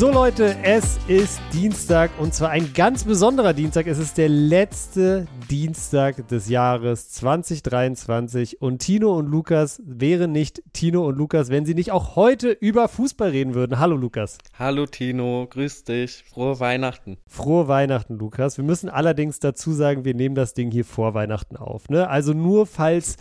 So 0.00 0.10
Leute, 0.10 0.56
es 0.62 0.98
ist 1.08 1.42
Dienstag 1.52 2.10
und 2.18 2.32
zwar 2.32 2.48
ein 2.48 2.72
ganz 2.72 3.04
besonderer 3.04 3.52
Dienstag. 3.52 3.86
Es 3.86 3.98
ist 3.98 4.16
der 4.16 4.30
letzte 4.30 5.26
Dienstag 5.50 6.26
des 6.28 6.48
Jahres 6.48 7.10
2023 7.10 8.62
und 8.62 8.78
Tino 8.78 9.14
und 9.14 9.26
Lukas 9.26 9.82
wären 9.84 10.32
nicht 10.32 10.62
Tino 10.72 11.06
und 11.06 11.18
Lukas, 11.18 11.50
wenn 11.50 11.66
sie 11.66 11.74
nicht 11.74 11.92
auch 11.92 12.16
heute 12.16 12.48
über 12.48 12.88
Fußball 12.88 13.28
reden 13.28 13.52
würden. 13.52 13.78
Hallo 13.78 13.94
Lukas. 13.94 14.38
Hallo 14.58 14.86
Tino, 14.86 15.46
grüß 15.50 15.84
dich. 15.84 16.24
Frohe 16.32 16.58
Weihnachten. 16.60 17.18
Frohe 17.26 17.68
Weihnachten, 17.68 18.16
Lukas. 18.16 18.56
Wir 18.56 18.64
müssen 18.64 18.88
allerdings 18.88 19.38
dazu 19.38 19.74
sagen, 19.74 20.06
wir 20.06 20.14
nehmen 20.14 20.34
das 20.34 20.54
Ding 20.54 20.70
hier 20.70 20.86
vor 20.86 21.12
Weihnachten 21.12 21.58
auf. 21.58 21.90
Ne? 21.90 22.08
Also 22.08 22.32
nur 22.32 22.64
falls 22.64 23.18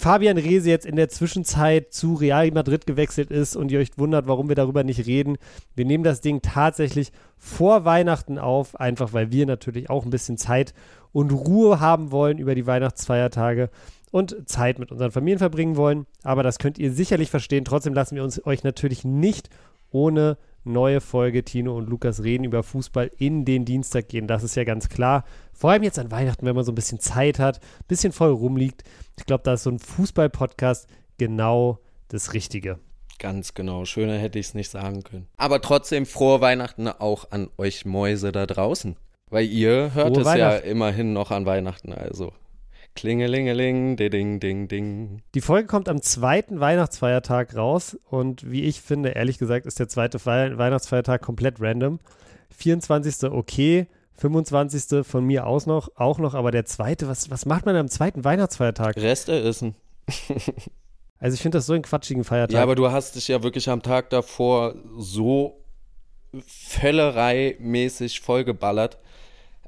Fabian 0.00 0.38
Rehse 0.38 0.70
jetzt 0.70 0.86
in 0.86 0.94
der 0.94 1.08
Zwischenzeit 1.08 1.92
zu 1.92 2.14
Real 2.14 2.48
Madrid 2.52 2.86
gewechselt 2.86 3.32
ist 3.32 3.56
und 3.56 3.72
ihr 3.72 3.80
euch 3.80 3.98
wundert, 3.98 4.28
warum 4.28 4.48
wir 4.48 4.54
darüber 4.54 4.84
nicht 4.84 5.04
reden. 5.06 5.38
Wir 5.74 5.86
nehmen 5.86 6.04
das 6.04 6.20
Ding 6.20 6.40
tatsächlich 6.40 7.10
vor 7.36 7.84
Weihnachten 7.84 8.38
auf, 8.38 8.78
einfach 8.78 9.12
weil 9.12 9.32
wir 9.32 9.44
natürlich 9.44 9.90
auch 9.90 10.04
ein 10.04 10.10
bisschen 10.10 10.38
Zeit 10.38 10.72
und 11.10 11.32
Ruhe 11.32 11.80
haben 11.80 12.12
wollen 12.12 12.38
über 12.38 12.54
die 12.54 12.64
Weihnachtsfeiertage 12.64 13.70
und 14.12 14.48
Zeit 14.48 14.78
mit 14.78 14.92
unseren 14.92 15.10
Familien 15.10 15.40
verbringen 15.40 15.74
wollen. 15.74 16.06
Aber 16.22 16.44
das 16.44 16.60
könnt 16.60 16.78
ihr 16.78 16.92
sicherlich 16.92 17.28
verstehen. 17.28 17.64
Trotzdem 17.64 17.92
lassen 17.92 18.14
wir 18.14 18.22
uns 18.22 18.46
euch 18.46 18.62
natürlich 18.62 19.04
nicht 19.04 19.50
ohne 19.90 20.38
neue 20.68 21.00
Folge 21.00 21.44
Tino 21.44 21.76
und 21.76 21.88
Lukas 21.88 22.22
reden 22.22 22.44
über 22.44 22.62
Fußball 22.62 23.10
in 23.16 23.44
den 23.44 23.64
Dienstag 23.64 24.08
gehen. 24.08 24.26
Das 24.26 24.42
ist 24.42 24.54
ja 24.54 24.64
ganz 24.64 24.88
klar. 24.88 25.24
Vor 25.52 25.70
allem 25.70 25.82
jetzt 25.82 25.98
an 25.98 26.10
Weihnachten, 26.10 26.46
wenn 26.46 26.54
man 26.54 26.64
so 26.64 26.72
ein 26.72 26.76
bisschen 26.76 27.00
Zeit 27.00 27.38
hat, 27.38 27.58
ein 27.58 27.86
bisschen 27.88 28.12
voll 28.12 28.30
rumliegt. 28.30 28.84
Ich 29.16 29.26
glaube, 29.26 29.42
da 29.42 29.54
ist 29.54 29.64
so 29.64 29.70
ein 29.70 29.78
Fußball-Podcast 29.78 30.86
genau 31.18 31.80
das 32.08 32.32
Richtige. 32.32 32.78
Ganz 33.18 33.54
genau. 33.54 33.84
Schöner 33.84 34.16
hätte 34.18 34.38
ich 34.38 34.46
es 34.46 34.54
nicht 34.54 34.70
sagen 34.70 35.02
können. 35.02 35.26
Aber 35.36 35.60
trotzdem 35.60 36.06
frohe 36.06 36.40
Weihnachten 36.40 36.86
auch 36.86 37.30
an 37.30 37.50
euch 37.58 37.84
Mäuse 37.84 38.30
da 38.30 38.46
draußen. 38.46 38.96
Weil 39.30 39.46
ihr 39.46 39.92
hört 39.94 40.14
frohe 40.14 40.22
es 40.22 40.38
ja 40.38 40.56
immerhin 40.56 41.12
noch 41.12 41.30
an 41.30 41.44
Weihnachten. 41.44 41.92
Also 41.92 42.32
Klingelingeling, 42.98 43.94
ding, 43.94 44.40
ding, 44.40 44.66
ding. 44.66 45.22
Die 45.32 45.40
Folge 45.40 45.68
kommt 45.68 45.88
am 45.88 46.02
zweiten 46.02 46.58
Weihnachtsfeiertag 46.58 47.54
raus 47.54 47.96
und 48.10 48.50
wie 48.50 48.64
ich 48.64 48.80
finde, 48.80 49.10
ehrlich 49.10 49.38
gesagt, 49.38 49.66
ist 49.66 49.78
der 49.78 49.86
zweite 49.86 50.18
Weihnachtsfeiertag 50.26 51.22
komplett 51.22 51.60
random. 51.60 52.00
24. 52.56 53.30
okay, 53.30 53.86
25. 54.16 55.06
von 55.06 55.24
mir 55.24 55.46
aus 55.46 55.66
noch, 55.66 55.90
auch 55.94 56.18
noch, 56.18 56.34
aber 56.34 56.50
der 56.50 56.64
zweite, 56.64 57.06
was, 57.06 57.30
was 57.30 57.46
macht 57.46 57.66
man 57.66 57.76
am 57.76 57.86
zweiten 57.86 58.24
Weihnachtsfeiertag? 58.24 58.96
Reste 58.96 59.42
essen. 59.42 59.76
also 61.20 61.34
ich 61.34 61.40
finde 61.40 61.58
das 61.58 61.66
so 61.66 61.74
einen 61.74 61.82
quatschigen 61.82 62.24
Feiertag. 62.24 62.56
Ja, 62.56 62.64
aber 62.64 62.74
du 62.74 62.90
hast 62.90 63.14
dich 63.14 63.28
ja 63.28 63.44
wirklich 63.44 63.70
am 63.70 63.80
Tag 63.80 64.10
davor 64.10 64.74
so 64.96 65.62
Völlerei-mäßig 66.34 68.22
vollgeballert. 68.22 68.98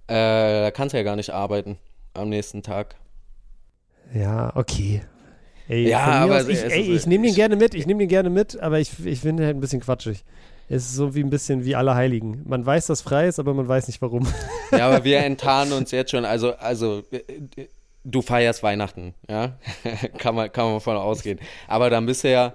Äh, 0.09 0.62
da 0.62 0.70
kannst 0.72 0.94
du 0.94 0.97
ja 0.97 1.05
gar 1.05 1.15
nicht 1.15 1.31
arbeiten 1.31 1.78
am 2.12 2.28
nächsten 2.28 2.65
Tag. 2.65 2.97
Ja, 4.14 4.55
okay. 4.56 5.03
Ey, 5.69 5.89
ja, 5.89 6.00
aber 6.00 6.39
aus, 6.39 6.48
ich, 6.48 6.64
ich 6.64 7.06
nehme 7.06 7.27
den 7.27 7.34
gerne 7.34 7.55
mit, 7.55 7.75
ich 7.75 7.86
nehme 7.86 8.00
den 8.00 8.08
gerne 8.08 8.28
mit, 8.28 8.58
aber 8.58 8.80
ich, 8.80 8.91
ich 9.06 9.20
finde 9.20 9.44
halt 9.47 9.56
ein 9.56 9.61
bisschen 9.61 9.80
quatschig. 9.80 10.25
Es 10.69 10.84
ist 10.84 10.94
so 10.94 11.14
wie 11.14 11.20
ein 11.22 11.30
bisschen 11.30 11.64
wie 11.64 11.77
alle 11.77 11.94
Heiligen. 11.94 12.42
Man 12.44 12.65
weiß, 12.65 12.87
dass 12.87 13.03
frei 13.03 13.26
ist, 13.26 13.38
aber 13.38 13.54
man 13.54 13.66
weiß 13.66 13.88
nicht 13.88 14.00
warum. 14.03 14.26
Ja, 14.72 14.88
aber 14.88 15.04
wir 15.04 15.19
enttarnen 15.25 15.72
uns 15.72 15.91
jetzt 15.91 16.10
schon. 16.10 16.25
Also, 16.25 16.54
also 16.56 17.03
du 18.04 18.22
feierst 18.22 18.62
Weihnachten, 18.62 19.15
ja? 19.28 19.59
kann, 20.19 20.34
man, 20.34 20.50
kann 20.53 20.70
man 20.70 20.81
von 20.81 20.97
ausgehen. 20.97 21.38
Aber 21.69 21.91
dann 21.91 22.06
bist 22.06 22.25
du 22.25 22.31
ja 22.31 22.54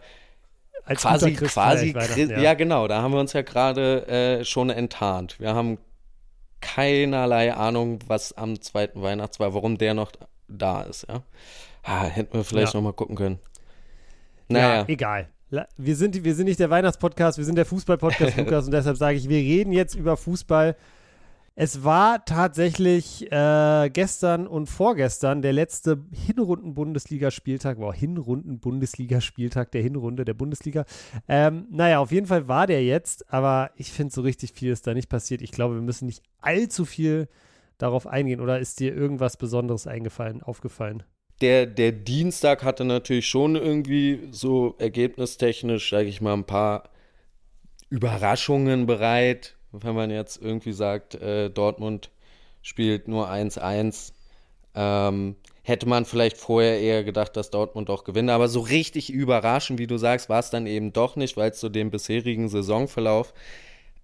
Als 0.86 1.02
quasi, 1.02 1.34
quasi 1.34 1.94
ja. 2.30 2.40
ja. 2.40 2.54
genau, 2.54 2.88
da 2.88 3.02
haben 3.02 3.14
wir 3.14 3.20
uns 3.20 3.34
ja 3.34 3.42
gerade 3.42 4.08
äh, 4.08 4.46
schon 4.46 4.70
enttarnt. 4.70 5.40
Wir 5.40 5.54
haben 5.54 5.78
keinerlei 6.62 7.54
Ahnung, 7.54 8.00
was 8.08 8.34
am 8.34 8.62
zweiten 8.62 9.02
Weihnachts 9.02 9.40
war, 9.40 9.54
warum 9.54 9.78
der 9.78 9.94
noch 9.94 10.12
da 10.48 10.84
ist, 10.84 11.08
ja. 11.08 11.24
Ah, 11.84 12.04
hätten 12.04 12.34
wir 12.34 12.44
vielleicht 12.44 12.74
ja. 12.74 12.80
noch 12.80 12.84
mal 12.84 12.94
gucken 12.94 13.16
können. 13.16 13.40
Naja. 14.48 14.80
Ja, 14.80 14.86
egal. 14.88 15.30
Wir 15.78 15.96
sind, 15.96 16.24
wir 16.24 16.36
sind 16.36 16.46
nicht 16.46 16.60
der 16.60 16.70
Weihnachtspodcast, 16.70 17.38
wir 17.38 17.46
sind 17.46 17.56
der 17.56 17.66
Fußballpodcast, 17.66 18.38
Lukas, 18.38 18.66
und 18.66 18.72
deshalb 18.72 18.98
sage 18.98 19.18
ich, 19.18 19.30
wir 19.30 19.38
reden 19.38 19.72
jetzt 19.72 19.96
über 19.96 20.18
Fußball. 20.18 20.76
Es 21.58 21.86
war 21.86 22.26
tatsächlich 22.26 23.32
äh, 23.32 23.90
gestern 23.90 24.46
und 24.46 24.68
vorgestern 24.68 25.42
der 25.42 25.54
letzte 25.54 26.04
Hinrunden-Bundesligaspieltag, 26.12 27.78
wow, 27.80 27.96
Hinrunden-Bundesligaspieltag 27.96 29.72
der 29.72 29.82
Hinrunde 29.82 30.26
der 30.26 30.34
Bundesliga. 30.34 30.84
Ähm, 31.30 31.68
naja, 31.72 32.00
auf 32.00 32.12
jeden 32.12 32.28
Fall 32.28 32.50
war 32.50 32.68
der 32.68 32.84
jetzt, 32.84 33.32
aber 33.32 33.72
ich 33.78 33.94
finde, 33.94 34.14
so 34.14 34.22
richtig 34.22 34.52
viel 34.52 34.74
ist 34.74 34.86
da 34.86 34.94
nicht 34.94 35.08
passiert. 35.08 35.42
Ich 35.42 35.52
glaube, 35.52 35.76
wir 35.76 35.82
müssen 35.82 36.08
nicht 36.08 36.24
allzu 36.42 36.84
viel 36.84 37.30
darauf 37.78 38.08
eingehen. 38.08 38.42
Oder 38.42 38.60
ist 38.60 38.80
dir 38.80 38.96
irgendwas 38.96 39.38
Besonderes 39.38 39.88
eingefallen, 39.88 40.42
aufgefallen? 40.44 41.04
der, 41.42 41.66
der 41.66 41.92
Dienstag 41.92 42.64
hatte 42.64 42.86
natürlich 42.86 43.28
schon 43.28 43.56
irgendwie 43.56 44.28
so 44.32 44.76
ergebnistechnisch, 44.80 45.90
sage 45.90 46.08
ich 46.08 46.22
mal, 46.22 46.34
ein 46.34 46.46
paar 46.46 46.90
Überraschungen 47.90 48.86
bereit. 48.86 49.56
Wenn 49.72 49.96
man 49.96 50.12
jetzt 50.12 50.42
irgendwie 50.42 50.72
sagt, 50.72 51.16
äh, 51.16 51.50
Dortmund 51.50 52.10
spielt 52.62 53.08
nur 53.08 53.30
1-1, 53.30 54.14
ähm, 54.76 55.36
hätte 55.64 55.88
man 55.88 56.06
vielleicht 56.06 56.38
vorher 56.38 56.80
eher 56.80 57.04
gedacht, 57.04 57.36
dass 57.36 57.50
Dortmund 57.50 57.90
auch 57.90 58.06
gewinnt. 58.06 58.30
Aber 58.30 58.48
so 58.48 58.62
richtig 58.62 59.12
überraschend, 59.12 59.78
wie 59.78 59.88
du 59.88 59.98
sagst, 59.98 60.30
war 60.30 60.40
es 60.40 60.50
dann 60.50 60.68
eben 60.68 60.94
doch 60.94 61.18
nicht, 61.18 61.36
weil 61.36 61.52
es 61.52 61.60
zu 61.60 61.70
dem 61.70 61.92
bisherigen 61.92 62.48
Saisonverlauf 62.48 63.34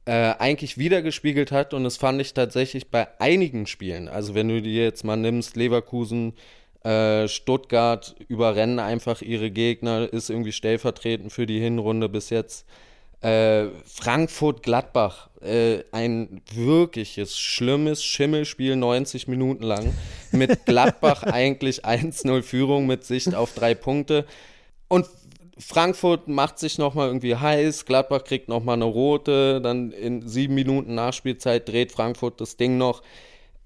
äh, 0.05 0.33
eigentlich 0.39 0.77
wiedergespiegelt 0.77 1.51
hat. 1.51 1.73
Und 1.73 1.83
das 1.83 1.97
fand 1.97 2.21
ich 2.21 2.33
tatsächlich 2.33 2.89
bei 2.89 3.07
einigen 3.19 3.67
Spielen. 3.67 4.07
Also 4.07 4.35
wenn 4.35 4.47
du 4.47 4.61
dir 4.61 4.83
jetzt 4.83 5.03
mal 5.03 5.17
nimmst, 5.17 5.55
Leverkusen, 5.55 6.33
äh, 6.83 7.27
Stuttgart 7.27 8.15
überrennen 8.27 8.79
einfach 8.79 9.21
ihre 9.21 9.51
Gegner, 9.51 10.11
ist 10.11 10.29
irgendwie 10.29 10.51
stellvertretend 10.51 11.31
für 11.31 11.45
die 11.45 11.59
Hinrunde 11.59 12.09
bis 12.09 12.29
jetzt. 12.31 12.65
Äh, 13.21 13.67
Frankfurt-Gladbach, 13.85 15.29
äh, 15.41 15.83
ein 15.91 16.41
wirkliches, 16.55 17.37
schlimmes 17.37 18.03
Schimmelspiel 18.03 18.75
90 18.75 19.27
Minuten 19.27 19.63
lang. 19.63 19.93
Mit 20.31 20.65
Gladbach 20.65 21.21
eigentlich 21.23 21.85
1-0 21.85 22.41
Führung 22.41 22.87
mit 22.87 23.03
Sicht 23.03 23.35
auf 23.35 23.53
drei 23.53 23.75
Punkte. 23.75 24.25
Und 24.87 25.05
Frankfurt 25.61 26.27
macht 26.27 26.59
sich 26.59 26.77
nochmal 26.77 27.07
irgendwie 27.07 27.35
heiß, 27.35 27.85
Gladbach 27.85 28.23
kriegt 28.23 28.49
nochmal 28.49 28.75
eine 28.75 28.85
rote, 28.85 29.61
dann 29.61 29.91
in 29.91 30.27
sieben 30.27 30.55
Minuten 30.55 30.95
Nachspielzeit 30.95 31.67
dreht 31.67 31.91
Frankfurt 31.91 32.41
das 32.41 32.57
Ding 32.57 32.77
noch. 32.77 33.01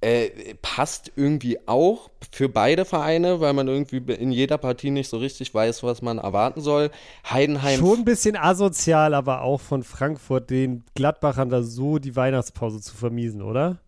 Äh, 0.02 0.56
passt 0.62 1.14
irgendwie 1.16 1.58
auch 1.68 2.12
für 2.32 2.50
beide 2.50 2.86
Vereine, 2.86 3.40
weil 3.40 3.54
man 3.54 3.68
irgendwie 3.68 3.98
in 4.14 4.32
jeder 4.32 4.58
Partie 4.58 4.92
nicht 4.92 5.10
so 5.10 5.18
richtig 5.18 5.54
weiß, 5.54 5.82
was 5.84 6.02
man 6.02 6.20
erwarten 6.20 6.62
soll. 6.62 6.92
Heidenheim. 7.28 7.80
Schon 7.80 8.00
ein 8.00 8.06
bisschen 8.06 8.36
asozial, 8.36 9.14
aber 9.14 9.42
auch 9.42 9.62
von 9.62 9.84
Frankfurt, 9.84 10.50
den 10.50 10.84
Gladbachern 10.94 11.50
da 11.50 11.64
so 11.64 11.98
die 11.98 12.16
Weihnachtspause 12.16 12.82
zu 12.82 12.96
vermiesen, 12.96 13.42
oder? 13.42 13.80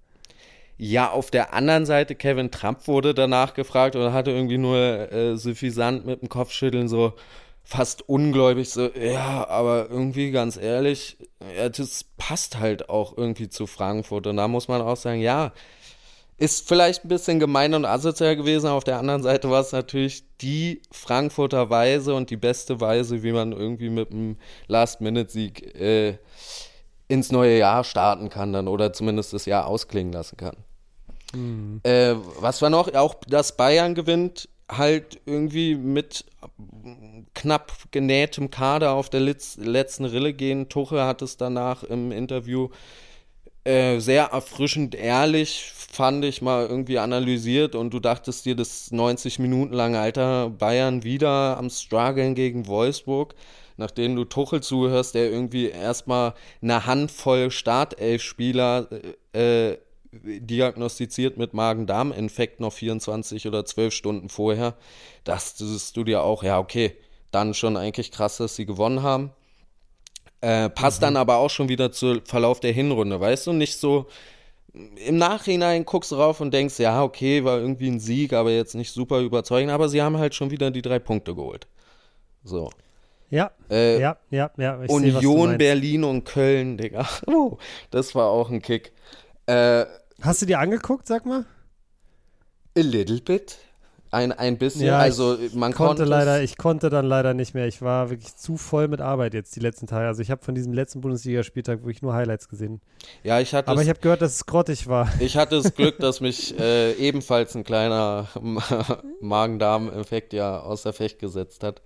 Ja, 0.80 1.10
auf 1.12 1.30
der 1.30 1.54
anderen 1.54 1.86
Seite, 1.86 2.16
Kevin 2.16 2.52
Trump 2.52 2.88
wurde 2.88 3.14
danach 3.14 3.54
gefragt 3.54 3.96
und 3.96 4.14
hatte 4.14 4.32
irgendwie 4.32 4.58
nur 4.58 4.78
äh, 5.12 5.36
suffisant 5.36 6.06
mit 6.06 6.22
dem 6.22 6.30
Kopfschütteln 6.30 6.88
so 6.88 7.14
fast 7.68 8.08
ungläubig 8.08 8.70
so, 8.70 8.90
ja, 8.96 9.46
aber 9.50 9.90
irgendwie 9.90 10.32
ganz 10.32 10.56
ehrlich, 10.56 11.18
ja, 11.58 11.68
das 11.68 12.06
passt 12.18 12.60
halt 12.60 12.88
auch 12.88 13.18
irgendwie 13.18 13.50
zu 13.50 13.68
Frankfurt 13.68 14.26
und 14.28 14.38
da 14.38 14.48
muss 14.48 14.70
man 14.70 14.82
auch 14.82 14.96
sagen, 14.96 15.20
ja, 15.20 15.52
ist 16.38 16.66
vielleicht 16.66 17.04
ein 17.04 17.10
bisschen 17.10 17.40
gemein 17.40 17.74
und 17.74 17.84
asozial 17.84 18.38
gewesen. 18.38 18.68
Auf 18.68 18.84
der 18.84 19.00
anderen 19.00 19.24
Seite 19.24 19.50
war 19.50 19.60
es 19.60 19.72
natürlich 19.72 20.24
die 20.38 20.82
Frankfurter 20.92 21.70
Weise 21.70 22.14
und 22.14 22.30
die 22.30 22.38
beste 22.38 22.80
Weise, 22.80 23.24
wie 23.24 23.32
man 23.32 23.52
irgendwie 23.52 23.90
mit 23.90 24.12
einem 24.12 24.38
Last-Minute-Sieg 24.68 25.76
äh, 25.76 26.20
ins 27.08 27.32
neue 27.32 27.58
Jahr 27.58 27.84
starten 27.84 28.30
kann 28.30 28.54
dann 28.54 28.68
oder 28.68 28.94
zumindest 28.94 29.34
das 29.34 29.46
Jahr 29.46 29.66
ausklingen 29.66 30.14
lassen 30.14 30.38
kann. 30.38 30.56
Mhm. 31.34 31.82
Äh, 31.84 32.16
was 32.40 32.62
war 32.62 32.70
noch? 32.70 32.94
Auch, 32.94 33.16
dass 33.28 33.58
Bayern 33.58 33.96
gewinnt, 33.96 34.48
halt 34.70 35.20
irgendwie 35.26 35.76
mit 35.76 36.26
knapp 37.34 37.74
genähtem 37.92 38.50
Kader 38.52 38.94
auf 38.94 39.10
der 39.10 39.22
letzten 39.22 40.06
Rille 40.06 40.34
gehen. 40.34 40.70
Tuche 40.70 41.06
hat 41.06 41.22
es 41.22 41.38
danach 41.38 41.84
im 41.84 42.12
Interview 42.12 42.70
äh, 43.68 44.00
sehr 44.00 44.28
erfrischend 44.28 44.96
ehrlich, 44.96 45.72
fand 45.74 46.24
ich 46.24 46.42
mal 46.42 46.66
irgendwie 46.68 47.00
analysiert 47.00 47.76
und 47.76 47.94
du 47.94 48.00
dachtest 48.00 48.46
dir 48.46 48.56
das 48.56 48.92
90 48.92 49.40
Minuten 49.40 49.74
lange 49.74 50.00
Alter 50.00 50.50
Bayern 50.50 51.04
wieder 51.04 51.58
am 51.58 51.70
Struggeln 51.70 52.34
gegen 52.34 52.68
Wolfsburg, 52.68 53.36
nachdem 53.76 54.16
du 54.16 54.24
Tuchel 54.24 54.62
zuhörst, 54.62 55.16
der 55.16 55.30
irgendwie 55.30 55.70
erstmal 55.70 56.34
eine 56.62 56.86
Handvoll 56.86 57.52
Startelf-Spieler 57.52 58.88
äh, 59.34 59.78
diagnostiziert 60.12 61.38
mit 61.38 61.54
Magen-Darm-Infekt 61.54 62.60
noch 62.60 62.74
24 62.74 63.48
oder 63.48 63.66
12 63.66 63.94
Stunden 63.94 64.30
vorher, 64.30 64.76
dachtest 65.24 65.96
du 65.98 66.04
dir 66.04 66.24
auch, 66.24 66.44
ja, 66.44 66.60
okay, 66.60 66.96
dann 67.32 67.54
schon 67.54 67.78
eigentlich 67.78 68.12
krass, 68.12 68.38
dass 68.38 68.56
sie 68.56 68.66
gewonnen 68.66 69.04
haben. 69.04 69.32
Äh, 70.42 70.70
passt 70.70 71.02
mhm. 71.02 71.06
dann 71.06 71.18
aber 71.18 71.38
auch 71.38 71.50
schon 71.50 71.70
wieder 71.70 71.92
zum 71.92 72.24
Verlauf 72.26 72.60
der 72.60 72.72
Hinrunde, 72.72 73.20
weißt 73.20 73.48
du? 73.48 73.54
Nicht 73.54 73.78
so 73.78 74.08
im 74.74 75.18
Nachhinein 75.18 75.86
guckst 75.86 76.12
du 76.12 76.16
rauf 76.16 76.40
und 76.42 76.54
denkst, 76.54 76.80
ja, 76.80 77.04
okay, 77.04 77.44
war 77.44 77.58
irgendwie 77.60 77.90
ein 77.90 78.00
Sieg, 78.00 78.34
aber 78.34 78.52
jetzt 78.52 78.76
nicht 78.76 78.92
super 78.92 79.20
überzeugend, 79.22 79.72
aber 79.72 79.90
sie 79.90 80.02
haben 80.02 80.18
halt 80.18 80.36
schon 80.36 80.52
wieder 80.52 80.72
die 80.72 80.82
drei 80.82 81.00
Punkte 81.00 81.36
geholt. 81.36 81.68
So. 82.44 82.70
Ja, 83.30 83.52
äh, 83.70 84.00
ja, 84.00 84.18
ja, 84.30 84.52
ja. 84.58 84.76
Union, 84.88 85.52
seh, 85.52 85.58
Berlin 85.58 86.04
und 86.04 86.24
Köln, 86.24 86.78
Digga. 86.78 87.08
Oh, 87.28 87.58
das 87.92 88.16
war 88.16 88.28
auch 88.28 88.50
ein 88.50 88.62
Kick. 88.62 88.94
Äh, 89.48 89.86
Hast 90.22 90.42
du 90.42 90.46
dir 90.46 90.60
angeguckt, 90.60 91.08
sag 91.08 91.26
mal? 91.26 91.46
A 92.78 92.82
little 92.82 93.22
bit. 93.22 93.58
Ein, 94.10 94.32
ein 94.32 94.58
bisschen, 94.58 94.86
ja, 94.86 95.00
also 95.00 95.38
man 95.54 95.74
konnte 95.74 96.06
leider, 96.06 96.42
ich 96.42 96.58
konnte 96.58 96.90
dann 96.90 97.06
leider 97.06 97.34
nicht 97.34 97.54
mehr. 97.54 97.68
Ich 97.68 97.82
war 97.82 98.10
wirklich 98.10 98.36
zu 98.38 98.56
voll 98.56 98.88
mit 98.88 99.02
Arbeit 99.02 99.34
jetzt 99.34 99.54
die 99.58 99.60
letzten 99.60 99.86
Tage. 99.86 100.08
Also 100.08 100.22
ich 100.22 100.32
habe 100.32 100.44
von 100.44 100.56
diesem 100.56 100.72
letzten 100.72 101.02
Bundesligaspieltag 101.02 101.82
wirklich 101.82 102.02
nur 102.02 102.14
Highlights 102.14 102.48
gesehen. 102.48 102.80
Ja, 103.24 103.42
ich 103.42 103.54
hatte. 103.54 103.68
Aber 103.70 103.82
es, 103.82 103.84
ich 103.84 103.90
habe 103.90 104.00
gehört, 104.00 104.22
dass 104.22 104.36
es 104.36 104.46
grottig 104.46 104.88
war. 104.88 105.12
Ich 105.20 105.36
hatte 105.36 105.62
das 105.62 105.74
Glück, 105.76 105.98
dass 106.00 106.22
mich 106.22 106.58
äh, 106.58 106.94
ebenfalls 106.94 107.54
ein 107.56 107.66
kleiner 107.66 108.28
Magen-Darm-Infekt 109.22 110.32
ja 110.32 110.62
außer 110.62 110.94
Fecht 110.94 111.20
gesetzt 111.20 111.64
hat. 111.64 111.82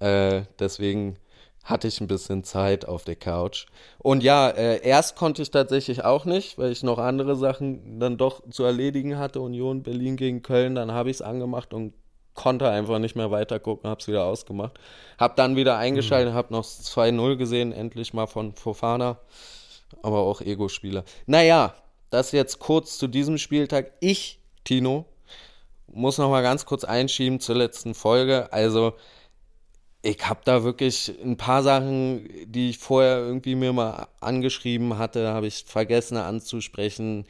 Äh, 0.00 0.42
deswegen 0.58 1.16
hatte 1.64 1.88
ich 1.88 2.00
ein 2.00 2.06
bisschen 2.06 2.44
Zeit 2.44 2.86
auf 2.86 3.04
der 3.04 3.16
Couch. 3.16 3.66
Und 3.98 4.22
ja, 4.22 4.50
äh, 4.50 4.86
erst 4.86 5.16
konnte 5.16 5.42
ich 5.42 5.50
tatsächlich 5.50 6.04
auch 6.04 6.26
nicht, 6.26 6.58
weil 6.58 6.70
ich 6.70 6.82
noch 6.82 6.98
andere 6.98 7.36
Sachen 7.36 7.98
dann 7.98 8.18
doch 8.18 8.42
zu 8.50 8.64
erledigen 8.64 9.18
hatte. 9.18 9.40
Union 9.40 9.82
Berlin 9.82 10.16
gegen 10.16 10.42
Köln, 10.42 10.74
dann 10.74 10.92
habe 10.92 11.10
ich 11.10 11.16
es 11.16 11.22
angemacht 11.22 11.72
und 11.72 11.94
konnte 12.34 12.68
einfach 12.68 12.98
nicht 12.98 13.16
mehr 13.16 13.30
weiter 13.30 13.58
gucken, 13.58 13.88
habe 13.88 14.00
es 14.00 14.08
wieder 14.08 14.24
ausgemacht. 14.24 14.78
Habe 15.18 15.34
dann 15.36 15.56
wieder 15.56 15.78
eingeschaltet, 15.78 16.32
mhm. 16.32 16.36
habe 16.36 16.52
noch 16.52 16.64
2-0 16.64 17.36
gesehen, 17.36 17.72
endlich 17.72 18.12
mal 18.12 18.26
von 18.26 18.52
Fofana, 18.52 19.18
aber 20.02 20.18
auch 20.18 20.40
Ego-Spieler. 20.40 21.04
Naja, 21.26 21.74
das 22.10 22.32
jetzt 22.32 22.58
kurz 22.58 22.98
zu 22.98 23.06
diesem 23.06 23.38
Spieltag. 23.38 23.92
Ich, 24.00 24.40
Tino, 24.64 25.06
muss 25.86 26.18
noch 26.18 26.30
mal 26.30 26.42
ganz 26.42 26.66
kurz 26.66 26.84
einschieben 26.84 27.40
zur 27.40 27.54
letzten 27.54 27.94
Folge. 27.94 28.52
Also 28.52 28.94
ich 30.04 30.28
habe 30.28 30.40
da 30.44 30.64
wirklich 30.64 31.12
ein 31.24 31.38
paar 31.38 31.62
Sachen, 31.62 32.28
die 32.46 32.70
ich 32.70 32.78
vorher 32.78 33.16
irgendwie 33.18 33.54
mir 33.54 33.72
mal 33.72 34.06
angeschrieben 34.20 34.98
hatte, 34.98 35.28
habe 35.28 35.46
ich 35.46 35.64
vergessen 35.66 36.18
anzusprechen. 36.18 37.24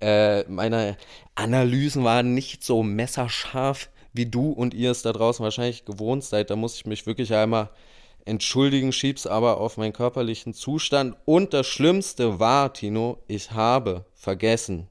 Äh, 0.00 0.44
meine 0.44 0.96
Analysen 1.34 2.04
waren 2.04 2.32
nicht 2.32 2.62
so 2.62 2.84
messerscharf, 2.84 3.90
wie 4.12 4.26
du 4.26 4.52
und 4.52 4.72
ihr 4.72 4.92
es 4.92 5.02
da 5.02 5.12
draußen 5.12 5.42
wahrscheinlich 5.42 5.84
gewohnt 5.84 6.22
seid. 6.22 6.50
Da 6.50 6.56
muss 6.56 6.76
ich 6.76 6.86
mich 6.86 7.06
wirklich 7.06 7.34
einmal 7.34 7.70
entschuldigen, 8.24 8.92
schieb's 8.92 9.26
aber 9.26 9.58
auf 9.58 9.76
meinen 9.76 9.92
körperlichen 9.92 10.54
Zustand. 10.54 11.16
Und 11.24 11.52
das 11.52 11.66
Schlimmste 11.66 12.38
war, 12.38 12.72
Tino, 12.72 13.18
ich 13.26 13.50
habe 13.50 14.04
vergessen, 14.14 14.86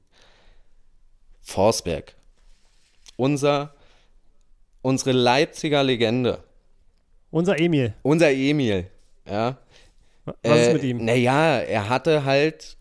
Forsberg, 1.39 2.13
unser, 3.15 3.73
unsere 4.81 5.13
Leipziger 5.13 5.81
Legende, 5.81 6.43
unser 7.31 7.59
Emil. 7.59 7.93
Unser 8.03 8.31
Emil, 8.31 8.87
ja. 9.27 9.57
Was 10.25 10.35
äh, 10.43 10.67
ist 10.67 10.73
mit 10.73 10.83
ihm? 10.83 11.03
Naja, 11.03 11.59
er 11.59 11.89
hatte 11.89 12.23
halt 12.25 12.77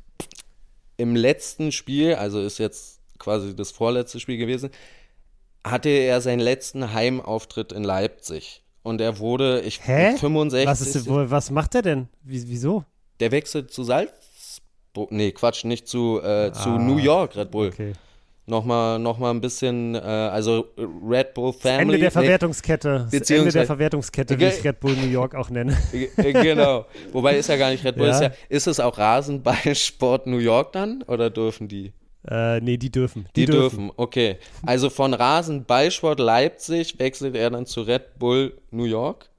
im 0.96 1.16
letzten 1.16 1.72
Spiel, 1.72 2.14
also 2.14 2.40
ist 2.40 2.58
jetzt 2.58 3.00
quasi 3.18 3.56
das 3.56 3.70
vorletzte 3.70 4.20
Spiel 4.20 4.36
gewesen, 4.36 4.70
hatte 5.64 5.88
er 5.88 6.20
seinen 6.20 6.40
letzten 6.40 6.92
Heimauftritt 6.92 7.72
in 7.72 7.84
Leipzig. 7.84 8.62
Und 8.82 9.00
er 9.00 9.18
wurde, 9.18 9.60
ich 9.60 9.86
Hä? 9.86 10.16
65. 10.16 10.66
Was, 10.66 10.80
ist, 10.80 11.06
was 11.08 11.50
macht 11.50 11.74
er 11.74 11.82
denn? 11.82 12.08
Wie, 12.22 12.48
wieso? 12.48 12.84
Der 13.20 13.30
wechselt 13.30 13.70
zu 13.70 13.84
Salzburg. 13.84 15.10
Nee, 15.10 15.32
Quatsch, 15.32 15.64
nicht 15.64 15.86
zu, 15.86 16.20
äh, 16.22 16.46
ah, 16.48 16.52
zu 16.52 16.70
New 16.70 16.96
York, 16.96 17.36
Red 17.36 17.50
Bull. 17.50 17.68
Okay 17.68 17.92
nochmal 18.46 18.98
noch 18.98 19.18
mal 19.18 19.30
ein 19.30 19.40
bisschen, 19.40 19.94
äh, 19.94 19.98
also 19.98 20.66
Red 20.76 21.34
Bull 21.34 21.52
Family. 21.52 21.82
Ende 21.82 21.98
der 21.98 22.10
Verwertungskette. 22.10 23.08
Nee, 23.10 23.36
Ende 23.36 23.52
der 23.52 23.66
Verwertungskette, 23.66 24.38
wie 24.38 24.44
ich 24.44 24.64
Red 24.64 24.80
Bull 24.80 24.94
New 24.96 25.08
York 25.08 25.34
auch 25.34 25.50
nenne. 25.50 25.76
genau. 26.16 26.86
Wobei 27.12 27.36
ist 27.38 27.48
ja 27.48 27.56
gar 27.56 27.70
nicht 27.70 27.84
Red 27.84 27.96
Bull, 27.96 28.08
ja. 28.08 28.12
Ist, 28.12 28.22
ja, 28.22 28.30
ist 28.48 28.66
es 28.66 28.80
auch 28.80 28.98
Rasenballsport 28.98 30.26
New 30.26 30.38
York 30.38 30.72
dann 30.72 31.02
oder 31.02 31.30
dürfen 31.30 31.68
die? 31.68 31.92
Äh, 32.28 32.60
nee, 32.60 32.76
die 32.76 32.90
dürfen. 32.90 33.26
Die, 33.34 33.46
die 33.46 33.52
dürfen. 33.52 33.86
dürfen. 33.86 33.92
okay. 33.96 34.38
Also 34.66 34.90
von 34.90 35.14
Rasenballsport 35.14 36.20
Leipzig 36.20 36.98
wechselt 36.98 37.34
er 37.34 37.50
dann 37.50 37.66
zu 37.66 37.82
Red 37.82 38.18
Bull 38.18 38.58
New 38.70 38.84
York. 38.84 39.30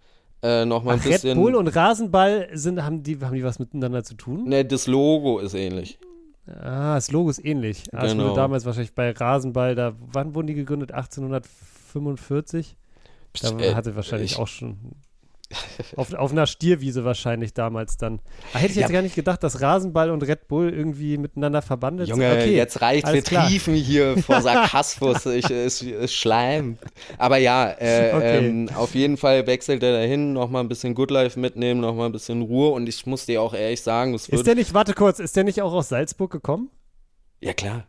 Äh, 0.44 0.66
noch 0.66 0.84
mal 0.84 0.94
ein 0.94 1.00
Ach, 1.00 1.08
bisschen. 1.08 1.38
Red 1.38 1.38
Bull 1.38 1.56
und 1.56 1.68
Rasenball 1.68 2.50
sind, 2.54 2.84
haben, 2.84 3.04
die, 3.04 3.20
haben 3.20 3.36
die 3.36 3.44
was 3.44 3.60
miteinander 3.60 4.04
zu 4.04 4.16
tun? 4.16 4.46
Ne, 4.46 4.66
das 4.66 4.88
Logo 4.88 5.38
ist 5.38 5.54
ähnlich. 5.54 6.00
Ah, 6.48 6.96
das 6.96 7.12
Logo 7.12 7.30
ist 7.30 7.44
ähnlich. 7.44 7.84
Ah, 7.94 8.06
genau. 8.08 8.26
wurde 8.26 8.36
damals 8.36 8.66
wahrscheinlich 8.66 8.96
bei 8.96 9.12
Rasenball, 9.12 9.76
da, 9.76 9.94
wann 10.00 10.34
wurden 10.36 10.48
die 10.48 10.56
gegründet? 10.56 10.92
1845? 10.92 12.78
Da 13.42 13.58
äh, 13.60 13.76
hatte 13.76 13.96
wahrscheinlich 13.96 14.34
ich, 14.34 14.38
auch 14.40 14.48
schon 14.48 14.78
auf, 15.96 16.14
auf 16.14 16.32
einer 16.32 16.48
Stierwiese 16.48 17.06
wahrscheinlich 17.06 17.54
damals 17.54 17.98
dann. 17.98 18.20
Da 18.54 18.60
hätte 18.60 18.72
ich 18.72 18.78
jetzt 18.78 18.90
ja. 18.90 18.94
gar 18.94 19.02
nicht 19.02 19.16
gedacht, 19.16 19.44
dass 19.44 19.62
Rasenball 19.62 20.10
und 20.10 20.24
Red 20.24 20.48
Bull 20.48 20.70
irgendwie 20.70 21.18
miteinander 21.18 21.62
verbandelt 21.62 22.10
Junge, 22.10 22.30
sind. 22.30 22.42
Okay, 22.42 22.56
jetzt 22.56 22.82
reicht 22.82 23.12
wir 23.12 23.24
triefen 23.24 23.76
hier 23.76 24.18
vor 24.26 24.42
Sarkasmus, 24.42 25.26
ich, 25.26 25.50
es, 25.50 25.82
es 25.82 26.14
schleimt. 26.14 26.80
Aber 27.18 27.38
ja, 27.38 27.70
äh, 27.72 28.12
okay. 28.16 28.48
ähm, 28.48 28.70
auf 28.76 28.96
jeden 28.96 29.18
Fall 29.18 29.46
wechselt 29.48 29.84
er 29.84 29.94
dahin, 29.94 30.34
nochmal 30.34 30.64
ein 30.64 30.70
bisschen 30.70 30.96
Good 30.96 31.12
Life 31.12 31.40
mitnehmen, 31.40 31.82
nochmal 31.82 32.08
ein 32.08 32.12
bisschen 32.12 32.42
Ruhe 32.42 32.72
und 32.72 32.88
ich 32.88 33.06
muss 33.06 33.26
dir 33.26 33.42
auch 33.42 33.54
ehrlich 33.54 33.82
sagen, 33.82 34.14
es 34.14 34.30
wird 34.30 34.40
Ist 34.40 34.48
der 34.48 34.56
nicht, 34.56 34.74
warte 34.74 34.94
kurz, 34.94 35.20
ist 35.20 35.36
der 35.36 35.44
nicht 35.44 35.62
auch 35.62 35.74
aus 35.74 35.90
Salzburg 35.90 36.32
gekommen? 36.32 36.70
Ja, 37.40 37.54
klar. 37.54 37.86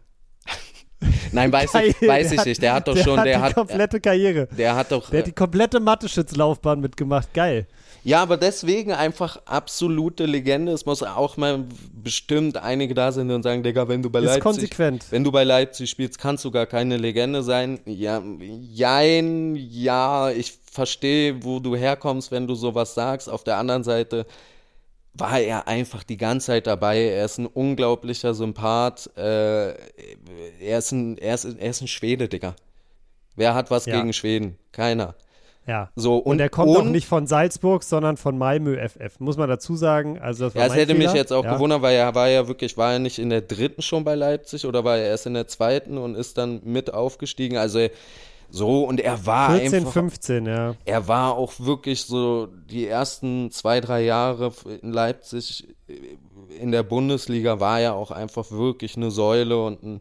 Nein, 1.32 1.52
weiß 1.52 1.70
ich, 1.86 2.08
weiß 2.08 2.32
ich 2.32 2.44
nicht. 2.44 2.62
Der 2.62 2.74
hat 2.74 2.88
doch 2.88 2.94
der 2.94 3.02
schon, 3.04 3.18
hat 3.18 3.26
der 3.26 3.38
die 3.38 3.42
hat 3.42 3.54
komplette 3.54 4.00
Karriere. 4.00 4.48
Der 4.56 4.74
hat 4.76 4.92
doch. 4.92 5.10
Der 5.10 5.20
hat 5.20 5.26
die 5.26 5.32
komplette 5.32 5.80
Mathe-Schütz-Laufbahn 5.80 6.80
mitgemacht. 6.80 7.32
Geil. 7.34 7.66
Ja, 8.04 8.20
aber 8.20 8.36
deswegen 8.36 8.92
einfach 8.92 9.40
absolute 9.44 10.26
Legende. 10.26 10.72
Es 10.72 10.84
muss 10.86 11.04
auch 11.04 11.36
mal 11.36 11.64
bestimmt 12.02 12.56
einige 12.56 12.94
da 12.94 13.12
sind 13.12 13.30
und 13.30 13.44
sagen, 13.44 13.62
Digga, 13.62 13.86
wenn 13.86 14.02
du 14.02 14.10
bei 14.10 14.18
ist 14.18 14.24
Leipzig, 14.24 14.42
konsequent. 14.42 15.06
wenn 15.10 15.22
du 15.22 15.30
bei 15.30 15.44
Leipzig 15.44 15.88
spielst, 15.88 16.18
kannst 16.18 16.44
du 16.44 16.50
gar 16.50 16.66
keine 16.66 16.96
Legende 16.96 17.44
sein. 17.44 17.78
Ja, 17.84 18.20
jein, 18.72 19.54
ja, 19.54 20.30
ich 20.30 20.58
verstehe, 20.70 21.44
wo 21.44 21.60
du 21.60 21.76
herkommst, 21.76 22.32
wenn 22.32 22.48
du 22.48 22.56
sowas 22.56 22.94
sagst. 22.94 23.30
Auf 23.30 23.44
der 23.44 23.58
anderen 23.58 23.84
Seite 23.84 24.26
war 25.14 25.38
er 25.38 25.68
einfach 25.68 26.04
die 26.04 26.16
ganze 26.16 26.48
Zeit 26.48 26.66
dabei. 26.66 27.02
Er 27.02 27.24
ist 27.24 27.38
ein 27.38 27.46
unglaublicher 27.46 28.34
Sympath. 28.34 29.10
Äh, 29.16 29.74
er, 30.60 30.78
ist 30.78 30.92
ein, 30.92 31.18
er, 31.18 31.34
ist, 31.34 31.44
er 31.44 31.70
ist 31.70 31.82
ein 31.82 31.88
Schwede, 31.88 32.28
Digga. 32.28 32.54
Wer 33.36 33.54
hat 33.54 33.70
was 33.70 33.86
ja. 33.86 33.96
gegen 33.96 34.12
Schweden? 34.12 34.58
Keiner. 34.72 35.14
Ja. 35.66 35.90
So, 35.94 36.16
und, 36.16 36.32
und 36.32 36.40
er 36.40 36.48
kommt 36.48 36.70
und, 36.70 36.76
auch 36.76 36.84
nicht 36.84 37.06
von 37.06 37.26
Salzburg, 37.26 37.84
sondern 37.84 38.16
von 38.16 38.36
Malmö 38.36 38.76
FF, 38.76 39.20
muss 39.20 39.36
man 39.36 39.48
dazu 39.48 39.76
sagen. 39.76 40.18
Also 40.18 40.46
das 40.46 40.54
ja, 40.54 40.66
es 40.66 40.74
hätte 40.74 40.94
Fehler. 40.94 41.10
mich 41.10 41.14
jetzt 41.14 41.32
auch 41.32 41.44
ja. 41.44 41.54
gewundert, 41.54 41.82
weil 41.82 41.94
er 41.94 42.14
war 42.14 42.28
ja 42.28 42.48
wirklich, 42.48 42.76
war 42.76 42.94
er 42.94 42.98
nicht 42.98 43.18
in 43.18 43.30
der 43.30 43.42
dritten 43.42 43.82
schon 43.82 44.02
bei 44.04 44.14
Leipzig 44.14 44.66
oder 44.66 44.82
war 44.84 44.96
er 44.96 45.06
erst 45.06 45.26
in 45.26 45.34
der 45.34 45.46
zweiten 45.46 45.98
und 45.98 46.16
ist 46.16 46.36
dann 46.36 46.62
mit 46.64 46.92
aufgestiegen. 46.92 47.58
Also 47.58 47.86
so, 48.54 48.84
und 48.84 49.00
er 49.00 49.24
war 49.24 49.56
14, 49.56 49.74
einfach. 49.78 49.92
15, 49.92 50.46
ja. 50.46 50.74
Er 50.84 51.08
war 51.08 51.36
auch 51.36 51.54
wirklich 51.58 52.02
so 52.02 52.48
die 52.70 52.86
ersten 52.86 53.50
zwei, 53.50 53.80
drei 53.80 54.02
Jahre 54.02 54.52
in 54.82 54.92
Leipzig 54.92 55.66
in 56.58 56.72
der 56.72 56.82
Bundesliga 56.82 57.60
war 57.60 57.80
er 57.80 57.94
auch 57.94 58.10
einfach 58.10 58.50
wirklich 58.50 58.96
eine 58.96 59.10
Säule 59.10 59.62
und 59.62 59.82
ein 59.82 60.00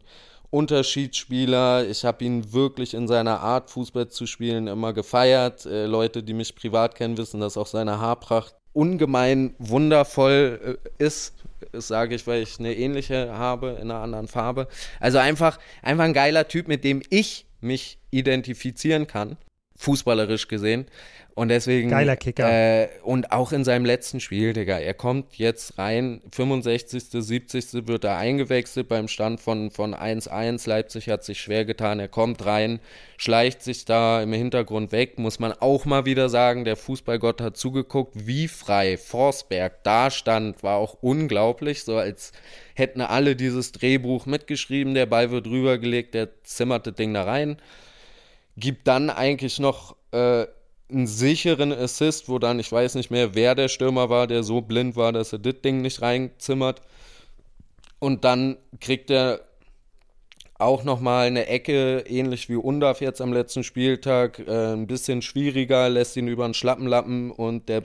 Unterschiedsspieler. 0.50 1.88
Ich 1.88 2.04
habe 2.04 2.24
ihn 2.24 2.52
wirklich 2.52 2.94
in 2.94 3.08
seiner 3.08 3.40
Art, 3.40 3.70
Fußball 3.70 4.08
zu 4.08 4.26
spielen, 4.26 4.66
immer 4.66 4.92
gefeiert. 4.92 5.64
Äh, 5.64 5.86
Leute, 5.86 6.22
die 6.22 6.34
mich 6.34 6.54
privat 6.54 6.94
kennen, 6.94 7.16
wissen, 7.16 7.40
dass 7.40 7.56
auch 7.56 7.66
seine 7.66 8.00
Haarpracht 8.00 8.54
ungemein 8.74 9.54
wundervoll 9.58 10.78
äh, 10.98 11.04
ist. 11.04 11.34
Das 11.72 11.88
sage 11.88 12.14
ich, 12.14 12.26
weil 12.26 12.42
ich 12.42 12.58
eine 12.58 12.74
ähnliche 12.74 13.32
habe 13.32 13.78
in 13.80 13.90
einer 13.90 14.00
anderen 14.00 14.28
Farbe. 14.28 14.68
Also 15.00 15.18
einfach, 15.18 15.58
einfach 15.80 16.04
ein 16.04 16.12
geiler 16.12 16.46
Typ, 16.48 16.68
mit 16.68 16.84
dem 16.84 17.02
ich 17.08 17.46
mich 17.62 17.98
identifizieren 18.10 19.06
kann, 19.06 19.36
fußballerisch 19.76 20.48
gesehen. 20.48 20.86
Und 21.34 21.48
deswegen. 21.48 21.88
Geiler 21.88 22.16
Kicker. 22.16 22.50
Äh, 22.50 22.88
und 23.02 23.32
auch 23.32 23.52
in 23.52 23.64
seinem 23.64 23.86
letzten 23.86 24.20
Spiel, 24.20 24.52
Digga. 24.52 24.78
Er 24.78 24.92
kommt 24.92 25.36
jetzt 25.36 25.78
rein, 25.78 26.20
65., 26.30 27.04
70. 27.10 27.86
wird 27.86 28.04
er 28.04 28.18
eingewechselt 28.18 28.88
beim 28.88 29.08
Stand 29.08 29.40
von, 29.40 29.70
von 29.70 29.94
1-1. 29.94 30.68
Leipzig 30.68 31.08
hat 31.08 31.24
sich 31.24 31.40
schwer 31.40 31.64
getan. 31.64 32.00
Er 32.00 32.08
kommt 32.08 32.44
rein, 32.44 32.80
schleicht 33.16 33.62
sich 33.62 33.86
da 33.86 34.22
im 34.22 34.32
Hintergrund 34.34 34.92
weg. 34.92 35.18
Muss 35.18 35.38
man 35.38 35.52
auch 35.52 35.86
mal 35.86 36.04
wieder 36.04 36.28
sagen, 36.28 36.64
der 36.64 36.76
Fußballgott 36.76 37.40
hat 37.40 37.56
zugeguckt, 37.56 38.26
wie 38.26 38.46
frei 38.46 38.98
Forsberg 38.98 39.82
da 39.84 40.10
stand. 40.10 40.62
War 40.62 40.76
auch 40.76 40.98
unglaublich, 41.00 41.84
so 41.84 41.96
als 41.96 42.32
hätten 42.74 43.00
alle 43.00 43.36
dieses 43.36 43.72
Drehbuch 43.72 44.26
mitgeschrieben. 44.26 44.92
Der 44.92 45.06
Ball 45.06 45.30
wird 45.30 45.46
rübergelegt, 45.46 46.12
der 46.12 46.28
zimmert 46.44 46.86
das 46.86 46.94
Ding 46.94 47.14
da 47.14 47.24
rein. 47.24 47.56
Gibt 48.58 48.86
dann 48.86 49.08
eigentlich 49.08 49.58
noch. 49.58 49.96
Äh, 50.10 50.46
einen 50.92 51.06
sicheren 51.06 51.72
Assist, 51.72 52.28
wo 52.28 52.38
dann, 52.38 52.58
ich 52.58 52.70
weiß 52.70 52.94
nicht 52.94 53.10
mehr, 53.10 53.34
wer 53.34 53.54
der 53.54 53.68
Stürmer 53.68 54.10
war, 54.10 54.26
der 54.26 54.42
so 54.42 54.60
blind 54.60 54.96
war, 54.96 55.12
dass 55.12 55.32
er 55.32 55.38
das 55.38 55.60
Ding 55.62 55.80
nicht 55.80 56.02
reinzimmert. 56.02 56.82
Und 57.98 58.24
dann 58.24 58.56
kriegt 58.80 59.10
er 59.10 59.40
auch 60.58 60.84
nochmal 60.84 61.26
eine 61.26 61.46
Ecke, 61.46 62.04
ähnlich 62.06 62.48
wie 62.48 62.56
Undaf 62.56 63.00
jetzt 63.00 63.20
am 63.20 63.32
letzten 63.32 63.64
Spieltag, 63.64 64.38
äh, 64.40 64.72
ein 64.74 64.86
bisschen 64.86 65.22
schwieriger, 65.22 65.88
lässt 65.88 66.16
ihn 66.16 66.28
über 66.28 66.44
den 66.44 66.54
Schlappenlappen 66.54 67.30
und 67.30 67.68
der 67.68 67.84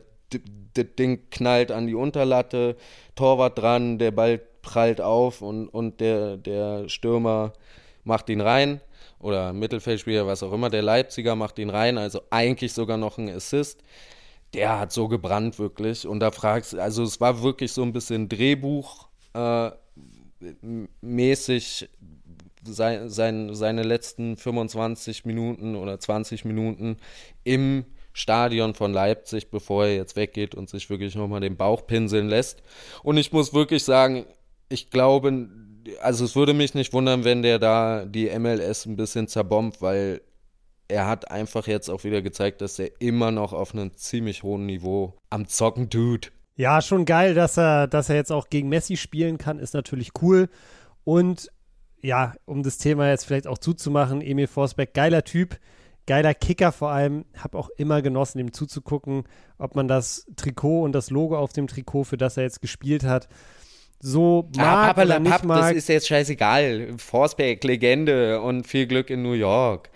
das 0.73 0.85
Ding 0.99 1.29
knallt 1.31 1.71
an 1.71 1.87
die 1.87 1.95
Unterlatte, 1.95 2.75
Torwart 3.15 3.57
dran, 3.57 3.97
der 3.97 4.11
Ball 4.11 4.39
prallt 4.61 4.99
auf 5.01 5.41
und, 5.41 5.69
und 5.69 6.01
der, 6.01 6.37
der 6.37 6.89
Stürmer 6.89 7.53
macht 8.03 8.29
ihn 8.29 8.41
rein 8.41 8.81
oder 9.19 9.53
Mittelfeldspieler, 9.53 10.27
was 10.27 10.43
auch 10.43 10.53
immer, 10.53 10.69
der 10.69 10.81
Leipziger 10.81 11.35
macht 11.35 11.59
ihn 11.59 11.69
rein, 11.69 11.97
also 11.97 12.21
eigentlich 12.29 12.73
sogar 12.73 12.97
noch 12.97 13.17
ein 13.17 13.29
Assist. 13.29 13.83
Der 14.53 14.79
hat 14.79 14.91
so 14.91 15.07
gebrannt 15.07 15.59
wirklich 15.59 16.07
und 16.07 16.19
da 16.19 16.31
fragst 16.31 16.75
also 16.75 17.03
es 17.03 17.19
war 17.19 17.43
wirklich 17.43 17.73
so 17.73 17.83
ein 17.83 17.91
bisschen 17.91 18.29
Drehbuch 18.29 19.09
äh, 19.33 19.71
sein, 22.63 23.09
sein, 23.09 23.55
seine 23.55 23.83
letzten 23.83 24.37
25 24.37 25.25
Minuten 25.25 25.75
oder 25.75 25.99
20 25.99 26.45
Minuten 26.45 26.97
im 27.43 27.85
Stadion 28.13 28.73
von 28.73 28.93
Leipzig, 28.93 29.51
bevor 29.51 29.85
er 29.85 29.95
jetzt 29.95 30.15
weggeht 30.15 30.55
und 30.55 30.69
sich 30.69 30.89
wirklich 30.89 31.15
nochmal 31.15 31.41
den 31.41 31.55
Bauch 31.55 31.85
pinseln 31.85 32.29
lässt. 32.29 32.63
Und 33.03 33.17
ich 33.17 33.31
muss 33.31 33.53
wirklich 33.53 33.83
sagen, 33.83 34.25
ich 34.69 34.89
glaube, 34.89 35.47
also 36.01 36.25
es 36.25 36.35
würde 36.35 36.53
mich 36.53 36.73
nicht 36.73 36.93
wundern, 36.93 37.23
wenn 37.23 37.41
der 37.41 37.59
da 37.59 38.05
die 38.05 38.29
MLS 38.37 38.85
ein 38.85 38.95
bisschen 38.95 39.27
zerbombt, 39.27 39.81
weil 39.81 40.21
er 40.87 41.07
hat 41.07 41.31
einfach 41.31 41.67
jetzt 41.67 41.89
auch 41.89 42.03
wieder 42.03 42.21
gezeigt, 42.21 42.61
dass 42.61 42.79
er 42.79 42.89
immer 42.99 43.31
noch 43.31 43.53
auf 43.53 43.73
einem 43.73 43.95
ziemlich 43.95 44.43
hohen 44.43 44.65
Niveau 44.65 45.13
am 45.29 45.47
Zocken 45.47 45.89
tut. 45.89 46.31
Ja, 46.55 46.81
schon 46.81 47.05
geil, 47.05 47.33
dass 47.33 47.57
er, 47.57 47.87
dass 47.87 48.09
er 48.09 48.15
jetzt 48.15 48.31
auch 48.31 48.49
gegen 48.49 48.69
Messi 48.69 48.97
spielen 48.97 49.37
kann, 49.37 49.59
ist 49.59 49.73
natürlich 49.73 50.11
cool. 50.21 50.49
Und 51.03 51.51
ja, 52.01 52.33
um 52.45 52.63
das 52.63 52.77
Thema 52.77 53.09
jetzt 53.09 53.25
vielleicht 53.25 53.47
auch 53.47 53.57
zuzumachen, 53.57 54.21
Emil 54.21 54.47
Forsberg, 54.47 54.93
geiler 54.93 55.23
Typ, 55.23 55.59
geiler 56.05 56.33
Kicker 56.33 56.71
vor 56.71 56.91
allem. 56.91 57.25
Hab 57.37 57.53
auch 57.53 57.69
immer 57.77 58.01
genossen, 58.01 58.39
ihm 58.39 58.53
zuzugucken, 58.53 59.23
ob 59.57 59.75
man 59.75 59.87
das 59.87 60.25
Trikot 60.35 60.83
und 60.83 60.93
das 60.93 61.11
Logo 61.11 61.37
auf 61.37 61.53
dem 61.53 61.67
Trikot, 61.67 62.05
für 62.05 62.17
das 62.17 62.37
er 62.37 62.43
jetzt 62.43 62.61
gespielt 62.61 63.03
hat, 63.03 63.27
so 63.99 64.49
mag 64.55 64.65
ah, 64.65 64.87
Papa, 64.87 65.03
oder 65.03 65.19
nicht 65.19 65.31
Papp, 65.31 65.43
mag. 65.43 65.61
Das 65.61 65.71
ist 65.73 65.89
jetzt 65.89 66.07
scheißegal. 66.07 66.95
Forsberg, 66.97 67.63
Legende 67.63 68.41
und 68.41 68.67
viel 68.67 68.87
Glück 68.87 69.09
in 69.09 69.21
New 69.23 69.33
York. 69.33 69.89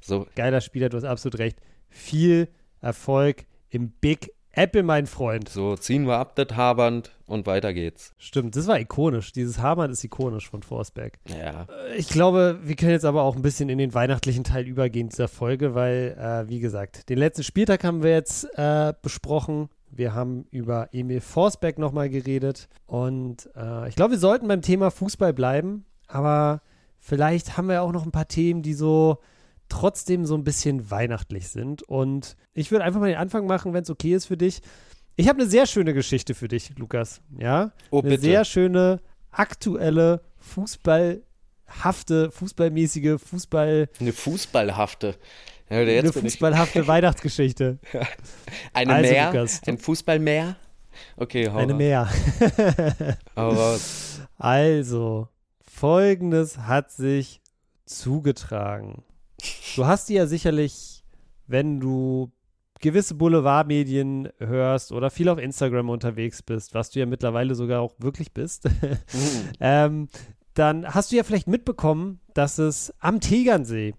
So. 0.00 0.26
Geiler 0.34 0.60
Spieler, 0.60 0.88
du 0.88 0.96
hast 0.96 1.04
absolut 1.04 1.38
recht. 1.38 1.58
Viel 1.88 2.48
Erfolg 2.80 3.44
im 3.70 3.90
Big 3.90 4.32
Apple, 4.54 4.82
mein 4.82 5.06
Freund. 5.06 5.48
So, 5.48 5.76
ziehen 5.76 6.06
wir 6.06 6.18
ab 6.18 6.36
das 6.36 6.54
Habernd 6.54 7.10
und 7.26 7.46
weiter 7.46 7.72
geht's. 7.72 8.12
Stimmt, 8.18 8.54
das 8.54 8.66
war 8.66 8.78
ikonisch. 8.78 9.32
Dieses 9.32 9.58
Habernd 9.58 9.92
ist 9.92 10.04
ikonisch 10.04 10.50
von 10.50 10.62
Forsberg. 10.62 11.18
Ja. 11.28 11.66
Äh, 11.90 11.96
ich 11.96 12.08
glaube, 12.08 12.58
wir 12.62 12.76
können 12.76 12.90
jetzt 12.90 13.06
aber 13.06 13.22
auch 13.22 13.34
ein 13.34 13.40
bisschen 13.40 13.70
in 13.70 13.78
den 13.78 13.94
weihnachtlichen 13.94 14.44
Teil 14.44 14.66
übergehen 14.66 15.08
dieser 15.08 15.28
Folge, 15.28 15.74
weil, 15.74 16.16
äh, 16.18 16.48
wie 16.50 16.60
gesagt, 16.60 17.08
den 17.08 17.16
letzten 17.16 17.44
Spieltag 17.44 17.82
haben 17.82 18.02
wir 18.02 18.10
jetzt 18.10 18.46
äh, 18.58 18.92
besprochen. 19.00 19.70
Wir 19.94 20.14
haben 20.14 20.46
über 20.50 20.88
Emil 20.92 21.20
Forsberg 21.20 21.78
nochmal 21.78 22.08
geredet. 22.08 22.68
Und 22.86 23.48
äh, 23.54 23.88
ich 23.88 23.94
glaube, 23.94 24.12
wir 24.12 24.18
sollten 24.18 24.48
beim 24.48 24.62
Thema 24.62 24.90
Fußball 24.90 25.32
bleiben. 25.32 25.84
Aber 26.08 26.62
vielleicht 26.98 27.56
haben 27.56 27.68
wir 27.68 27.82
auch 27.82 27.92
noch 27.92 28.04
ein 28.04 28.12
paar 28.12 28.28
Themen, 28.28 28.62
die 28.62 28.74
so 28.74 29.18
trotzdem 29.68 30.26
so 30.26 30.34
ein 30.34 30.44
bisschen 30.44 30.90
weihnachtlich 30.90 31.48
sind. 31.48 31.82
Und 31.82 32.36
ich 32.54 32.70
würde 32.70 32.84
einfach 32.84 33.00
mal 33.00 33.08
den 33.08 33.18
Anfang 33.18 33.46
machen, 33.46 33.72
wenn 33.74 33.82
es 33.82 33.90
okay 33.90 34.14
ist 34.14 34.26
für 34.26 34.36
dich. 34.36 34.62
Ich 35.16 35.28
habe 35.28 35.40
eine 35.40 35.48
sehr 35.48 35.66
schöne 35.66 35.92
Geschichte 35.92 36.34
für 36.34 36.48
dich, 36.48 36.76
Lukas. 36.78 37.20
Ja, 37.38 37.72
oh, 37.90 38.00
eine 38.00 38.10
bitte. 38.10 38.22
sehr 38.22 38.44
schöne, 38.44 39.00
aktuelle, 39.30 40.22
fußballhafte, 40.38 42.30
fußballmäßige, 42.30 43.20
Fußball. 43.20 43.88
Eine 44.00 44.12
Fußballhafte. 44.12 45.16
Ja, 45.72 45.78
eine 45.78 46.12
fußballhafte 46.12 46.86
Weihnachtsgeschichte. 46.86 47.78
Eine 48.74 48.92
also, 48.92 49.10
Meer? 49.10 49.26
Lukas, 49.32 49.62
ein 49.66 49.78
Fußballmeer? 49.78 50.56
Okay, 51.16 51.48
hau 51.50 51.56
Eine 51.56 51.72
Meer. 51.72 52.10
Also, 54.36 55.28
folgendes 55.62 56.58
hat 56.58 56.90
sich 56.90 57.40
zugetragen. 57.86 59.02
Du 59.76 59.86
hast 59.86 60.10
die 60.10 60.14
ja 60.14 60.26
sicherlich, 60.26 61.04
wenn 61.46 61.80
du 61.80 62.32
gewisse 62.80 63.14
Boulevardmedien 63.14 64.28
hörst 64.40 64.92
oder 64.92 65.08
viel 65.08 65.30
auf 65.30 65.38
Instagram 65.38 65.88
unterwegs 65.88 66.42
bist, 66.42 66.74
was 66.74 66.90
du 66.90 66.98
ja 66.98 67.06
mittlerweile 67.06 67.54
sogar 67.54 67.80
auch 67.80 67.94
wirklich 67.98 68.32
bist, 68.32 68.64
mhm. 69.12 69.50
ähm, 69.60 70.08
dann 70.52 70.92
hast 70.92 71.12
du 71.12 71.16
ja 71.16 71.22
vielleicht 71.22 71.48
mitbekommen, 71.48 72.20
dass 72.34 72.58
es 72.58 72.92
am 72.98 73.20
Tegernsee 73.20 73.94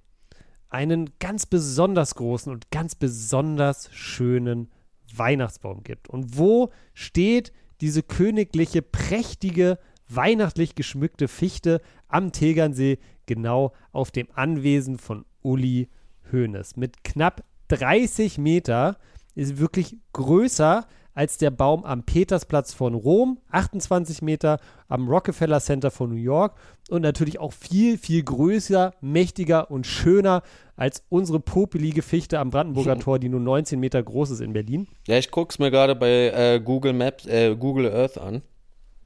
einen 0.73 1.11
ganz 1.19 1.45
besonders 1.45 2.15
großen 2.15 2.51
und 2.51 2.71
ganz 2.71 2.95
besonders 2.95 3.89
schönen 3.93 4.71
Weihnachtsbaum 5.15 5.83
gibt. 5.83 6.09
Und 6.09 6.37
wo 6.37 6.71
steht 6.95 7.53
diese 7.79 8.01
königliche, 8.01 8.81
prächtige, 8.81 9.77
weihnachtlich 10.09 10.73
geschmückte 10.73 11.27
Fichte 11.27 11.79
am 12.07 12.31
Tegernsee? 12.31 12.97
Genau 13.27 13.73
auf 13.91 14.09
dem 14.09 14.27
Anwesen 14.33 14.97
von 14.97 15.25
Uli 15.43 15.89
Hoeneß. 16.31 16.75
Mit 16.75 17.03
knapp 17.03 17.43
30 17.67 18.39
Meter 18.39 18.97
ist 19.35 19.59
wirklich 19.59 19.97
größer 20.13 20.87
als 21.13 21.37
der 21.37 21.51
Baum 21.51 21.85
am 21.85 22.03
Petersplatz 22.03 22.73
von 22.73 22.93
Rom, 22.93 23.39
28 23.51 24.21
Meter 24.21 24.59
am 24.87 25.07
Rockefeller 25.07 25.59
Center 25.59 25.91
von 25.91 26.09
New 26.09 26.21
York 26.21 26.55
und 26.89 27.01
natürlich 27.01 27.39
auch 27.39 27.53
viel, 27.53 27.97
viel 27.97 28.23
größer, 28.23 28.93
mächtiger 29.01 29.69
und 29.69 29.85
schöner 29.85 30.41
als 30.75 31.03
unsere 31.09 31.39
popelige 31.39 32.01
Fichte 32.01 32.39
am 32.39 32.49
Brandenburger 32.49 32.99
Tor, 32.99 33.19
die 33.19 33.29
nur 33.29 33.39
19 33.39 33.79
Meter 33.79 34.01
groß 34.01 34.31
ist 34.31 34.41
in 34.41 34.53
Berlin. 34.53 34.87
Ja, 35.07 35.17
ich 35.17 35.31
gucke 35.31 35.51
es 35.51 35.59
mir 35.59 35.71
gerade 35.71 35.95
bei 35.95 36.29
äh, 36.29 36.59
Google 36.63 36.93
Maps, 36.93 37.25
äh, 37.25 37.55
Google 37.55 37.91
Earth 37.91 38.17
an. 38.17 38.41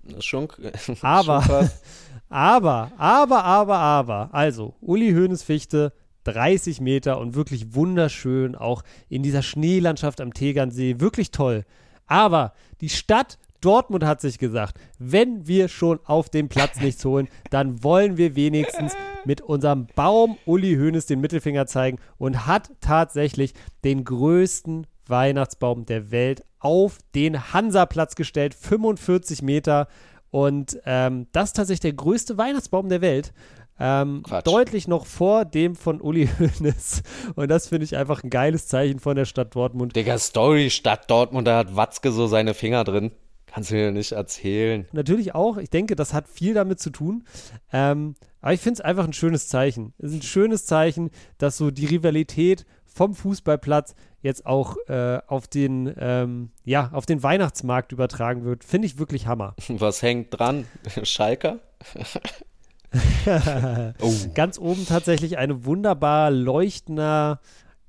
Das 0.04 0.20
ist 0.20 0.26
schon, 0.26 0.48
aber, 1.02 1.42
schon 1.42 1.70
aber, 2.30 2.92
aber, 2.98 3.44
aber, 3.44 3.78
aber, 3.78 4.30
also 4.32 4.76
Uli 4.82 5.12
Hoeneß 5.12 5.44
Fichte 5.44 5.92
30 6.24 6.82
Meter 6.82 7.20
und 7.20 7.36
wirklich 7.36 7.74
wunderschön, 7.74 8.56
auch 8.56 8.84
in 9.08 9.24
dieser 9.24 9.42
Schneelandschaft 9.42 10.20
am 10.20 10.34
Tegernsee, 10.34 11.00
wirklich 11.00 11.32
toll. 11.32 11.64
Aber 12.08 12.54
die 12.82 12.90
Stadt 12.90 13.38
Dortmund 13.62 14.04
hat 14.04 14.22
sich 14.22 14.38
gesagt, 14.38 14.80
wenn 15.00 15.48
wir 15.48 15.68
schon 15.68 16.00
auf 16.06 16.30
dem 16.30 16.50
Platz 16.50 16.80
nichts 16.82 17.04
holen, 17.06 17.28
dann 17.50 17.84
wollen 17.84 18.18
wir 18.18 18.36
wenigstens 18.36 18.94
mit 19.26 19.42
unserem 19.42 19.88
Baum 19.96 20.38
Uli 20.46 20.76
Hoeneß 20.76 21.06
den 21.06 21.22
Mittelfinger 21.22 21.66
zeigen 21.66 22.00
und 22.18 22.48
hat 22.48 22.72
tatsächlich 22.82 23.54
den 23.84 24.04
größten 24.04 24.88
Weihnachtsbaum 25.08 25.86
der 25.86 26.12
Welt 26.12 26.44
auf 26.60 26.98
den 27.16 27.54
Hansaplatz 27.54 28.16
gestellt, 28.16 28.54
45 28.54 29.42
Meter. 29.42 29.88
Und 30.30 30.80
ähm, 30.86 31.28
das 31.32 31.50
ist 31.50 31.56
tatsächlich 31.56 31.82
der 31.82 31.94
größte 31.94 32.38
Weihnachtsbaum 32.38 32.90
der 32.90 33.02
Welt. 33.02 33.34
Ähm, 33.80 34.24
deutlich 34.44 34.88
noch 34.88 35.06
vor 35.06 35.46
dem 35.46 35.76
von 35.76 36.02
Uli 36.02 36.28
Hoeneß. 36.40 37.04
Und 37.36 37.50
das 37.50 37.68
finde 37.68 37.86
ich 37.86 37.96
einfach 37.96 38.24
ein 38.24 38.30
geiles 38.30 38.68
Zeichen 38.68 39.00
von 39.00 39.16
der 39.16 39.26
Stadt 39.26 39.56
Dortmund. 39.56 39.96
Digga, 39.96 40.18
Story, 40.18 40.70
Stadt 40.70 41.10
Dortmund, 41.10 41.48
da 41.48 41.58
hat 41.58 41.76
Watzke 41.76 42.12
so 42.12 42.28
seine 42.28 42.54
Finger 42.54 42.84
drin. 42.84 43.12
Kannst 43.46 43.72
du 43.72 43.76
mir 43.76 43.92
nicht 43.92 44.12
erzählen. 44.12 44.86
Natürlich 44.92 45.34
auch. 45.34 45.58
Ich 45.58 45.70
denke, 45.70 45.96
das 45.96 46.14
hat 46.14 46.28
viel 46.28 46.54
damit 46.54 46.80
zu 46.80 46.90
tun. 46.90 47.24
Ähm, 47.72 48.16
aber 48.42 48.54
ich 48.54 48.60
finde 48.60 48.80
es 48.80 48.82
einfach 48.82 49.06
ein 49.06 49.14
schönes 49.14 49.48
Zeichen. 49.48 49.94
Es 49.98 50.12
ist 50.12 50.18
ein 50.20 50.22
schönes 50.22 50.66
Zeichen, 50.66 51.12
dass 51.38 51.58
so 51.58 51.72
die 51.72 51.86
Rivalität 51.86 52.66
vom 52.86 53.16
Fußballplatz 53.16 53.96
jetzt 54.22 54.46
auch 54.46 54.76
äh, 54.88 55.20
auf 55.28 55.48
den 55.48 55.94
ähm, 55.98 56.52
ja 56.66 56.90
auf 56.92 57.06
den 57.06 57.24
Weihnachtsmarkt 57.24 57.92
übertragen 57.92 58.44
wird, 58.44 58.64
finde 58.64 58.88
ich 58.88 58.98
wirklich 58.98 59.28
Hammer. 59.28 59.56
Was 59.70 60.02
hängt 60.02 60.38
dran? 60.38 60.66
Schalker? 61.04 61.60
oh. 64.01 64.13
Ganz 64.34 64.58
oben 64.58 64.86
tatsächlich 64.86 65.38
ein 65.38 65.65
wunderbar 65.65 66.32
leuchtender 66.32 67.41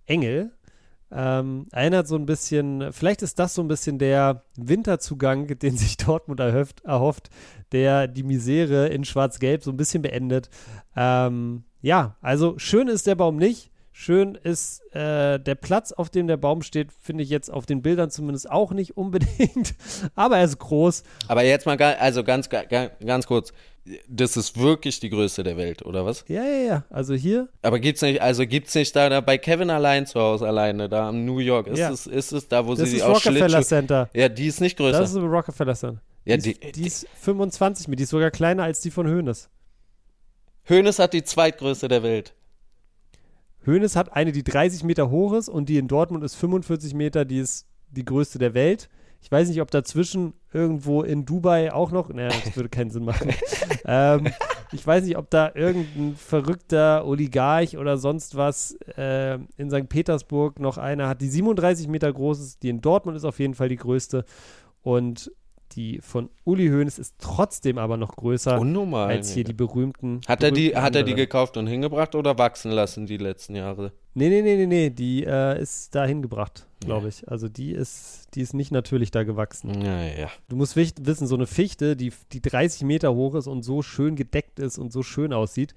Engel. 0.07 0.53
Ähm, 1.11 1.67
erinnert 1.73 2.07
so 2.07 2.17
ein 2.17 2.27
bisschen, 2.27 2.93
vielleicht 2.93 3.23
ist 3.23 3.39
das 3.39 3.55
so 3.55 3.63
ein 3.63 3.69
bisschen 3.69 3.99
der 3.99 4.45
Winterzugang, 4.57 5.47
den 5.59 5.77
sich 5.77 5.97
Dortmund 5.97 6.41
erhofft, 6.41 6.85
erhofft 6.85 7.31
der 7.73 8.09
die 8.09 8.23
Misere 8.23 8.89
in 8.89 9.05
Schwarz-Gelb 9.05 9.63
so 9.63 9.71
ein 9.71 9.77
bisschen 9.77 10.03
beendet. 10.03 10.49
Ähm, 10.97 11.65
ja, 11.81 12.17
also 12.21 12.59
schön 12.59 12.89
ist 12.89 13.07
der 13.07 13.15
Baum 13.15 13.37
nicht. 13.37 13.71
Schön 13.93 14.37
ist 14.37 14.81
äh, 14.95 15.41
der 15.41 15.57
Platz, 15.57 15.91
auf 15.91 16.09
dem 16.09 16.29
der 16.29 16.37
Baum 16.37 16.63
steht, 16.63 16.93
finde 16.93 17.25
ich 17.25 17.31
jetzt 17.31 17.51
auf 17.51 17.67
den 17.67 17.83
Bildern 17.83 18.11
zumindest 18.11 18.49
auch 18.49 18.71
nicht 18.71 18.97
unbedingt. 18.97 19.75
Aber 20.15 20.39
er 20.39 20.45
ist 20.45 20.59
groß. 20.59 21.03
Aber 21.27 21.43
jetzt 21.43 21.67
mal, 21.67 21.77
also 21.77 22.23
ganz, 22.23 22.49
ganz, 22.49 22.91
ganz 23.05 23.27
kurz 23.27 23.53
Das 24.09 24.37
ist 24.37 24.59
wirklich 24.59 25.01
die 25.01 25.09
größte 25.11 25.43
der 25.43 25.57
Welt, 25.57 25.85
oder 25.85 26.05
was? 26.05 26.25
Ja, 26.29 26.45
ja, 26.45 26.59
ja. 26.67 26.85
Also 26.91 27.15
hier. 27.15 27.49
Aber 27.63 27.79
gibt's 27.79 28.03
nicht, 28.03 28.21
also 28.21 28.47
gibt's 28.47 28.75
nicht 28.75 28.95
da, 28.95 29.09
da 29.09 29.21
bei 29.21 29.39
Kevin 29.39 29.71
allein 29.71 30.07
zu 30.07 30.21
Hause 30.21 30.47
alleine, 30.47 30.89
da 30.89 31.11
in 31.11 31.25
New 31.25 31.39
York, 31.39 31.67
ist 31.69 31.79
Ja. 31.79 31.91
es, 31.91 32.07
ist 32.07 32.33
es 32.33 32.49
da, 32.49 32.67
wo 32.67 32.75
Das 32.75 32.91
sie 32.91 32.97
ist 32.97 33.03
auch 33.03 33.17
Rockefeller 33.17 33.49
Schlittschuh. 33.49 33.63
Center. 33.69 34.11
Ja, 34.15 34.29
die 34.29 34.47
ist 34.47 34.61
nicht 34.61 34.77
größer. 34.77 34.99
Das 34.99 35.11
ist 35.11 35.17
Rockefeller 35.17 35.75
Center. 35.75 36.03
ja, 36.25 36.37
die, 36.37 36.55
die, 36.55 36.67
ist, 36.67 36.77
die 36.77 36.87
ist 36.87 37.07
25 37.21 37.89
mit, 37.89 37.99
die 37.99 38.03
ist 38.05 38.11
sogar 38.11 38.31
kleiner 38.31 38.65
als 38.65 38.81
die 38.81 38.91
von 38.91 39.07
Hoeneß. 39.07 39.49
Hoeneß 40.69 40.99
hat 40.99 41.15
die 41.15 41.25
zweitgrößte 41.25 41.89
der 41.89 42.03
Welt. 42.03 42.35
Hoeneß 43.67 43.97
hat 43.97 44.13
eine, 44.15 44.33
die 44.33 44.45
30 44.45 44.85
Meter 44.85 45.11
hoch 45.11 45.33
ist 45.35 45.49
und 45.49 45.69
die 45.69 45.79
in 45.79 45.89
Dortmund 45.89 46.25
ist 46.25 46.35
45 46.37 46.95
Meter, 46.95 47.25
die 47.25 47.39
ist 47.39 47.67
die 47.91 48.05
größte 48.05 48.39
der 48.39 48.55
Welt. 48.55 48.89
Ich 49.21 49.31
weiß 49.31 49.49
nicht, 49.49 49.61
ob 49.61 49.71
dazwischen 49.71 50.35
irgendwo 50.53 51.03
in 51.03 51.25
Dubai 51.25 51.73
auch 51.73 51.91
noch, 51.91 52.09
naja, 52.09 52.29
das 52.45 52.57
würde 52.57 52.69
keinen 52.69 52.91
Sinn 52.91 53.05
machen. 53.05 53.33
ähm, 53.85 54.29
ich 54.73 54.87
weiß 54.87 55.05
nicht, 55.05 55.17
ob 55.17 55.31
da 55.31 55.51
irgendein 55.55 56.17
verrückter 56.17 57.07
Oligarch 57.07 57.77
oder 57.77 57.99
sonst 57.99 58.37
was 58.37 58.79
äh, 58.97 59.39
in 59.57 59.71
St. 59.71 59.89
Petersburg 59.89 60.61
noch 60.61 60.79
eine 60.79 61.09
hat, 61.09 61.21
die 61.21 61.29
37 61.29 61.89
Meter 61.89 62.13
groß 62.13 62.41
ist. 62.41 62.63
Die 62.63 62.69
in 62.69 62.81
Dortmund 62.81 63.17
ist 63.17 63.25
auf 63.25 63.39
jeden 63.39 63.55
Fall 63.55 63.69
die 63.69 63.77
größte. 63.77 64.25
Und 64.83 65.33
die 65.73 66.01
von 66.03 66.31
Uli 66.45 66.69
Hoeneß 66.69 66.99
ist 66.99 67.17
trotzdem 67.19 67.79
aber 67.79 67.97
noch 67.97 68.17
größer 68.17 68.61
Unnormal. 68.61 69.09
als 69.09 69.33
hier 69.33 69.45
die 69.45 69.53
berühmten. 69.53 70.21
Hat 70.27 70.43
er 70.43 70.51
die, 70.51 70.77
hat 70.77 70.95
er 70.97 71.03
die 71.03 71.15
gekauft 71.15 71.57
und 71.57 71.67
hingebracht 71.67 72.15
oder 72.15 72.39
wachsen 72.39 72.71
lassen 72.71 73.07
die 73.07 73.17
letzten 73.17 73.55
Jahre? 73.55 73.93
Nee, 74.15 74.31
nee, 74.31 74.43
nee, 74.43 74.57
nee, 74.57 74.67
nee, 74.67 74.91
die 74.91 75.25
äh, 75.25 75.61
ist 75.61 75.95
da 75.95 76.05
hingebracht, 76.05 76.67
glaube 76.81 77.09
ich. 77.09 77.29
Also 77.29 77.49
die 77.49 77.73
ist, 77.73 78.29
die 78.35 78.41
ist 78.41 78.53
nicht 78.53 78.73
natürlich 78.73 79.11
da 79.11 79.23
gewachsen. 79.23 79.71
Naja. 79.71 80.29
Du 80.49 80.57
musst 80.57 80.75
wissen, 80.77 81.27
so 81.27 81.37
eine 81.37 81.47
Fichte, 81.47 81.95
die, 81.95 82.13
die 82.33 82.41
30 82.41 82.83
Meter 82.83 83.15
hoch 83.15 83.37
ist 83.37 83.47
und 83.47 83.63
so 83.63 83.83
schön 83.83 84.17
gedeckt 84.17 84.59
ist 84.59 84.79
und 84.79 84.93
so 84.93 85.03
schön 85.03 85.33
aussieht, 85.33 85.75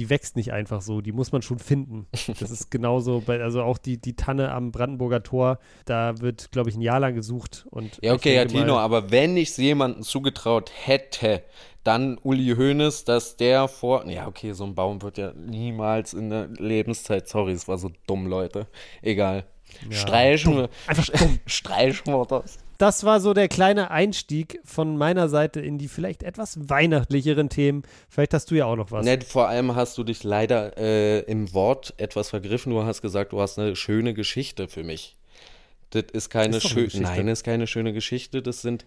die 0.00 0.08
wächst 0.08 0.34
nicht 0.34 0.50
einfach 0.54 0.80
so, 0.80 1.02
die 1.02 1.12
muss 1.12 1.30
man 1.30 1.42
schon 1.42 1.58
finden. 1.58 2.06
Das 2.40 2.50
ist 2.50 2.70
genauso 2.70 3.20
bei, 3.20 3.42
also 3.42 3.62
auch 3.62 3.76
die, 3.76 4.00
die 4.00 4.16
Tanne 4.16 4.50
am 4.50 4.72
Brandenburger 4.72 5.22
Tor, 5.22 5.58
da 5.84 6.18
wird, 6.20 6.50
glaube 6.52 6.70
ich, 6.70 6.76
ein 6.76 6.80
Jahr 6.80 7.00
lang 7.00 7.14
gesucht. 7.14 7.66
Und 7.70 7.98
Ja, 8.00 8.14
okay, 8.14 8.34
ja, 8.34 8.46
Tino, 8.46 8.76
mal, 8.76 8.82
aber 8.82 9.10
wenn 9.10 9.36
ich 9.36 9.50
es 9.50 9.58
jemandem 9.58 10.02
zugetraut 10.02 10.72
hätte, 10.74 11.42
dann 11.84 12.16
Uli 12.22 12.54
Hoeneß, 12.56 13.04
dass 13.04 13.36
der 13.36 13.68
vor. 13.68 14.06
Ja, 14.06 14.26
okay, 14.26 14.52
so 14.52 14.64
ein 14.64 14.74
Baum 14.74 15.02
wird 15.02 15.18
ja 15.18 15.34
niemals 15.34 16.14
in 16.14 16.30
der 16.30 16.48
Lebenszeit. 16.48 17.28
Sorry, 17.28 17.52
es 17.52 17.68
war 17.68 17.76
so 17.76 17.90
dumm, 18.06 18.26
Leute. 18.26 18.68
Egal. 19.02 19.44
streichen 19.90 20.56
wir. 20.56 20.70
Einfach 20.86 21.08
dumm. 21.10 21.38
Streichen 21.46 22.06
wir 22.06 22.24
das. 22.24 22.58
Das 22.80 23.04
war 23.04 23.20
so 23.20 23.34
der 23.34 23.48
kleine 23.48 23.90
Einstieg 23.90 24.58
von 24.64 24.96
meiner 24.96 25.28
Seite 25.28 25.60
in 25.60 25.76
die 25.76 25.86
vielleicht 25.86 26.22
etwas 26.22 26.70
weihnachtlicheren 26.70 27.50
Themen. 27.50 27.82
Vielleicht 28.08 28.32
hast 28.32 28.50
du 28.50 28.54
ja 28.54 28.64
auch 28.64 28.76
noch 28.76 28.90
was. 28.90 29.04
Nett, 29.04 29.22
vor 29.22 29.48
allem 29.48 29.74
hast 29.74 29.98
du 29.98 30.02
dich 30.02 30.24
leider 30.24 30.78
äh, 30.78 31.20
im 31.30 31.52
Wort 31.52 31.92
etwas 31.98 32.30
vergriffen. 32.30 32.72
Du 32.72 32.82
hast 32.82 33.02
gesagt, 33.02 33.32
du 33.32 33.40
hast 33.42 33.58
eine 33.58 33.76
schöne 33.76 34.14
Geschichte 34.14 34.66
für 34.66 34.82
mich. 34.82 35.18
Das 35.90 36.04
ist 36.14 36.30
keine 36.30 36.56
Ist 36.56 36.68
schöne. 36.70 36.84
Geschichte. 36.86 37.02
Nein, 37.02 37.28
ist 37.28 37.44
keine 37.44 37.66
schöne 37.66 37.92
Geschichte. 37.92 38.40
Das 38.40 38.62
sind 38.62 38.86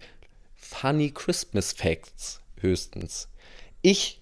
funny 0.56 1.12
Christmas 1.12 1.72
Facts 1.72 2.42
höchstens. 2.62 3.28
Ich, 3.84 4.22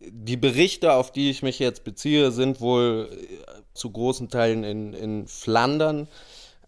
Die 0.00 0.36
Berichte, 0.36 0.92
auf 0.92 1.12
die 1.12 1.30
ich 1.30 1.42
mich 1.42 1.58
jetzt 1.58 1.84
beziehe, 1.84 2.30
sind 2.30 2.60
wohl 2.60 3.08
äh, 3.10 3.62
zu 3.74 3.90
großen 3.90 4.28
Teilen 4.28 4.64
in, 4.64 4.92
in 4.92 5.26
Flandern 5.26 6.08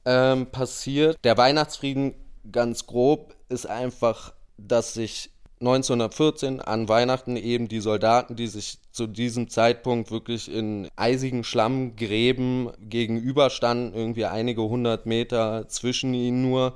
ähm, 0.04 0.46
passiert. 0.46 1.18
Der 1.24 1.37
Weihnachtsfrieden, 1.37 2.14
ganz 2.50 2.87
grob, 2.87 3.34
ist 3.48 3.66
einfach, 3.66 4.32
dass 4.56 4.94
sich 4.94 5.30
1914 5.61 6.61
an 6.61 6.88
Weihnachten 6.88 7.37
eben 7.37 7.68
die 7.68 7.81
Soldaten, 7.81 8.37
die 8.37 8.47
sich 8.47 8.79
zu 8.92 9.07
diesem 9.07 9.49
Zeitpunkt 9.51 10.11
wirklich 10.11 10.53
in 10.53 10.88
eisigen 10.94 11.42
Schlammgräben 11.42 12.71
gegenüberstanden, 12.81 13.94
irgendwie 13.94 14.27
einige 14.27 14.62
hundert 14.62 15.07
Meter 15.07 15.66
zwischen 15.68 16.14
ihnen 16.14 16.42
nur, 16.42 16.75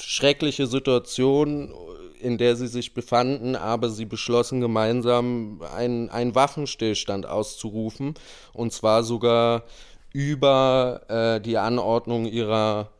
schreckliche 0.00 0.66
Situation, 0.66 1.72
in 2.20 2.38
der 2.38 2.56
sie 2.56 2.66
sich 2.66 2.94
befanden, 2.94 3.56
aber 3.56 3.88
sie 3.88 4.04
beschlossen 4.04 4.60
gemeinsam 4.60 5.62
einen, 5.74 6.10
einen 6.10 6.34
Waffenstillstand 6.34 7.26
auszurufen 7.26 8.14
und 8.52 8.72
zwar 8.72 9.04
sogar 9.04 9.64
über 10.12 11.02
äh, 11.08 11.40
die 11.40 11.58
Anordnung 11.58 12.26
ihrer 12.26 12.90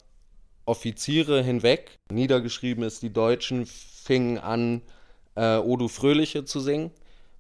Offiziere 0.67 1.43
hinweg. 1.43 1.99
Niedergeschrieben 2.11 2.85
ist, 2.85 3.03
die 3.03 3.13
Deutschen 3.13 3.67
fingen 3.67 4.39
an, 4.39 4.83
äh, 5.37 5.59
O 5.59 5.77
du 5.77 5.89
Fröhliche 5.89 6.45
zu 6.45 6.61
singen, 6.61 6.91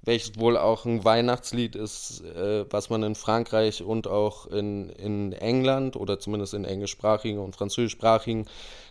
welches 0.02 0.38
wohl 0.38 0.56
auch 0.56 0.85
ein 0.85 1.04
Weihnachtslied 1.04 1.74
ist, 1.74 2.22
äh, 2.22 2.64
was 2.70 2.90
man 2.90 3.02
in 3.02 3.14
Frankreich 3.14 3.82
und 3.82 4.06
auch 4.06 4.46
in, 4.46 4.90
in 4.90 5.32
England 5.32 5.96
oder 5.96 6.20
zumindest 6.20 6.54
in 6.54 6.64
englischsprachigen 6.64 7.40
und 7.40 7.56
französischsprachigen 7.56 8.46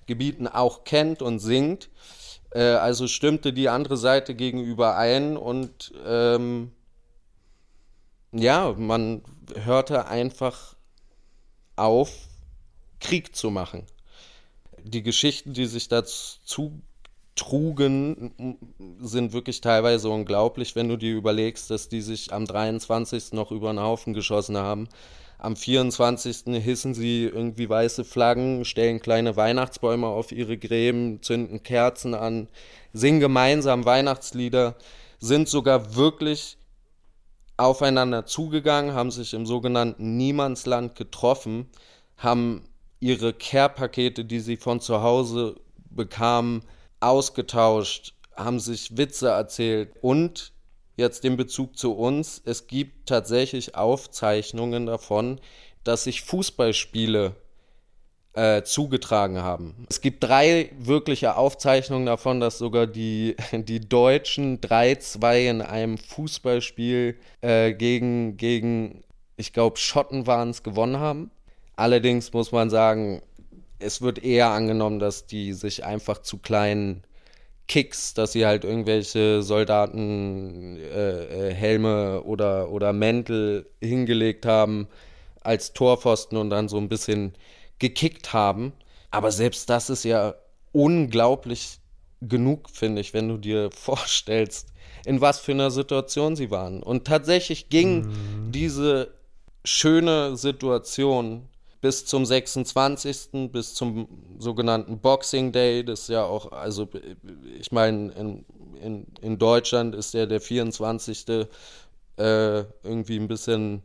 Gebieten 0.07 0.47
auch 0.47 0.83
kennt 0.83 1.21
und 1.21 1.39
singt. 1.39 1.89
Äh, 2.51 2.63
also 2.63 3.07
stimmte 3.07 3.53
die 3.53 3.69
andere 3.69 3.97
Seite 3.97 4.35
gegenüber 4.35 4.97
ein 4.97 5.37
und 5.37 5.93
ähm, 6.05 6.71
ja, 8.33 8.73
man 8.77 9.21
hörte 9.63 10.07
einfach 10.07 10.75
auf, 11.77 12.11
Krieg 12.99 13.35
zu 13.35 13.51
machen. 13.51 13.85
Die 14.83 15.03
Geschichten, 15.03 15.53
die 15.53 15.65
sich 15.65 15.87
dazu 15.87 16.81
trugen, 17.35 18.57
sind 19.01 19.33
wirklich 19.33 19.61
teilweise 19.61 20.09
unglaublich, 20.09 20.75
wenn 20.75 20.89
du 20.89 20.97
dir 20.97 21.15
überlegst, 21.15 21.69
dass 21.69 21.89
die 21.89 22.01
sich 22.01 22.33
am 22.33 22.45
23. 22.45 23.33
noch 23.33 23.51
über 23.51 23.71
den 23.71 23.81
Haufen 23.81 24.13
geschossen 24.13 24.57
haben. 24.57 24.87
Am 25.37 25.55
24. 25.55 26.63
hissen 26.63 26.93
sie 26.93 27.25
irgendwie 27.25 27.69
weiße 27.69 28.05
Flaggen, 28.05 28.63
stellen 28.63 29.01
kleine 29.01 29.35
Weihnachtsbäume 29.35 30.07
auf 30.07 30.31
ihre 30.31 30.57
Gräben, 30.57 31.21
zünden 31.21 31.61
Kerzen 31.61 32.13
an, 32.13 32.47
singen 32.93 33.19
gemeinsam 33.19 33.83
Weihnachtslieder, 33.83 34.75
sind 35.19 35.49
sogar 35.49 35.95
wirklich 35.95 36.57
aufeinander 37.57 38.25
zugegangen, 38.25 38.93
haben 38.93 39.11
sich 39.11 39.33
im 39.33 39.45
sogenannten 39.45 40.15
Niemandsland 40.17 40.95
getroffen, 40.95 41.69
haben 42.17 42.63
ihre 42.99 43.33
Care-Pakete, 43.33 44.23
die 44.23 44.39
sie 44.39 44.57
von 44.57 44.79
zu 44.79 45.01
Hause 45.01 45.55
bekamen, 45.89 46.63
ausgetauscht, 47.05 48.13
haben 48.35 48.59
sich 48.59 48.97
Witze 48.97 49.29
erzählt 49.29 49.93
und 50.01 50.53
jetzt 50.97 51.23
den 51.23 51.37
Bezug 51.37 51.77
zu 51.77 51.93
uns, 51.93 52.41
es 52.45 52.67
gibt 52.67 53.07
tatsächlich 53.07 53.75
Aufzeichnungen 53.75 54.85
davon, 54.85 55.39
dass 55.83 56.05
sich 56.05 56.21
Fußballspiele 56.21 57.35
äh, 58.33 58.63
zugetragen 58.63 59.41
haben. 59.41 59.85
Es 59.89 60.01
gibt 60.01 60.23
drei 60.23 60.71
wirkliche 60.77 61.37
Aufzeichnungen 61.37 62.05
davon, 62.05 62.39
dass 62.39 62.57
sogar 62.57 62.87
die, 62.87 63.35
die 63.53 63.79
Deutschen 63.79 64.59
3-2 64.59 65.49
in 65.49 65.61
einem 65.61 65.97
Fußballspiel 65.97 67.17
äh, 67.41 67.73
gegen, 67.73 68.37
gegen, 68.37 69.03
ich 69.37 69.53
glaube, 69.53 69.77
Schotten 69.77 70.27
waren 70.27 70.49
es, 70.49 70.63
gewonnen 70.63 70.99
haben. 70.99 71.31
Allerdings 71.77 72.31
muss 72.33 72.51
man 72.51 72.69
sagen, 72.69 73.21
es 73.79 74.01
wird 74.01 74.23
eher 74.23 74.49
angenommen, 74.49 74.99
dass 74.99 75.27
die 75.27 75.53
sich 75.53 75.85
einfach 75.85 76.19
zu 76.19 76.37
kleinen 76.37 77.03
Kicks, 77.67 78.13
dass 78.13 78.31
sie 78.31 78.45
halt 78.45 78.63
irgendwelche 78.63 79.41
Soldaten 79.41 80.77
äh, 80.77 81.49
äh, 81.49 81.53
Helme 81.53 82.21
oder, 82.23 82.69
oder 82.69 82.93
Mäntel 82.93 83.69
hingelegt 83.81 84.45
haben. 84.45 84.87
als 85.41 85.73
Torpfosten 85.73 86.39
und 86.39 86.49
dann 86.49 86.67
so 86.69 86.77
ein 86.77 86.89
bisschen 86.89 87.33
gekickt 87.77 88.33
haben. 88.33 88.73
Aber 89.11 89.31
selbst 89.31 89.69
das 89.69 89.91
ist 89.91 90.03
ja 90.03 90.33
unglaublich 90.71 91.79
genug, 92.21 92.69
finde 92.71 93.01
ich, 93.01 93.13
wenn 93.13 93.27
du 93.27 93.37
dir 93.37 93.69
vorstellst, 93.75 94.69
in 95.05 95.21
was 95.21 95.39
für 95.39 95.51
einer 95.51 95.71
Situation 95.71 96.35
sie 96.35 96.49
waren. 96.49 96.81
Und 96.81 97.05
tatsächlich 97.05 97.69
ging 97.69 98.07
mhm. 98.07 98.51
diese 98.51 99.13
schöne 99.63 100.35
Situation 100.35 101.47
bis 101.85 102.03
zum 102.03 102.25
26., 102.25 103.51
bis 103.51 103.75
zum 103.75 104.07
sogenannten 104.39 104.97
Boxing 104.97 105.51
Day. 105.51 105.85
Das 105.85 105.99
ist 105.99 106.09
ja 106.09 106.23
auch, 106.23 106.51
also 106.51 106.89
ich 107.59 107.71
meine, 107.71 108.11
in, 108.13 108.43
in, 108.81 109.05
in 109.21 109.37
Deutschland 109.37 109.93
ist 109.93 110.15
ja 110.15 110.25
der 110.25 110.41
24. 110.41 111.27
Äh, 111.29 111.45
irgendwie 112.81 113.19
ein 113.19 113.27
bisschen, 113.27 113.83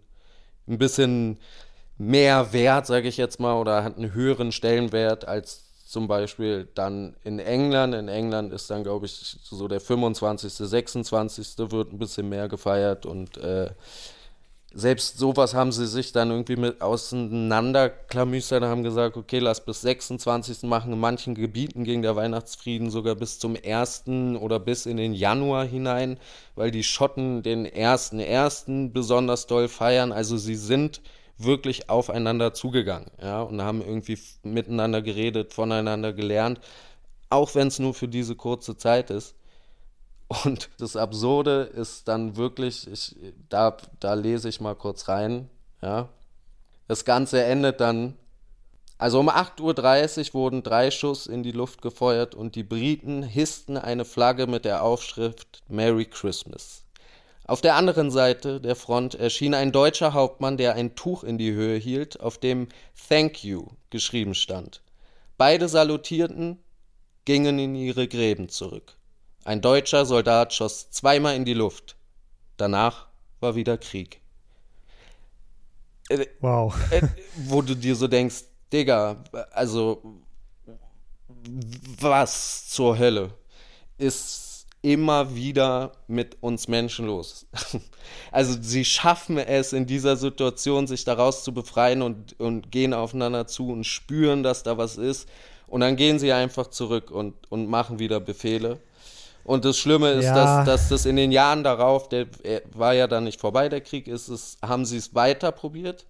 ein 0.67 0.79
bisschen 0.79 1.41
mehr 1.99 2.55
wert, 2.55 2.87
sage 2.87 3.07
ich 3.07 3.19
jetzt 3.19 3.39
mal, 3.39 3.61
oder 3.61 3.85
hat 3.85 3.99
einen 3.99 4.15
höheren 4.15 4.51
Stellenwert 4.51 5.29
als 5.29 5.85
zum 5.87 6.09
Beispiel 6.09 6.69
dann 6.75 7.17
in 7.23 7.39
England. 7.39 7.95
In 7.95 8.09
England 8.09 8.55
ist 8.55 8.71
dann, 8.71 8.83
glaube 8.83 9.05
ich, 9.05 9.37
so 9.43 9.69
der 9.69 9.81
25., 9.83 10.55
26. 10.55 11.59
wird 11.71 11.93
ein 11.93 11.99
bisschen 11.99 12.31
mehr 12.31 12.49
gefeiert 12.49 13.05
und 13.05 13.37
äh, 13.37 13.69
selbst 14.73 15.19
sowas 15.19 15.55
haben 15.55 15.73
sie 15.73 15.87
sich 15.87 16.13
dann 16.13 16.31
irgendwie 16.31 16.57
mit 16.57 16.81
auseinanderklamüstert 16.81 18.63
und 18.63 18.69
haben 18.69 18.83
gesagt, 18.85 19.17
okay, 19.17 19.41
lass 19.41 19.65
bis 19.65 19.81
26. 19.81 20.63
machen. 20.65 20.93
In 20.93 21.01
manchen 21.01 21.35
Gebieten 21.35 21.85
ging 21.85 22.03
der 22.03 22.15
Weihnachtsfrieden 22.15 22.91
sogar 22.91 23.17
bis 23.17 23.39
zum 23.41 23.57
1. 23.57 24.05
oder 24.41 24.61
bis 24.61 24.87
in 24.87 24.97
den 24.97 25.13
Januar 25.13 25.65
hinein, 25.65 26.19
weil 26.55 26.71
die 26.71 26.85
Schotten 26.85 27.43
den 27.43 27.67
1.1. 27.67 28.93
besonders 28.93 29.47
doll 29.47 29.69
feiern. 29.69 30.13
Also 30.13 30.37
sie 30.37 30.55
sind 30.57 31.01
wirklich 31.37 31.89
aufeinander 31.89 32.53
zugegangen, 32.53 33.11
ja, 33.21 33.43
und 33.43 33.63
haben 33.63 33.81
irgendwie 33.81 34.19
miteinander 34.43 35.03
geredet, 35.03 35.53
voneinander 35.53 36.13
gelernt, 36.13 36.61
auch 37.31 37.55
wenn 37.55 37.69
es 37.69 37.79
nur 37.79 37.95
für 37.95 38.09
diese 38.09 38.37
kurze 38.37 38.77
Zeit 38.77 39.11
ist. 39.11 39.35
Und 40.45 40.71
das 40.79 40.95
Absurde 40.95 41.63
ist 41.63 42.07
dann 42.07 42.37
wirklich, 42.37 42.87
ich, 42.87 43.17
da, 43.49 43.77
da 43.99 44.15
lese 44.15 44.49
ich 44.49 44.61
mal 44.61 44.77
kurz 44.77 45.09
rein, 45.09 45.51
ja. 45.83 46.09
Das 46.87 47.05
Ganze 47.05 47.43
endet 47.43 47.81
dann, 47.81 48.15
also 48.97 49.19
um 49.19 49.29
8.30 49.29 50.29
Uhr 50.29 50.35
wurden 50.35 50.63
drei 50.63 50.93
Schuss 50.93 51.27
in 51.27 51.43
die 51.43 51.51
Luft 51.51 51.83
gefeuert 51.83 52.37
und 52.37 52.55
die 52.55 52.63
Briten 52.63 53.25
hissten 53.25 53.77
eine 53.77 54.05
Flagge 54.05 54.47
mit 54.47 54.65
der 54.65 54.85
Aufschrift 54.85 55.63
Merry 55.67 56.05
Christmas. 56.05 56.85
Auf 57.45 57.61
der 57.61 57.75
anderen 57.75 58.13
Seite 58.13 58.61
der 58.61 58.77
Front 58.77 59.17
erschien 59.17 59.55
ein 59.55 59.73
deutscher 59.73 60.13
Hauptmann, 60.13 60.57
der 60.57 60.75
ein 60.75 60.95
Tuch 60.95 61.25
in 61.25 61.39
die 61.39 61.53
Höhe 61.53 61.77
hielt, 61.77 62.21
auf 62.21 62.39
dem 62.39 62.69
Thank 63.09 63.43
you 63.43 63.67
geschrieben 63.91 64.37
stand. 64.37 64.83
Beide 65.37 65.69
salutierten, 65.69 66.59
gingen 67.25 67.59
in 67.59 67.75
ihre 67.75 68.07
Gräben 68.07 68.49
zurück. 68.49 68.97
Ein 69.45 69.61
deutscher 69.61 70.05
Soldat 70.05 70.53
schoss 70.53 70.91
zweimal 70.91 71.35
in 71.35 71.45
die 71.45 71.55
Luft. 71.55 71.97
Danach 72.57 73.09
war 73.41 73.55
wieder 73.55 73.79
Krieg. 73.79 74.21
Äh, 76.09 76.27
wow. 76.41 76.75
Äh, 76.91 77.03
wo 77.37 77.63
du 77.63 77.75
dir 77.75 77.97
so 77.97 78.07
denkst, 78.07 78.45
Digga, 78.73 79.17
also 79.53 80.03
was 82.01 82.69
zur 82.69 82.99
Hölle 82.99 83.33
ist 83.97 84.67
immer 84.83 85.35
wieder 85.35 85.93
mit 86.07 86.43
uns 86.43 86.69
Menschen 86.69 87.07
los. 87.07 87.47
Also 88.33 88.57
sie 88.61 88.85
schaffen 88.85 89.39
es 89.39 89.73
in 89.73 89.87
dieser 89.87 90.17
Situation, 90.17 90.87
sich 90.87 91.05
daraus 91.05 91.45
zu 91.45 91.53
befreien 91.53 92.01
und, 92.01 92.39
und 92.39 92.71
gehen 92.71 92.95
aufeinander 92.95 93.47
zu 93.47 93.71
und 93.71 93.85
spüren, 93.85 94.43
dass 94.43 94.63
da 94.63 94.79
was 94.79 94.97
ist. 94.97 95.29
Und 95.67 95.81
dann 95.81 95.97
gehen 95.97 96.19
sie 96.19 96.33
einfach 96.33 96.69
zurück 96.69 97.11
und, 97.11 97.35
und 97.51 97.69
machen 97.69 97.99
wieder 97.99 98.21
Befehle. 98.21 98.79
Und 99.51 99.65
das 99.65 99.79
Schlimme 99.79 100.13
ist, 100.13 100.27
ja. 100.27 100.35
dass, 100.35 100.65
dass 100.65 100.89
das 100.91 101.07
in 101.07 101.17
den 101.17 101.33
Jahren 101.33 101.65
darauf, 101.65 102.09
der 102.09 102.29
war 102.73 102.95
ja 102.95 103.09
dann 103.09 103.25
nicht 103.25 103.41
vorbei, 103.41 103.69
der 103.69 103.81
Krieg, 103.81 104.07
ist 104.07 104.29
es, 104.29 104.59
haben 104.63 104.85
sie 104.85 104.97
es 104.97 105.13
weiter 105.13 105.51
probiert. 105.51 106.07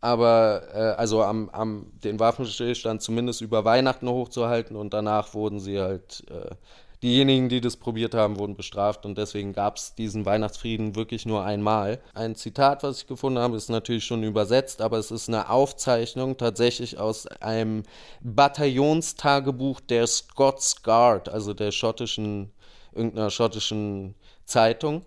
Aber 0.00 0.62
äh, 0.72 0.78
also 0.98 1.22
am, 1.22 1.50
am 1.50 1.92
den 2.02 2.18
Waffenstillstand 2.18 3.02
zumindest 3.02 3.42
über 3.42 3.66
Weihnachten 3.66 4.08
hochzuhalten 4.08 4.74
und 4.74 4.94
danach 4.94 5.34
wurden 5.34 5.60
sie 5.60 5.80
halt 5.80 6.24
äh, 6.30 6.54
Diejenigen, 7.02 7.48
die 7.48 7.60
das 7.60 7.76
probiert 7.76 8.14
haben, 8.14 8.38
wurden 8.38 8.54
bestraft 8.54 9.04
und 9.04 9.18
deswegen 9.18 9.52
gab 9.52 9.76
es 9.76 9.96
diesen 9.96 10.24
Weihnachtsfrieden 10.24 10.94
wirklich 10.94 11.26
nur 11.26 11.44
einmal. 11.44 11.98
Ein 12.14 12.36
Zitat, 12.36 12.84
was 12.84 12.98
ich 12.98 13.06
gefunden 13.08 13.40
habe, 13.40 13.56
ist 13.56 13.70
natürlich 13.70 14.04
schon 14.04 14.22
übersetzt, 14.22 14.80
aber 14.80 14.98
es 14.98 15.10
ist 15.10 15.28
eine 15.28 15.50
Aufzeichnung 15.50 16.36
tatsächlich 16.36 16.98
aus 16.98 17.26
einem 17.26 17.82
Bataillonstagebuch 18.20 19.80
der 19.80 20.06
Scots 20.06 20.84
Guard, 20.84 21.28
also 21.28 21.54
der 21.54 21.72
schottischen, 21.72 22.52
irgendeiner 22.94 23.30
schottischen 23.30 24.14
Zeitung, 24.44 25.04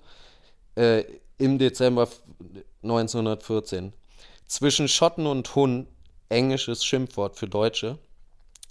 äh, 0.75 1.03
im 1.37 1.57
Dezember 1.57 2.07
1914. 2.83 3.93
Zwischen 4.47 4.87
Schotten 4.87 5.25
und 5.25 5.55
Hun, 5.55 5.87
englisches 6.29 6.85
Schimpfwort 6.85 7.37
für 7.37 7.47
Deutsche, 7.47 7.97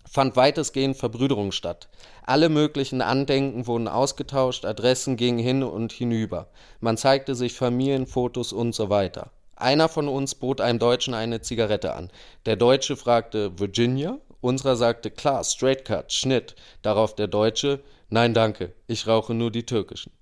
fand 0.08 0.36
weitestgehend 0.36 0.96
Verbrüderung 0.96 1.50
statt. 1.52 1.88
Alle 2.24 2.48
möglichen 2.48 3.02
Andenken 3.02 3.66
wurden 3.66 3.88
ausgetauscht, 3.88 4.64
Adressen 4.64 5.16
gingen 5.16 5.38
hin 5.38 5.62
und 5.62 5.92
hinüber. 5.92 6.48
Man 6.80 6.96
zeigte 6.96 7.34
sich 7.34 7.54
Familienfotos 7.54 8.52
und 8.52 8.74
so 8.74 8.90
weiter. 8.90 9.30
Einer 9.56 9.88
von 9.88 10.08
uns 10.08 10.34
bot 10.34 10.60
einem 10.60 10.78
Deutschen 10.78 11.14
eine 11.14 11.40
Zigarette 11.40 11.94
an. 11.94 12.10
Der 12.46 12.56
Deutsche 12.56 12.96
fragte 12.96 13.58
Virginia, 13.58 14.18
unserer 14.40 14.76
sagte 14.76 15.10
klar, 15.10 15.42
straight 15.44 15.84
cut, 15.84 16.12
Schnitt. 16.12 16.54
Darauf 16.82 17.14
der 17.14 17.28
Deutsche, 17.28 17.80
nein 18.14 18.32
danke, 18.34 18.72
ich 18.86 19.06
rauche 19.06 19.34
nur 19.34 19.50
die 19.50 19.66
türkischen. 19.66 20.12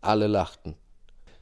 Alle 0.00 0.26
lachten. 0.26 0.76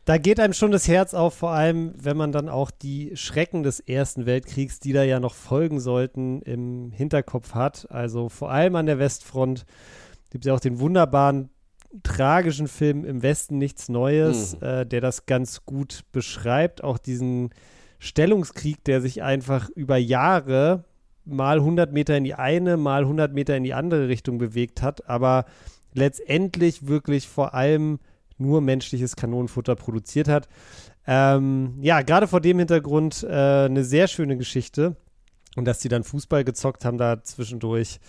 Da 0.04 0.18
geht 0.18 0.40
einem 0.40 0.52
schon 0.52 0.72
das 0.72 0.88
Herz 0.88 1.14
auf, 1.14 1.34
vor 1.34 1.50
allem 1.50 1.92
wenn 1.96 2.16
man 2.16 2.32
dann 2.32 2.48
auch 2.48 2.70
die 2.70 3.16
Schrecken 3.16 3.62
des 3.62 3.78
Ersten 3.78 4.26
Weltkriegs, 4.26 4.80
die 4.80 4.92
da 4.92 5.04
ja 5.04 5.20
noch 5.20 5.34
folgen 5.34 5.78
sollten, 5.78 6.42
im 6.42 6.90
Hinterkopf 6.90 7.54
hat. 7.54 7.88
Also 7.90 8.28
vor 8.28 8.50
allem 8.50 8.74
an 8.74 8.86
der 8.86 8.98
Westfront 8.98 9.64
gibt 10.30 10.44
es 10.44 10.48
ja 10.48 10.54
auch 10.54 10.60
den 10.60 10.80
wunderbaren 10.80 11.50
tragischen 12.02 12.68
Film 12.68 13.04
Im 13.04 13.22
Westen 13.22 13.58
nichts 13.58 13.88
Neues, 13.88 14.56
mhm. 14.56 14.66
äh, 14.66 14.86
der 14.86 15.00
das 15.00 15.26
ganz 15.26 15.64
gut 15.66 16.02
beschreibt. 16.10 16.82
Auch 16.82 16.98
diesen 16.98 17.50
Stellungskrieg, 17.98 18.82
der 18.84 19.00
sich 19.00 19.22
einfach 19.22 19.68
über 19.70 19.98
Jahre 19.98 20.84
mal 21.24 21.58
100 21.58 21.92
Meter 21.92 22.16
in 22.16 22.24
die 22.24 22.34
eine, 22.34 22.76
mal 22.76 23.02
100 23.02 23.32
Meter 23.32 23.56
in 23.56 23.64
die 23.64 23.74
andere 23.74 24.08
Richtung 24.08 24.38
bewegt 24.38 24.82
hat, 24.82 25.08
aber 25.08 25.44
letztendlich 25.94 26.86
wirklich 26.86 27.28
vor 27.28 27.54
allem 27.54 27.98
nur 28.38 28.60
menschliches 28.60 29.16
Kanonenfutter 29.16 29.76
produziert 29.76 30.28
hat. 30.28 30.48
Ähm, 31.06 31.78
ja, 31.80 32.02
gerade 32.02 32.28
vor 32.28 32.40
dem 32.40 32.58
Hintergrund 32.58 33.22
äh, 33.22 33.64
eine 33.66 33.84
sehr 33.84 34.08
schöne 34.08 34.36
Geschichte. 34.36 34.96
Und 35.54 35.66
dass 35.66 35.82
sie 35.82 35.88
dann 35.88 36.02
Fußball 36.02 36.44
gezockt 36.44 36.84
haben 36.84 36.96
da 36.96 37.22
zwischendurch. 37.22 38.00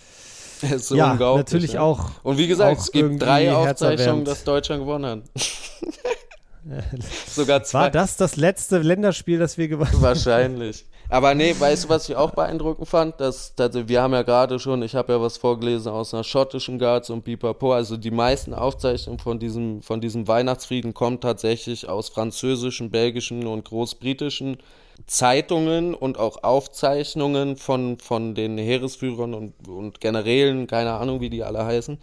so 0.78 0.96
ja, 0.96 1.14
natürlich 1.14 1.74
ja. 1.74 1.80
auch. 1.80 2.10
Und 2.22 2.38
wie 2.38 2.46
gesagt, 2.46 2.80
es 2.80 2.90
gibt 2.92 3.20
drei 3.20 3.52
Aufzeichnungen, 3.52 4.24
dass 4.24 4.44
Deutschland 4.44 4.82
gewonnen 4.82 5.22
hat. 5.34 6.82
Sogar 7.28 7.62
zwei. 7.64 7.80
War 7.80 7.90
das 7.90 8.16
das 8.16 8.36
letzte 8.36 8.78
Länderspiel, 8.78 9.38
das 9.38 9.58
wir 9.58 9.68
gewonnen 9.68 9.92
haben? 9.92 10.00
Wahrscheinlich. 10.00 10.86
Aber 11.08 11.34
nee, 11.34 11.54
weißt 11.58 11.84
du, 11.84 11.88
was 11.90 12.08
ich 12.08 12.16
auch 12.16 12.30
beeindruckend 12.30 12.88
fand? 12.88 13.20
Dass, 13.20 13.52
also 13.58 13.88
wir 13.88 14.02
haben 14.02 14.14
ja 14.14 14.22
gerade 14.22 14.58
schon, 14.58 14.82
ich 14.82 14.94
habe 14.94 15.12
ja 15.12 15.20
was 15.20 15.36
vorgelesen 15.36 15.92
aus 15.92 16.14
einer 16.14 16.24
schottischen 16.24 16.78
Guards 16.78 17.10
und 17.10 17.24
Pipapo. 17.24 17.72
Also 17.74 17.96
die 17.96 18.10
meisten 18.10 18.54
Aufzeichnungen 18.54 19.18
von 19.18 19.38
diesem, 19.38 19.82
von 19.82 20.00
diesem 20.00 20.26
Weihnachtsfrieden 20.26 20.94
kommen 20.94 21.20
tatsächlich 21.20 21.88
aus 21.88 22.08
französischen, 22.08 22.90
belgischen 22.90 23.46
und 23.46 23.64
großbritischen 23.64 24.58
Zeitungen 25.06 25.94
und 25.94 26.18
auch 26.18 26.42
Aufzeichnungen 26.42 27.56
von, 27.56 27.98
von 27.98 28.34
den 28.34 28.56
Heeresführern 28.58 29.34
und, 29.34 29.68
und 29.68 30.00
Generälen, 30.00 30.66
keine 30.66 30.94
Ahnung, 30.94 31.20
wie 31.20 31.30
die 31.30 31.42
alle 31.42 31.64
heißen. 31.64 31.98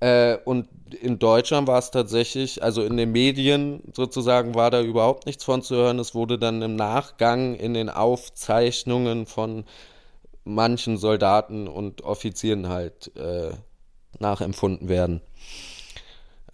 Äh, 0.00 0.36
und 0.44 0.68
in 1.00 1.18
Deutschland 1.18 1.66
war 1.66 1.78
es 1.78 1.90
tatsächlich, 1.90 2.62
also 2.62 2.82
in 2.82 2.96
den 2.96 3.12
Medien 3.12 3.82
sozusagen 3.94 4.54
war 4.54 4.70
da 4.70 4.80
überhaupt 4.80 5.26
nichts 5.26 5.44
von 5.44 5.62
zu 5.62 5.74
hören. 5.76 5.98
Es 5.98 6.14
wurde 6.14 6.38
dann 6.38 6.62
im 6.62 6.76
Nachgang 6.76 7.54
in 7.54 7.74
den 7.74 7.90
Aufzeichnungen 7.90 9.26
von 9.26 9.64
manchen 10.44 10.96
Soldaten 10.96 11.68
und 11.68 12.02
Offizieren 12.02 12.68
halt 12.68 13.14
äh, 13.16 13.50
nachempfunden 14.18 14.88
werden. 14.88 15.20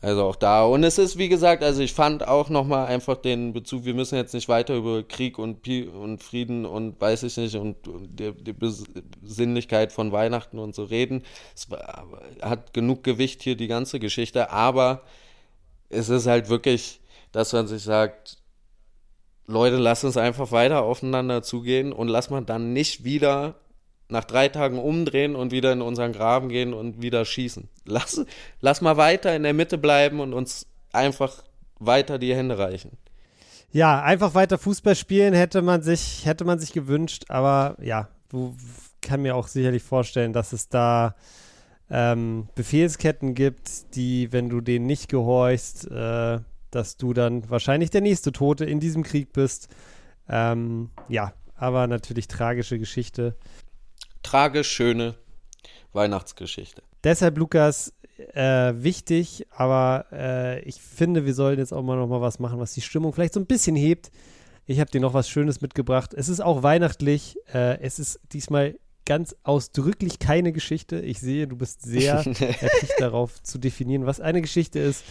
Also 0.05 0.25
auch 0.25 0.37
da. 0.37 0.65
Und 0.65 0.85
es 0.85 0.99
ist, 0.99 1.17
wie 1.17 1.31
gesagt, 1.31 1.63
also 1.63 1.81
ich 1.81 1.95
fand 1.95 2.29
auch 2.29 2.51
nochmal 2.51 2.89
einfach 2.89 3.17
den 3.17 3.55
Bezug, 3.55 3.87
wir 3.87 3.95
müssen 3.95 4.17
jetzt 4.17 4.35
nicht 4.35 4.51
weiter 4.51 4.75
über 4.77 5.03
Krieg 5.03 5.39
und, 5.39 5.67
und 5.67 6.23
Frieden 6.23 6.67
und 6.67 7.01
weiß 7.01 7.23
ich 7.23 7.39
nicht 7.39 7.57
und, 7.57 7.89
und 7.89 8.21
die, 8.21 8.33
die 8.33 8.53
Besinnlichkeit 8.53 9.93
von 9.93 10.13
Weihnachten 10.13 10.59
und 10.59 10.75
so 10.75 10.85
reden. 10.85 11.23
Es 11.57 11.71
war, 11.71 12.07
hat 12.43 12.75
genug 12.75 13.03
Gewicht 13.03 13.43
hier, 13.43 13.57
die 13.57 13.67
ganze 13.67 13.99
Geschichte, 13.99 14.51
aber 14.51 15.01
es 15.89 16.11
ist 16.11 16.27
halt 16.27 16.51
wirklich, 16.51 17.01
dass 17.33 17.55
man 17.55 17.67
sich 17.67 17.83
sagt, 17.83 18.37
Leute, 19.47 19.77
lass 19.77 20.05
uns 20.05 20.19
einfach 20.19 20.53
weiter 20.53 20.83
aufeinander 20.83 21.43
zugehen 21.43 21.95
und 21.95 22.09
lass 22.09 22.29
mal 22.29 22.45
dann 22.45 22.75
nicht 22.75 23.05
wieder 23.05 23.55
nach 24.09 24.25
drei 24.25 24.51
Tagen 24.51 24.79
umdrehen 24.79 25.35
und 25.35 25.51
wieder 25.51 25.73
in 25.73 25.81
unseren 25.81 26.13
Graben 26.13 26.51
gehen 26.51 26.75
und 26.75 27.01
wieder 27.01 27.25
schießen. 27.25 27.71
Lass, 27.85 28.25
lass 28.61 28.81
mal 28.81 28.97
weiter 28.97 29.35
in 29.35 29.43
der 29.43 29.55
Mitte 29.55 29.79
bleiben 29.79 30.21
und 30.21 30.33
uns 30.33 30.67
einfach 30.93 31.43
weiter 31.79 32.19
die 32.19 32.35
Hände 32.35 32.59
reichen. 32.59 32.93
Ja, 33.73 34.03
einfach 34.03 34.35
weiter 34.35 34.57
Fußball 34.57 34.95
spielen 34.95 35.35
hätte 35.35 35.61
man 35.61 35.83
sich, 35.83 36.25
hätte 36.25 36.45
man 36.45 36.59
sich 36.61 36.73
gewünscht, 36.73 37.25
aber 37.29 37.77
ja, 37.83 38.09
du 38.29 38.57
kann 39.03 39.23
mir 39.23 39.35
auch 39.35 39.49
sicherlich 39.49 39.83
vorstellen, 39.83 40.33
dass 40.33 40.53
es 40.53 40.69
da 40.69 41.17
ähm, 41.91 42.49
Befehlsketten 42.55 43.35
gibt, 43.35 43.95
die, 43.97 44.33
wenn 44.33 44.49
du 44.49 44.61
denen 44.61 44.87
nicht 44.87 45.09
gehorchst, 45.09 45.91
äh, 45.91 46.39
dass 46.71 46.97
du 46.97 47.13
dann 47.13 47.49
wahrscheinlich 47.51 47.91
der 47.91 48.01
nächste 48.01 48.33
Tote 48.33 48.65
in 48.65 48.81
diesem 48.81 49.03
Krieg 49.03 49.33
bist. 49.33 49.69
Ähm, 50.29 50.91
ja, 51.09 51.35
aber 51.57 51.87
natürlich 51.87 52.29
tragische 52.29 52.79
Geschichte. 52.79 53.37
Tragisch 54.23 54.71
schöne 54.71 55.17
Weihnachtsgeschichte. 55.95 56.83
Deshalb, 57.03 57.39
Lukas, 57.39 57.93
äh, 58.35 58.73
wichtig, 58.77 59.47
aber 59.51 60.07
äh, 60.13 60.61
ich 60.63 60.81
finde, 60.81 61.27
wir 61.27 61.35
sollen 61.35 61.59
jetzt 61.59 61.73
auch 61.73 61.83
mal 61.83 61.97
noch 61.97 62.07
mal 62.07 62.21
was 62.21 62.39
machen, 62.39 62.59
was 62.61 62.73
die 62.73 62.81
Stimmung 62.81 63.13
vielleicht 63.13 63.35
so 63.35 63.41
ein 63.41 63.47
bisschen 63.47 63.77
hebt. 63.77 64.11
Ich 64.67 64.81
habe 64.81 64.91
dir 64.91 65.01
noch 65.01 65.15
was 65.15 65.29
Schönes 65.29 65.61
mitgebracht. 65.61 66.15
Es 66.15 66.29
ist 66.29 66.41
auch 66.41 66.63
weihnachtlich. 66.63 67.37
Äh, 67.53 67.81
es 67.81 67.99
ist 67.99 68.21
diesmal 68.33 68.77
ganz 69.05 69.37
ausdrücklich 69.43 70.19
keine 70.19 70.53
Geschichte. 70.53 71.01
Ich 71.01 71.21
sehe, 71.21 71.47
du 71.47 71.57
bist 71.57 71.83
sehr 71.83 72.15
erpicht 72.27 72.95
darauf 72.99 73.43
zu 73.43 73.59
definieren, 73.59 74.07
was 74.07 74.21
eine 74.21 74.41
Geschichte 74.41 74.79
ist. 74.79 75.05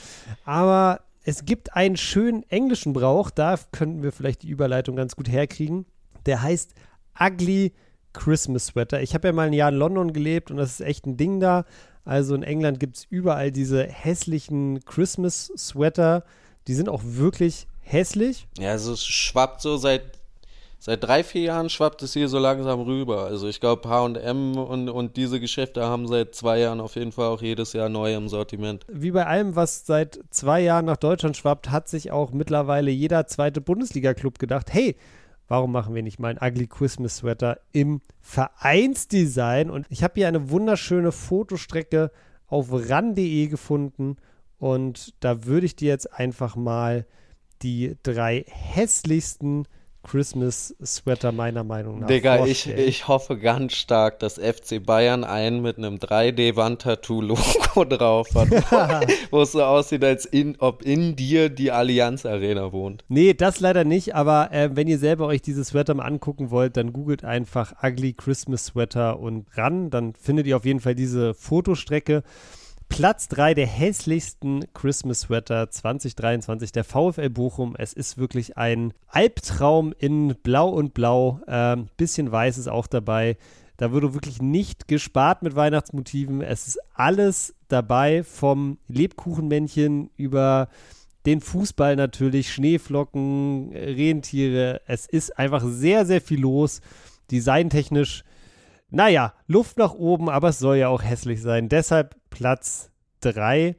Aber 0.46 1.02
es 1.24 1.46
gibt 1.46 1.76
einen 1.76 1.98
schönen 1.98 2.44
englischen 2.50 2.94
Brauch, 2.94 3.30
da 3.30 3.58
könnten 3.72 4.04
wir 4.04 4.12
vielleicht 4.12 4.44
die 4.44 4.50
Überleitung 4.50 4.96
ganz 4.96 5.16
gut 5.16 5.30
herkriegen. 5.30 5.86
Der 6.26 6.42
heißt 6.42 6.74
Ugly 7.20 7.74
Christmas 8.14 8.68
Sweater. 8.68 9.02
Ich 9.02 9.14
habe 9.14 9.28
ja 9.28 9.34
mal 9.34 9.48
ein 9.48 9.54
Jahr 9.54 9.70
in 9.70 9.76
London 9.76 10.14
gelebt 10.14 10.52
und 10.52 10.58
das 10.58 10.72
ist 10.72 10.82
echt 10.82 11.06
ein 11.06 11.18
Ding 11.18 11.40
da. 11.40 11.66
Also 12.06 12.36
in 12.36 12.44
England 12.44 12.80
gibt 12.80 12.98
es 12.98 13.08
überall 13.10 13.52
diese 13.52 13.84
hässlichen 13.84 14.84
Christmas 14.86 15.52
Sweater. 15.58 16.24
Die 16.68 16.74
sind 16.74 16.90
auch 16.90 17.02
wirklich 17.04 17.68
hässlich. 17.82 18.48
Ja, 18.58 18.72
also 18.72 18.94
es 18.94 19.06
schwappt 19.06 19.62
so 19.62 19.78
seit 19.78 20.04
seit 20.84 21.02
drei, 21.02 21.24
vier 21.24 21.44
Jahren 21.44 21.70
schwappt 21.70 22.04
es 22.04 22.12
hier 22.12 22.28
so 22.28 22.40
langsam 22.40 22.82
rüber. 22.82 23.24
Also 23.24 23.48
ich 23.48 23.62
glaube, 23.62 23.88
HM 23.88 24.58
und, 24.58 24.90
und 24.90 25.16
diese 25.16 25.40
Geschäfte 25.40 25.82
haben 25.86 26.10
seit 26.10 26.36
zwei 26.36 26.60
Jahren 26.60 26.82
auf 26.82 26.96
jeden 26.96 27.14
Fall 27.14 27.28
auch 27.28 27.42
jedes 27.42 27.72
Jahr 27.72 27.88
neu 27.88 28.14
im 28.14 28.28
Sortiment. 28.28 28.86
Wie 28.92 29.12
bei 29.12 29.26
allem, 29.26 29.56
was 29.56 29.86
seit 29.86 30.20
zwei 30.30 30.60
Jahren 30.60 30.84
nach 30.84 30.98
Deutschland 30.98 31.38
schwappt, 31.38 31.72
hat 31.72 31.88
sich 31.88 32.12
auch 32.12 32.32
mittlerweile 32.34 32.92
jeder 32.92 33.28
zweite 33.28 33.62
Bundesliga-Club 33.62 34.40
gedacht, 34.40 34.74
hey, 34.74 34.98
warum 35.48 35.72
machen 35.72 35.96
wir 35.96 36.04
nicht 36.04 36.20
mal 36.20 36.38
ein 36.38 36.52
Ugly 36.52 36.68
Christmas 36.68 37.18
Sweater 37.18 37.60
im 37.72 38.02
Vereinsdesign? 38.22 39.70
Und 39.70 39.86
ich 39.90 40.04
habe 40.04 40.14
hier 40.16 40.28
eine 40.28 40.50
wunderschöne 40.50 41.12
Fotostrecke 41.12 42.12
auf 42.48 42.68
ran.de 42.72 43.48
gefunden 43.48 44.18
und 44.58 45.14
da 45.20 45.46
würde 45.46 45.66
ich 45.66 45.76
dir 45.76 45.90
jetzt 45.90 46.14
einfach 46.14 46.56
mal 46.56 47.06
die 47.62 47.98
drei 48.04 48.46
hässlichsten 48.48 49.68
Christmas 50.04 50.76
Sweater 50.84 51.32
meiner 51.32 51.64
Meinung 51.64 52.00
nach. 52.00 52.08
Digga, 52.08 52.46
ich, 52.46 52.68
ich 52.68 53.08
hoffe 53.08 53.38
ganz 53.38 53.74
stark, 53.74 54.20
dass 54.20 54.36
FC 54.36 54.86
Bayern 54.86 55.24
einen 55.24 55.62
mit 55.62 55.78
einem 55.78 55.96
3D-Wand-Tattoo-Logo 55.96 57.86
drauf 57.90 58.28
hat, 58.36 59.08
wo 59.32 59.42
es 59.42 59.54
so 59.54 59.64
aussieht, 59.64 60.04
als 60.04 60.26
in, 60.26 60.58
ob 60.60 60.84
in 60.84 61.16
dir 61.16 61.50
die 61.50 61.72
Allianz 61.72 62.26
Arena 62.26 62.72
wohnt. 62.72 63.04
Nee, 63.08 63.34
das 63.34 63.60
leider 63.60 63.84
nicht, 63.84 64.14
aber 64.14 64.52
äh, 64.52 64.70
wenn 64.74 64.88
ihr 64.88 65.00
selber 65.00 65.28
euch 65.28 65.42
diese 65.42 65.64
Sweater 65.64 65.94
mal 65.94 66.06
angucken 66.06 66.52
wollt, 66.52 66.78
dann 66.78 66.94
googelt 66.94 67.24
einfach 67.24 67.74
Ugly 67.82 68.14
Christmas 68.14 68.66
Sweater 68.66 69.20
und 69.20 69.48
ran, 69.56 69.90
dann 69.90 70.14
findet 70.14 70.48
ihr 70.48 70.58
auf 70.58 70.66
jeden 70.66 70.80
Fall 70.80 70.96
diese 70.96 71.34
Fotostrecke. 71.34 72.24
Platz 72.90 73.28
3 73.30 73.54
der 73.54 73.68
hässlichsten 73.68 74.66
Christmas 74.74 75.22
Sweater 75.22 75.70
2023, 75.70 76.72
der 76.72 76.84
VfL 76.84 77.30
Bochum. 77.30 77.76
Es 77.78 77.94
ist 77.94 78.18
wirklich 78.18 78.58
ein 78.58 78.94
Albtraum 79.08 79.94
in 79.98 80.36
Blau 80.44 80.70
und 80.70 80.94
Blau. 80.94 81.40
Ähm, 81.48 81.88
bisschen 81.98 82.32
Weiß 82.32 82.58
ist 82.58 82.68
auch 82.68 82.88
dabei. 82.88 83.38
Da 83.78 83.92
wurde 83.92 84.14
wirklich 84.14 84.42
nicht 84.42 84.88
gespart 84.88 85.42
mit 85.42 85.56
Weihnachtsmotiven. 85.56 86.42
Es 86.42 86.68
ist 86.68 86.80
alles 86.94 87.56
dabei, 87.68 88.24
vom 88.24 88.78
Lebkuchenmännchen 88.88 90.10
über 90.16 90.70
den 91.26 91.42
Fußball 91.42 91.96
natürlich, 91.96 92.54
Schneeflocken, 92.54 93.72
Rentiere. 93.74 94.82
Es 94.86 95.06
ist 95.06 95.38
einfach 95.40 95.64
sehr, 95.66 96.06
sehr 96.06 96.22
viel 96.22 96.42
los. 96.42 96.82
Designtechnisch 97.32 98.24
naja, 98.94 99.34
Luft 99.48 99.78
nach 99.78 99.94
oben, 99.94 100.30
aber 100.30 100.50
es 100.50 100.60
soll 100.60 100.78
ja 100.78 100.88
auch 100.88 101.02
hässlich 101.02 101.42
sein. 101.42 101.68
Deshalb 101.68 102.16
Platz 102.30 102.92
3. 103.22 103.76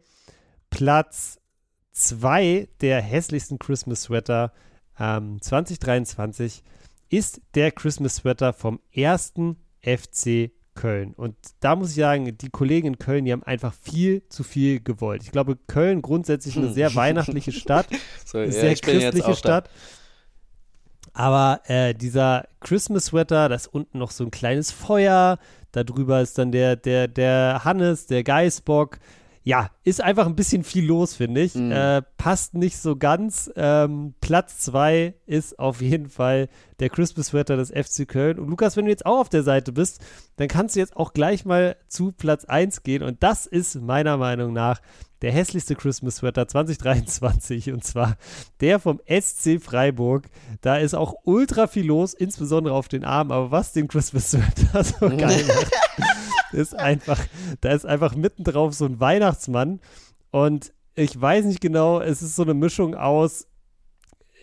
Platz 0.70 1.38
2 1.92 2.68
der 2.80 3.00
hässlichsten 3.00 3.60
Christmas 3.60 4.02
Sweater 4.02 4.52
ähm, 4.98 5.40
2023 5.40 6.64
ist 7.10 7.40
der 7.54 7.70
Christmas 7.70 8.16
Sweater 8.16 8.52
vom 8.52 8.80
ersten 8.90 9.56
FC 9.82 10.50
Köln. 10.74 11.14
Und 11.14 11.36
da 11.60 11.76
muss 11.76 11.90
ich 11.90 11.96
sagen, 11.96 12.36
die 12.36 12.50
Kollegen 12.50 12.88
in 12.88 12.98
Köln, 12.98 13.24
die 13.24 13.32
haben 13.32 13.44
einfach 13.44 13.72
viel 13.72 14.28
zu 14.28 14.42
viel 14.42 14.80
gewollt. 14.80 15.22
Ich 15.22 15.30
glaube, 15.30 15.56
Köln 15.68 16.02
grundsätzlich 16.02 16.56
eine 16.56 16.72
sehr 16.72 16.92
weihnachtliche 16.96 17.52
Stadt, 17.52 17.86
so, 18.24 18.38
eine 18.38 18.46
ja, 18.46 18.52
sehr 18.52 18.74
christliche 18.74 19.36
Stadt. 19.36 19.68
Da. 19.68 19.70
Aber 21.14 21.60
äh, 21.66 21.94
dieser 21.94 22.48
Christmas 22.60 23.06
Sweater, 23.06 23.48
da 23.48 23.54
ist 23.54 23.68
unten 23.68 23.98
noch 23.98 24.10
so 24.10 24.24
ein 24.24 24.32
kleines 24.32 24.72
Feuer. 24.72 25.38
Da 25.70 25.84
drüber 25.84 26.20
ist 26.20 26.36
dann 26.38 26.52
der, 26.52 26.76
der, 26.76 27.08
der 27.08 27.62
Hannes, 27.64 28.06
der 28.06 28.24
Geißbock. 28.24 28.98
Ja, 29.44 29.70
ist 29.84 30.02
einfach 30.02 30.26
ein 30.26 30.36
bisschen 30.36 30.64
viel 30.64 30.86
los, 30.86 31.14
finde 31.14 31.42
ich. 31.42 31.54
Mhm. 31.54 31.70
Äh, 31.70 32.02
passt 32.16 32.54
nicht 32.54 32.78
so 32.78 32.96
ganz. 32.96 33.50
Ähm, 33.54 34.14
Platz 34.20 34.58
2 34.60 35.14
ist 35.26 35.58
auf 35.58 35.82
jeden 35.82 36.08
Fall 36.08 36.48
der 36.80 36.88
Christmas 36.88 37.28
Sweater 37.28 37.56
des 37.56 37.70
FC 37.70 38.08
Köln. 38.08 38.38
Und 38.38 38.48
Lukas, 38.48 38.76
wenn 38.76 38.86
du 38.86 38.90
jetzt 38.90 39.06
auch 39.06 39.20
auf 39.20 39.28
der 39.28 39.42
Seite 39.42 39.70
bist, 39.70 40.00
dann 40.36 40.48
kannst 40.48 40.74
du 40.74 40.80
jetzt 40.80 40.96
auch 40.96 41.12
gleich 41.12 41.44
mal 41.44 41.76
zu 41.88 42.10
Platz 42.10 42.46
1 42.46 42.82
gehen. 42.82 43.02
Und 43.02 43.22
das 43.22 43.46
ist 43.46 43.80
meiner 43.80 44.16
Meinung 44.16 44.52
nach 44.52 44.80
der 45.24 45.32
hässlichste 45.32 45.74
Christmas 45.74 46.16
Sweater 46.16 46.46
2023 46.46 47.72
und 47.72 47.82
zwar 47.82 48.18
der 48.60 48.78
vom 48.78 49.00
SC 49.08 49.58
Freiburg. 49.58 50.28
Da 50.60 50.76
ist 50.76 50.92
auch 50.92 51.14
ultra 51.24 51.66
viel 51.66 51.86
los, 51.86 52.12
insbesondere 52.12 52.74
auf 52.74 52.88
den 52.88 53.04
Armen, 53.04 53.32
aber 53.32 53.50
was 53.50 53.72
den 53.72 53.88
Christmas 53.88 54.32
Sweater 54.32 54.84
so 54.84 55.08
geil 55.08 55.42
macht, 55.48 55.72
ist 56.52 56.78
einfach, 56.78 57.18
da 57.62 57.72
ist 57.72 57.86
einfach 57.86 58.14
mittendrauf 58.14 58.74
so 58.74 58.84
ein 58.84 59.00
Weihnachtsmann 59.00 59.80
und 60.30 60.74
ich 60.94 61.18
weiß 61.18 61.46
nicht 61.46 61.62
genau, 61.62 62.00
es 62.02 62.20
ist 62.20 62.36
so 62.36 62.42
eine 62.42 62.52
Mischung 62.52 62.94
aus 62.94 63.46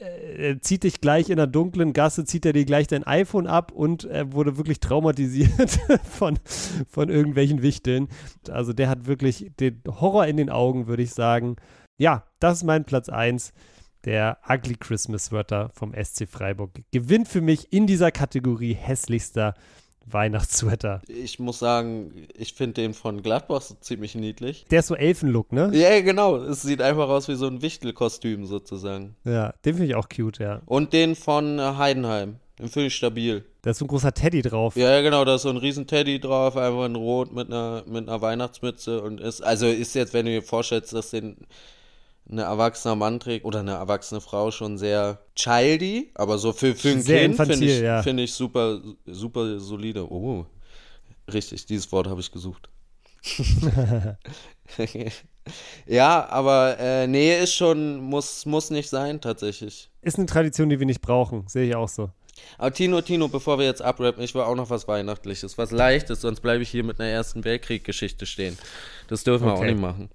er 0.02 0.62
zieht 0.62 0.84
dich 0.84 1.02
gleich 1.02 1.30
in 1.30 1.38
der 1.38 1.48
dunklen 1.48 1.94
Gasse, 1.94 2.26
zieht 2.26 2.46
er 2.46 2.54
dir 2.54 2.66
gleich 2.66 2.88
dein 2.88 3.06
iPhone 3.06 3.48
ab 3.48 3.72
und 3.72 4.06
er 4.06 4.34
wurde 4.34 4.58
wirklich 4.58 4.80
traumatisiert 4.80 5.80
von, 6.04 6.40
von 6.90 7.10
irgendwelchen 7.10 7.62
Wichteln. 7.62 8.08
Also 8.50 8.74
der 8.74 8.90
hat 8.90 9.06
wirklich 9.06 9.52
den 9.60 9.82
Horror 9.88 10.26
in 10.26 10.38
den 10.38 10.50
Augen, 10.50 10.88
würde 10.88 11.04
ich 11.04 11.14
sagen. 11.14 11.58
Ja, 11.98 12.26
das 12.40 12.60
ist 12.60 12.64
mein 12.64 12.86
Platz 12.86 13.10
1. 13.10 13.54
Der 14.06 14.40
Ugly 14.50 14.78
Christmas 14.78 15.32
Wörter 15.32 15.70
vom 15.76 15.94
SC 15.94 16.28
Freiburg 16.28 16.82
gewinnt 16.92 17.28
für 17.28 17.42
mich 17.42 17.72
in 17.72 17.86
dieser 17.86 18.12
Kategorie 18.12 18.74
hässlichster 18.74 19.54
Weihnachtssweater. 20.06 21.02
Ich 21.08 21.40
muss 21.40 21.60
sagen, 21.60 22.28
ich 22.38 22.54
finde 22.54 22.82
den 22.82 22.94
von 22.94 23.22
Gladbach 23.22 23.62
so 23.62 23.76
ziemlich 23.76 24.16
niedlich. 24.16 24.66
Der 24.72 24.80
ist 24.80 24.88
so 24.88 24.96
Elfenlook, 24.96 25.52
ne? 25.52 25.72
Ja, 25.74 26.02
genau. 26.02 26.38
Es 26.38 26.62
sieht 26.62 26.82
einfach 26.82 27.10
aus 27.10 27.28
wie 27.28 27.36
so 27.36 27.48
ein 27.48 27.62
Wichtelkostüm 27.62 28.46
sozusagen. 28.46 29.16
Ja, 29.24 29.54
den 29.66 29.76
finde 29.76 29.88
ich 29.88 29.96
auch 29.96 30.10
cute, 30.10 30.40
ja. 30.40 30.62
Und 30.66 30.94
den 30.94 31.16
von 31.16 31.60
äh, 31.60 31.74
Heidenheim. 31.78 32.38
Den 32.60 32.70
finde 32.70 32.88
ich 32.88 32.96
stabil. 32.96 33.44
Da 33.64 33.72
ist 33.72 33.78
so 33.78 33.86
ein 33.86 33.88
großer 33.88 34.14
Teddy 34.14 34.42
drauf. 34.42 34.76
Ja, 34.76 35.02
genau, 35.02 35.26
da 35.26 35.36
ist 35.36 35.44
so 35.44 35.50
ein 35.50 35.58
riesen 35.58 35.88
Teddy 35.88 36.20
drauf, 36.20 36.58
einfach 36.58 36.86
in 36.86 36.96
Rot 36.96 37.34
mit 37.34 37.48
einer, 37.48 37.84
mit 37.88 38.08
einer 38.08 38.22
Weihnachtsmütze 38.22 39.02
und 39.02 39.20
ist, 39.20 39.42
also 39.42 39.68
ist 39.68 39.96
jetzt, 39.96 40.14
wenn 40.14 40.26
du 40.26 40.32
dir 40.32 40.44
vorstellst, 40.44 40.94
dass 40.94 41.12
den 41.12 41.38
ein 42.30 42.38
erwachsener 42.38 42.96
Mann 42.96 43.20
trägt 43.20 43.46
oder 43.46 43.60
eine 43.60 43.74
erwachsene 43.74 44.22
Frau 44.22 44.52
schon 44.52 44.78
sehr 44.78 45.20
childy, 45.36 46.12
aber 46.16 46.38
so 46.38 46.54
für, 46.54 46.76
für 46.76 46.90
ein 46.90 47.02
sehr 47.02 47.22
Kind 47.22 47.36
finde 47.36 47.66
ich, 47.66 47.82
ja. 47.82 48.02
find 48.02 48.20
ich 48.20 48.34
super, 48.34 48.82
super 49.06 49.60
solide. 49.60 50.10
Oh, 50.10 50.46
richtig, 51.32 51.66
dieses 51.66 51.92
Wort 51.92 52.08
habe 52.08 52.22
ich 52.22 52.32
gesucht. 52.32 52.70
ja, 55.86 56.28
aber 56.30 56.78
äh, 56.80 57.08
Nähe 57.08 57.40
ist 57.40 57.54
schon, 57.54 57.98
muss, 58.00 58.46
muss 58.46 58.72
nicht 58.72 58.90
sein 58.90 59.22
tatsächlich. 59.22 59.90
Ist 60.02 60.18
eine 60.18 60.26
Tradition, 60.26 60.70
die 60.70 60.80
wir 60.80 60.86
nicht 60.86 61.02
brauchen, 61.02 61.48
sehe 61.48 61.68
ich 61.68 61.76
auch 61.76 61.90
so. 61.90 62.10
Aber 62.58 62.74
Tino, 62.74 63.02
Tino, 63.02 63.28
bevor 63.28 63.58
wir 63.60 63.66
jetzt 63.66 63.82
abrappen, 63.82 64.24
ich 64.24 64.34
will 64.36 64.42
auch 64.42 64.56
noch 64.56 64.70
was 64.70 64.88
Weihnachtliches, 64.88 65.58
was 65.58 65.72
Leichtes, 65.72 66.22
sonst 66.22 66.42
bleibe 66.42 66.64
ich 66.64 66.70
hier 66.70 66.84
mit 66.84 67.00
einer 67.00 67.10
Ersten 67.10 67.44
Weltkrieg-Geschichte 67.44 68.26
stehen. 68.26 68.58
Das 69.08 69.24
dürfen 69.24 69.46
wir 69.48 69.54
Okay. 69.54 69.62
auch 69.62 69.66
nicht 69.66 69.80
machen. 69.80 70.10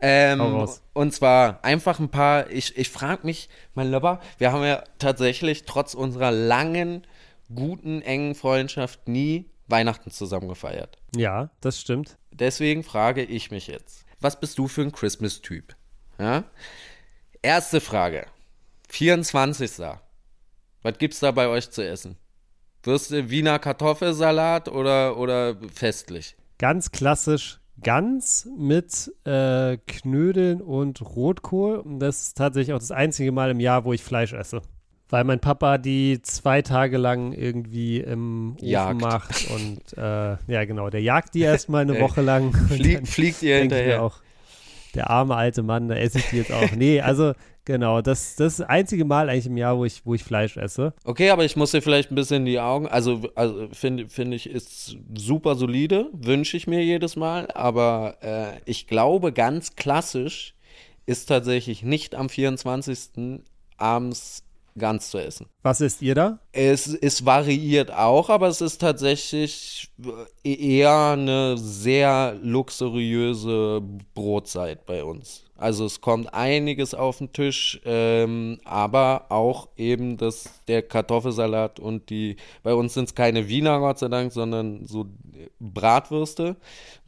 Ähm, 0.00 0.68
und 0.92 1.12
zwar 1.12 1.64
einfach 1.64 1.98
ein 1.98 2.08
paar, 2.08 2.50
ich, 2.50 2.76
ich 2.76 2.88
frage 2.90 3.26
mich, 3.26 3.48
mein 3.74 3.90
Lieber, 3.90 4.20
wir 4.38 4.52
haben 4.52 4.62
ja 4.64 4.84
tatsächlich 4.98 5.64
trotz 5.64 5.94
unserer 5.94 6.30
langen, 6.30 7.04
guten, 7.54 8.02
engen 8.02 8.34
Freundschaft 8.34 9.08
nie 9.08 9.46
Weihnachten 9.66 10.10
zusammen 10.10 10.48
gefeiert. 10.48 10.98
Ja, 11.16 11.50
das 11.60 11.80
stimmt. 11.80 12.16
Deswegen 12.30 12.84
frage 12.84 13.24
ich 13.24 13.50
mich 13.50 13.66
jetzt, 13.66 14.04
was 14.20 14.38
bist 14.38 14.58
du 14.58 14.68
für 14.68 14.82
ein 14.82 14.92
Christmas-Typ? 14.92 15.74
Ja? 16.18 16.44
Erste 17.42 17.80
Frage. 17.80 18.26
24. 18.88 19.70
Was 20.82 20.98
gibt's 20.98 21.20
da 21.20 21.30
bei 21.30 21.48
euch 21.48 21.70
zu 21.70 21.86
essen? 21.86 22.16
Wirst 22.82 23.10
du 23.10 23.30
Wiener 23.30 23.58
Kartoffelsalat 23.58 24.68
oder, 24.68 25.18
oder 25.18 25.56
festlich? 25.74 26.36
Ganz 26.58 26.90
klassisch 26.90 27.60
Gans 27.82 28.48
mit 28.56 29.12
äh, 29.24 29.76
Knödeln 29.86 30.60
und 30.60 31.00
Rotkohl. 31.00 31.76
Und 31.76 32.00
das 32.00 32.22
ist 32.22 32.38
tatsächlich 32.38 32.74
auch 32.74 32.80
das 32.80 32.90
einzige 32.90 33.32
Mal 33.32 33.50
im 33.50 33.60
Jahr, 33.60 33.84
wo 33.84 33.92
ich 33.92 34.02
Fleisch 34.02 34.32
esse. 34.32 34.62
Weil 35.10 35.24
mein 35.24 35.40
Papa 35.40 35.78
die 35.78 36.20
zwei 36.22 36.60
Tage 36.60 36.98
lang 36.98 37.32
irgendwie 37.32 37.98
im 38.00 38.56
Ofen 38.56 38.68
Jagt. 38.68 39.00
macht 39.00 39.50
und 39.50 39.96
äh, 39.96 40.36
ja 40.46 40.64
genau, 40.66 40.90
der 40.90 41.00
jagt 41.00 41.34
die 41.34 41.40
erstmal 41.40 41.82
eine 41.82 41.98
Woche 42.00 42.20
lang. 42.20 42.48
Und 42.48 42.68
Flie 42.68 42.94
dann 42.96 43.06
fliegt 43.06 43.42
ihr 43.42 43.58
hinterher? 43.58 44.02
auch, 44.02 44.18
der 44.94 45.08
arme 45.08 45.34
alte 45.34 45.62
Mann, 45.62 45.88
da 45.88 45.94
esse 45.94 46.18
ich 46.18 46.26
die 46.26 46.36
jetzt 46.36 46.52
auch. 46.52 46.72
Nee, 46.72 47.00
also 47.00 47.32
genau, 47.68 48.00
das, 48.00 48.30
ist 48.30 48.40
das 48.40 48.60
einzige 48.62 49.04
Mal 49.04 49.28
eigentlich 49.28 49.46
im 49.46 49.56
Jahr, 49.56 49.78
wo 49.78 49.84
ich, 49.84 50.04
wo 50.04 50.14
ich 50.14 50.24
Fleisch 50.24 50.56
esse. 50.56 50.94
Okay, 51.04 51.30
aber 51.30 51.44
ich 51.44 51.54
muss 51.54 51.70
dir 51.70 51.82
vielleicht 51.82 52.10
ein 52.10 52.14
bisschen 52.14 52.38
in 52.38 52.46
die 52.46 52.58
Augen, 52.58 52.88
also, 52.88 53.28
also 53.34 53.68
finde 53.72 54.08
find 54.08 54.34
ich, 54.34 54.48
ist 54.48 54.96
super 55.14 55.54
solide, 55.54 56.06
wünsche 56.12 56.56
ich 56.56 56.66
mir 56.66 56.82
jedes 56.82 57.14
Mal, 57.14 57.48
aber 57.52 58.16
äh, 58.22 58.58
ich 58.64 58.86
glaube, 58.86 59.32
ganz 59.32 59.76
klassisch 59.76 60.54
ist 61.04 61.26
tatsächlich 61.26 61.82
nicht 61.82 62.14
am 62.14 62.28
24. 62.28 63.42
abends 63.76 64.44
ganz 64.78 65.10
zu 65.10 65.18
essen. 65.18 65.46
Was 65.62 65.80
isst 65.80 66.02
ihr 66.02 66.14
da? 66.14 66.38
Es, 66.52 66.86
es 66.86 67.24
variiert 67.24 67.92
auch, 67.92 68.30
aber 68.30 68.48
es 68.48 68.60
ist 68.60 68.78
tatsächlich 68.78 69.90
äh, 70.44 70.54
eher 70.78 71.10
eine 71.12 71.56
sehr 71.58 72.36
luxuriöse 72.42 73.82
Brotzeit 74.14 74.86
bei 74.86 75.04
uns. 75.04 75.44
Also 75.58 75.86
es 75.86 76.00
kommt 76.00 76.32
einiges 76.32 76.94
auf 76.94 77.18
den 77.18 77.32
Tisch, 77.32 77.80
ähm, 77.84 78.60
aber 78.64 79.26
auch 79.30 79.68
eben 79.76 80.16
das, 80.16 80.48
der 80.68 80.82
Kartoffelsalat 80.82 81.80
und 81.80 82.10
die, 82.10 82.36
bei 82.62 82.74
uns 82.74 82.94
sind 82.94 83.08
es 83.08 83.14
keine 83.16 83.48
Wiener, 83.48 83.80
Gott 83.80 83.98
sei 83.98 84.06
Dank, 84.06 84.32
sondern 84.32 84.86
so 84.86 85.06
Bratwürste. 85.58 86.56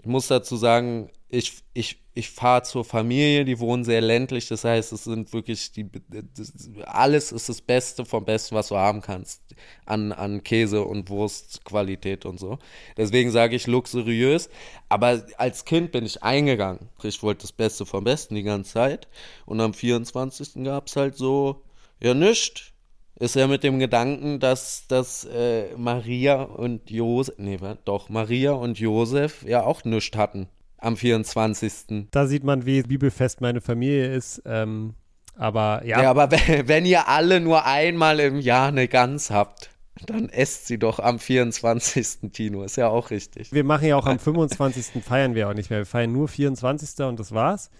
Ich 0.00 0.06
muss 0.06 0.26
dazu 0.26 0.56
sagen, 0.56 1.11
ich, 1.30 1.62
ich, 1.74 2.02
ich 2.12 2.30
fahre 2.30 2.62
zur 2.64 2.84
Familie, 2.84 3.44
die 3.44 3.60
wohnen 3.60 3.84
sehr 3.84 4.00
ländlich, 4.00 4.48
das 4.48 4.64
heißt, 4.64 4.92
es 4.92 5.04
sind 5.04 5.32
wirklich 5.32 5.70
die, 5.70 5.88
das, 6.08 6.52
alles 6.84 7.30
ist 7.30 7.48
das 7.48 7.60
Beste 7.60 8.04
vom 8.04 8.24
Besten, 8.24 8.56
was 8.56 8.68
du 8.68 8.76
haben 8.76 9.00
kannst 9.00 9.40
an, 9.86 10.10
an 10.12 10.42
Käse 10.42 10.82
und 10.82 11.08
Wurstqualität 11.08 12.26
und 12.26 12.40
so. 12.40 12.58
Deswegen 12.96 13.30
sage 13.30 13.54
ich 13.54 13.68
luxuriös, 13.68 14.50
aber 14.88 15.24
als 15.36 15.64
Kind 15.64 15.92
bin 15.92 16.04
ich 16.04 16.22
eingegangen. 16.22 16.88
Ich 17.02 17.22
wollte 17.22 17.42
das 17.42 17.52
Beste 17.52 17.86
vom 17.86 18.04
Besten 18.04 18.34
die 18.34 18.42
ganze 18.42 18.72
Zeit 18.72 19.08
und 19.46 19.60
am 19.60 19.72
24. 19.72 20.64
gab 20.64 20.88
es 20.88 20.96
halt 20.96 21.16
so, 21.16 21.62
ja, 22.02 22.12
nischt. 22.12 22.72
Ist 23.20 23.36
ja 23.36 23.46
mit 23.46 23.62
dem 23.64 23.78
Gedanken, 23.78 24.40
dass, 24.40 24.86
dass 24.88 25.26
äh, 25.26 25.76
Maria 25.76 26.42
und 26.42 26.90
Josef, 26.90 27.34
nee, 27.36 27.58
doch, 27.84 28.08
Maria 28.08 28.52
und 28.52 28.78
Josef 28.78 29.42
ja 29.42 29.62
auch 29.62 29.84
nischt 29.84 30.16
hatten 30.16 30.48
am 30.80 30.96
24. 30.96 32.08
Da 32.10 32.26
sieht 32.26 32.44
man, 32.44 32.66
wie 32.66 32.82
bibelfest 32.82 33.40
meine 33.40 33.60
Familie 33.60 34.12
ist. 34.14 34.42
Ähm, 34.46 34.94
aber 35.36 35.82
ja, 35.84 36.02
Ja, 36.02 36.10
aber 36.10 36.30
wenn, 36.30 36.84
ihr 36.86 37.08
alle 37.08 37.40
nur 37.40 37.64
einmal 37.66 38.20
im 38.20 38.38
Jahr 38.40 38.68
eine 38.68 38.88
Gans 38.88 39.30
habt, 39.30 39.70
dann 40.06 40.28
esst 40.28 40.66
sie 40.66 40.78
doch 40.78 40.98
am 40.98 41.18
24. 41.18 42.30
Tino. 42.32 42.62
Ist 42.62 42.76
ja 42.76 42.88
auch 42.88 43.10
richtig. 43.10 43.52
wir 43.52 43.64
machen 43.64 43.86
ja 43.86 43.96
auch 43.96 44.06
am 44.06 44.18
25. 44.20 45.02
feiern 45.04 45.34
wir 45.34 45.48
auch 45.48 45.54
nicht 45.54 45.70
mehr. 45.70 45.80
Wir 45.80 45.86
feiern 45.86 46.12
nur 46.12 46.28
24. 46.28 47.04
und 47.06 47.20
das 47.20 47.32
war's. 47.32 47.70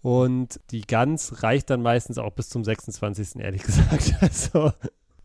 Und 0.00 0.60
die 0.70 0.82
Gans 0.82 1.42
reicht 1.42 1.70
dann 1.70 1.82
meistens 1.82 2.18
auch 2.18 2.32
bis 2.32 2.48
zum 2.48 2.64
26. 2.64 3.36
ehrlich 3.40 3.62
gesagt. 3.64 4.14
Also, 4.20 4.72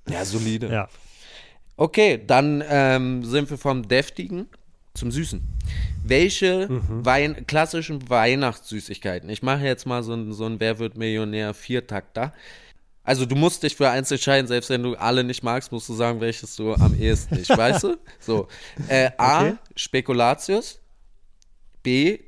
Ja, 0.10 0.26
solide. 0.26 0.67
ja. 0.72 0.88
Okay, 1.76 2.22
dann 2.26 2.63
ähm, 2.67 3.24
sind 3.24 3.50
wir 3.50 3.58
vom 3.58 3.88
Deftigen 3.88 4.48
zum 4.94 5.12
Süßen. 5.12 5.42
Welche 6.04 6.68
Wein 6.70 7.48
klassischen 7.48 8.10
Weihnachtssüßigkeiten? 8.10 9.30
Ich 9.30 9.42
mache 9.42 9.64
jetzt 9.66 9.86
mal 9.86 10.04
so 10.04 10.14
ein, 10.14 10.34
so 10.34 10.46
ein 10.46 10.60
Wer 10.60 10.80
wird 10.80 10.98
Millionär 10.98 11.54
Viertakter. 11.54 12.34
Also 13.04 13.26
du 13.26 13.36
musst 13.36 13.64
dich 13.64 13.76
für 13.76 13.90
eins 13.90 14.12
entscheiden, 14.12 14.48
selbst 14.48 14.70
wenn 14.70 14.84
du 14.84 14.96
alle 14.96 15.24
nicht 15.24 15.44
magst, 15.44 15.72
musst 15.72 15.90
du 15.90 15.94
sagen, 15.94 16.22
welches 16.22 16.56
du 16.56 16.74
am 16.74 16.98
ehesten 16.98 17.36
nicht, 17.36 17.50
weißt 17.50 17.84
du? 17.84 17.98
So. 18.20 18.48
Äh, 18.88 19.12
A, 19.18 19.42
Okay. 19.42 19.56
Spekulatius. 19.76 20.80
B, 21.82 22.20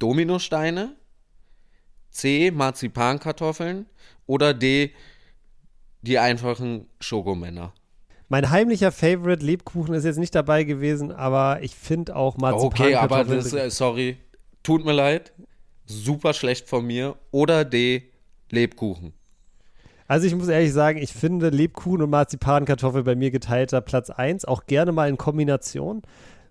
Dominosteine. 0.00 0.96
C, 2.10 2.50
Marzipankartoffeln. 2.50 3.86
Oder 4.26 4.54
D, 4.54 4.92
die 6.02 6.18
einfachen 6.18 6.88
Schokomänner. 7.00 7.72
Mein 8.28 8.50
heimlicher 8.50 8.92
Favorite 8.92 9.44
Lebkuchen 9.44 9.94
ist 9.94 10.04
jetzt 10.04 10.18
nicht 10.18 10.34
dabei 10.34 10.64
gewesen, 10.64 11.12
aber 11.12 11.62
ich 11.62 11.74
finde 11.74 12.14
auch 12.14 12.36
Marzipan. 12.36 12.66
Okay, 12.66 12.94
aber 12.94 13.24
das, 13.24 13.52
äh, 13.54 13.70
sorry, 13.70 14.18
tut 14.62 14.84
mir 14.84 14.92
leid, 14.92 15.32
super 15.86 16.34
schlecht 16.34 16.68
von 16.68 16.86
mir. 16.86 17.16
Oder 17.30 17.64
D, 17.64 18.10
Lebkuchen. 18.50 19.14
Also 20.06 20.26
ich 20.26 20.34
muss 20.34 20.48
ehrlich 20.48 20.72
sagen, 20.72 20.98
ich 20.98 21.12
finde 21.12 21.50
Lebkuchen 21.50 22.02
und 22.02 22.10
Marzipankartoffel 22.10 23.02
bei 23.02 23.14
mir 23.14 23.30
geteilter 23.30 23.80
Platz 23.80 24.10
1, 24.10 24.44
auch 24.46 24.66
gerne 24.66 24.92
mal 24.92 25.08
in 25.08 25.16
Kombination. 25.16 26.02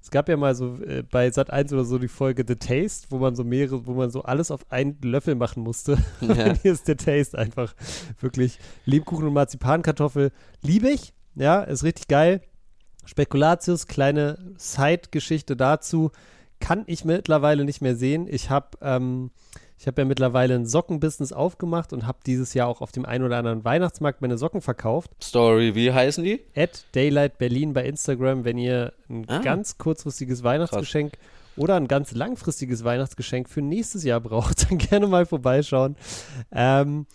Es 0.02 0.12
gab 0.12 0.30
ja 0.30 0.38
mal 0.38 0.56
so 0.56 0.78
äh, 0.84 1.04
bei 1.04 1.30
Sat 1.32 1.52
1 1.52 1.74
oder 1.74 1.84
so 1.84 1.98
die 1.98 2.08
Folge 2.08 2.46
The 2.48 2.56
Taste, 2.56 3.08
wo 3.10 3.18
man 3.18 3.36
so 3.36 3.44
mehrere, 3.44 3.86
wo 3.88 3.94
man 3.94 4.10
so 4.10 4.24
alles 4.24 4.52
auf 4.52 4.72
einen 4.72 4.98
Löffel 5.02 5.36
machen 5.36 5.64
musste. 5.64 5.98
Ja. 6.22 6.54
Hier 6.62 6.72
ist 6.72 6.86
The 6.86 6.96
Taste 6.96 7.38
einfach 7.38 7.76
wirklich 8.20 8.60
Lebkuchen 8.86 9.28
und 9.28 9.34
Marzipankartoffel 9.34 10.32
liebe 10.62 10.90
ich. 10.90 11.14
Ja, 11.38 11.62
ist 11.62 11.84
richtig 11.84 12.08
geil. 12.08 12.42
Spekulatius, 13.06 13.88
kleine 13.88 14.38
Side-Geschichte 14.58 15.56
dazu, 15.56 16.12
kann 16.60 16.84
ich 16.88 17.06
mittlerweile 17.06 17.64
nicht 17.64 17.82
mehr 17.82 17.96
sehen. 17.96 18.28
Ich 18.30 18.50
habe 18.50 18.78
ähm, 18.82 19.32
ich 19.80 19.86
habe 19.86 20.02
ja 20.02 20.06
mittlerweile 20.06 20.56
ein 20.56 20.66
Sockenbusiness 20.66 21.32
aufgemacht 21.32 21.94
und 21.94 22.08
habe 22.08 22.18
dieses 22.26 22.56
Jahr 22.56 22.68
auch 22.68 22.82
auf 22.82 22.92
dem 22.92 23.06
einen 23.06 23.24
oder 23.24 23.38
anderen 23.38 23.64
Weihnachtsmarkt 23.64 24.22
meine 24.22 24.38
Socken 24.40 24.62
verkauft. 24.62 25.12
Story, 25.22 25.76
wie 25.76 25.94
heißen 25.94 26.24
die? 26.24 26.42
At 26.56 26.86
Daylight 26.96 27.38
Berlin 27.38 27.74
bei 27.74 27.86
Instagram, 27.86 28.44
wenn 28.44 28.58
ihr 28.58 28.94
ein 29.08 29.26
Ah. 29.30 29.40
ganz 29.40 29.78
kurzfristiges 29.78 30.44
Weihnachtsgeschenk 30.44 31.14
oder 31.56 31.76
ein 31.76 31.88
ganz 31.88 32.12
langfristiges 32.14 32.84
Weihnachtsgeschenk 32.84 33.48
für 33.50 33.62
nächstes 33.62 34.04
Jahr 34.04 34.20
braucht, 34.20 34.64
dann 34.70 34.80
gerne 34.80 35.06
mal 35.06 35.28
vorbeischauen. 35.28 35.96
Ähm, 36.52 37.06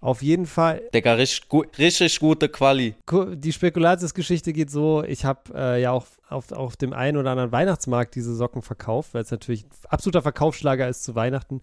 auf 0.00 0.22
jeden 0.22 0.46
Fall, 0.46 0.82
Digga, 0.94 1.14
richtig, 1.14 1.48
richtig 1.78 2.20
gute 2.20 2.48
Quali. 2.48 2.94
Die 3.34 3.52
Spekulatius-Geschichte 3.52 4.52
geht 4.52 4.70
so, 4.70 5.02
ich 5.02 5.24
habe 5.24 5.40
äh, 5.54 5.82
ja 5.82 5.90
auch 5.90 6.06
auf, 6.28 6.52
auf 6.52 6.76
dem 6.76 6.92
einen 6.92 7.16
oder 7.16 7.30
anderen 7.30 7.52
Weihnachtsmarkt 7.52 8.14
diese 8.14 8.34
Socken 8.34 8.62
verkauft, 8.62 9.14
weil 9.14 9.22
es 9.22 9.30
natürlich 9.30 9.64
ein 9.64 9.70
absoluter 9.88 10.22
Verkaufsschlager 10.22 10.88
ist 10.88 11.02
zu 11.02 11.14
Weihnachten 11.14 11.60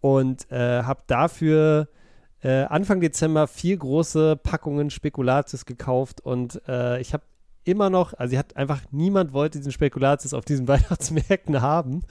und 0.00 0.50
äh, 0.50 0.82
habe 0.82 1.02
dafür 1.06 1.88
äh, 2.42 2.64
Anfang 2.64 3.00
Dezember 3.00 3.46
vier 3.46 3.76
große 3.76 4.36
Packungen 4.36 4.90
Spekulatius 4.90 5.66
gekauft 5.66 6.20
und 6.20 6.62
äh, 6.68 7.00
ich 7.00 7.12
habe 7.12 7.24
immer 7.64 7.90
noch, 7.90 8.14
also 8.14 8.32
sie 8.32 8.38
hat 8.38 8.56
einfach, 8.56 8.80
niemand 8.90 9.32
wollte 9.32 9.58
diesen 9.58 9.72
Spekulatius 9.72 10.34
auf 10.34 10.44
diesen 10.44 10.68
Weihnachtsmärkten 10.68 11.60
haben 11.60 12.02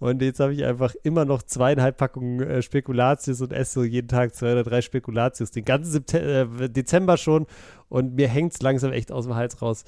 und 0.00 0.22
jetzt 0.22 0.40
habe 0.40 0.54
ich 0.54 0.64
einfach 0.64 0.94
immer 1.02 1.24
noch 1.24 1.42
zweieinhalb 1.42 1.96
Packungen 1.96 2.40
äh, 2.40 2.62
Spekulatius 2.62 3.40
und 3.40 3.52
esse 3.52 3.80
so 3.80 3.84
jeden 3.84 4.08
Tag 4.08 4.34
zwei 4.34 4.52
oder 4.52 4.64
drei 4.64 4.82
Spekulatius, 4.82 5.50
den 5.50 5.64
ganzen 5.64 5.92
Septe 5.92 6.48
äh, 6.60 6.68
Dezember 6.68 7.16
schon 7.16 7.46
und 7.88 8.14
mir 8.14 8.28
hängt 8.28 8.54
es 8.54 8.62
langsam 8.62 8.92
echt 8.92 9.12
aus 9.12 9.26
dem 9.26 9.34
Hals 9.34 9.60
raus. 9.62 9.84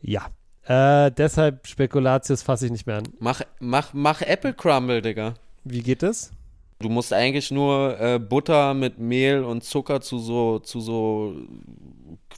Ja, 0.00 0.26
äh, 0.64 1.10
deshalb 1.10 1.66
Spekulatius 1.66 2.42
fasse 2.42 2.66
ich 2.66 2.72
nicht 2.72 2.86
mehr 2.86 2.98
an. 2.98 3.04
Mach, 3.18 3.42
mach, 3.58 3.94
mach 3.94 4.22
Apple 4.22 4.54
Crumble, 4.54 5.02
Digga. 5.02 5.34
Wie 5.64 5.82
geht 5.82 6.02
es? 6.02 6.32
Du 6.80 6.88
musst 6.88 7.12
eigentlich 7.12 7.50
nur 7.50 7.98
äh, 8.00 8.18
Butter 8.18 8.72
mit 8.72 8.98
Mehl 8.98 9.42
und 9.42 9.64
Zucker 9.64 10.00
zu 10.00 10.18
so, 10.18 10.60
zu 10.60 10.80
so 10.80 11.34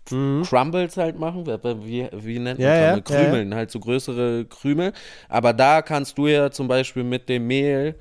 Crumbles 0.06 0.96
halt 0.96 1.18
machen. 1.18 1.46
Wie, 1.46 2.08
wie, 2.12 2.38
nennt 2.38 2.58
man 2.58 2.68
Ja, 2.68 2.74
ja, 2.74 3.00
Crumble? 3.00 3.24
Krümeln, 3.24 3.54
halt 3.54 3.70
so 3.70 3.78
größere 3.80 4.46
Krümel. 4.46 4.92
Aber 5.28 5.52
da 5.52 5.82
kannst 5.82 6.16
du 6.16 6.26
ja 6.26 6.50
zum 6.50 6.68
Beispiel 6.68 7.04
mit 7.04 7.28
dem 7.28 7.46
Mehl 7.46 7.96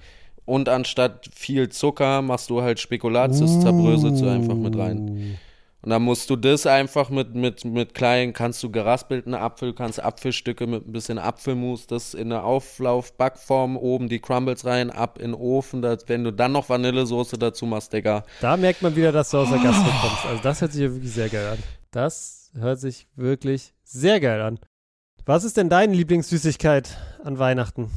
und 0.46 0.70
anstatt 0.70 1.30
viel 1.32 1.70
Zucker 1.70 2.22
machst 2.22 2.50
du 2.50 2.62
halt 2.62 2.80
Spekulatius, 2.80 3.60
zerbröselst 3.60 4.24
du 4.24 4.30
einfach 4.30 4.56
mit 4.56 4.78
rein. 4.78 5.38
Und 5.82 5.92
dann 5.92 6.02
musst 6.02 6.30
du 6.30 6.36
das 6.36 6.66
einfach 6.66 7.10
mit, 7.10 7.36
mit, 7.36 7.64
mit 7.64 7.94
kleinen, 7.94 8.34
kannst 8.34 8.62
du 8.64 8.70
geraspelten 8.70 9.34
Apfel, 9.34 9.74
kannst 9.74 10.04
Apfelstücke 10.04 10.68
mit 10.68 10.86
ein 10.86 10.92
bisschen 10.92 11.18
Apfelmus, 11.18 11.88
das 11.88 12.14
in 12.14 12.34
eine 12.34 12.44
Auflauf-Backform, 12.44 13.78
oben 13.78 14.10
die 14.10 14.20
Crumbles 14.20 14.66
rein, 14.66 14.90
ab 14.90 15.18
in 15.20 15.32
den 15.32 15.34
Ofen. 15.36 15.82
Das, 15.82 16.04
wenn 16.08 16.26
du 16.26 16.32
dann 16.32 16.52
noch 16.52 16.68
Vanillesoße 16.68 17.38
dazu 17.38 17.66
machst, 17.66 17.94
Digga. 17.94 18.26
Da 18.42 18.58
merkt 18.58 18.82
man 18.82 18.96
wieder, 18.96 19.14
dass 19.14 19.30
du 19.30 19.38
aus 19.38 19.50
der 19.50 19.60
Gastro 19.60 19.90
kommst. 20.02 20.26
Also 20.26 20.44
das 20.44 20.60
hört 20.60 20.74
sich 20.74 20.82
ja 20.82 20.92
wirklich 20.92 21.14
sehr 21.14 21.30
geil 21.30 21.48
an. 21.48 21.60
Das 21.92 22.52
hört 22.56 22.80
sich 22.80 23.08
wirklich 23.16 23.74
sehr 23.84 24.20
geil 24.20 24.42
an. 24.42 24.60
Was 25.26 25.44
ist 25.46 25.56
denn 25.56 25.70
deine 25.70 25.94
Lieblingssüßigkeit 25.94 26.98
an 27.24 27.40
Weihnachten? 27.40 27.90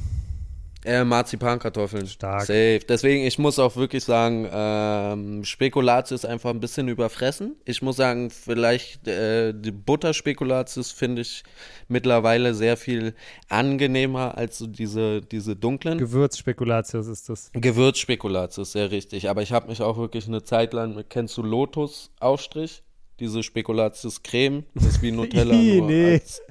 Äh, 0.85 1.05
Marzipankartoffeln. 1.05 2.07
Stark. 2.07 2.43
Safe. 2.43 2.81
Deswegen, 2.89 3.25
ich 3.25 3.39
muss 3.39 3.59
auch 3.59 3.77
wirklich 3.77 4.05
sagen, 4.05 4.49
ähm, 4.51 5.45
Spekulatius 5.45 6.25
ist 6.25 6.27
einfach 6.29 6.51
ein 6.51 6.61
bisschen 6.61 6.89
überfressen. 6.89 7.57
Ich 7.65 7.83
muss 7.83 7.97
sagen, 7.97 8.31
vielleicht 8.31 9.07
äh, 9.07 9.53
die 9.55 9.71
Butterspekulatius 9.71 10.91
finde 10.91 11.23
ich 11.23 11.45
mittlerweile 11.87 12.55
sehr 12.55 12.77
viel 12.77 13.15
angenehmer 13.49 14.37
als 14.37 14.59
so 14.59 14.67
diese, 14.67 15.21
diese 15.21 15.55
dunklen. 15.55 15.99
Gewürzspekulatius 15.99 17.07
ist 17.07 17.29
das. 17.29 17.51
Gewürzspekulatius, 17.53 18.73
sehr 18.73 18.91
richtig. 18.91 19.31
Aber 19.31 19.43
ich 19.43 19.53
habe 19.53 19.69
mich 19.69 19.83
auch 19.83 19.99
wirklich 19.99 20.27
eine 20.27 20.43
Zeit 20.43 20.73
lang, 20.73 20.97
mit, 20.97 21.11
kennst 21.11 21.37
du 21.37 21.43
Lotus-Aufstrich? 21.43 22.83
Diese 23.23 23.45
Spekulatius-Creme, 23.45 24.65
das 24.75 24.85
ist 24.87 25.03
wie 25.03 25.13
Nutella. 25.13 25.55
Nur 25.79 25.87
nee. 25.87 26.15
als, 26.15 26.43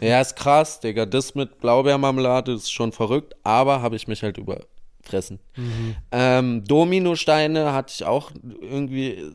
ja, 0.00 0.18
ist 0.18 0.34
krass, 0.34 0.80
Digga. 0.80 1.04
Das 1.04 1.34
mit 1.34 1.60
Blaubeermarmelade 1.60 2.52
ist 2.52 2.72
schon 2.72 2.90
verrückt, 2.90 3.34
aber 3.42 3.82
habe 3.82 3.96
ich 3.96 4.08
mich 4.08 4.22
halt 4.22 4.38
überfressen. 4.38 5.40
Mhm. 5.56 5.96
Ähm, 6.10 6.64
Dominosteine 6.64 7.74
hatte 7.74 7.92
ich 7.94 8.04
auch 8.04 8.30
irgendwie. 8.62 9.30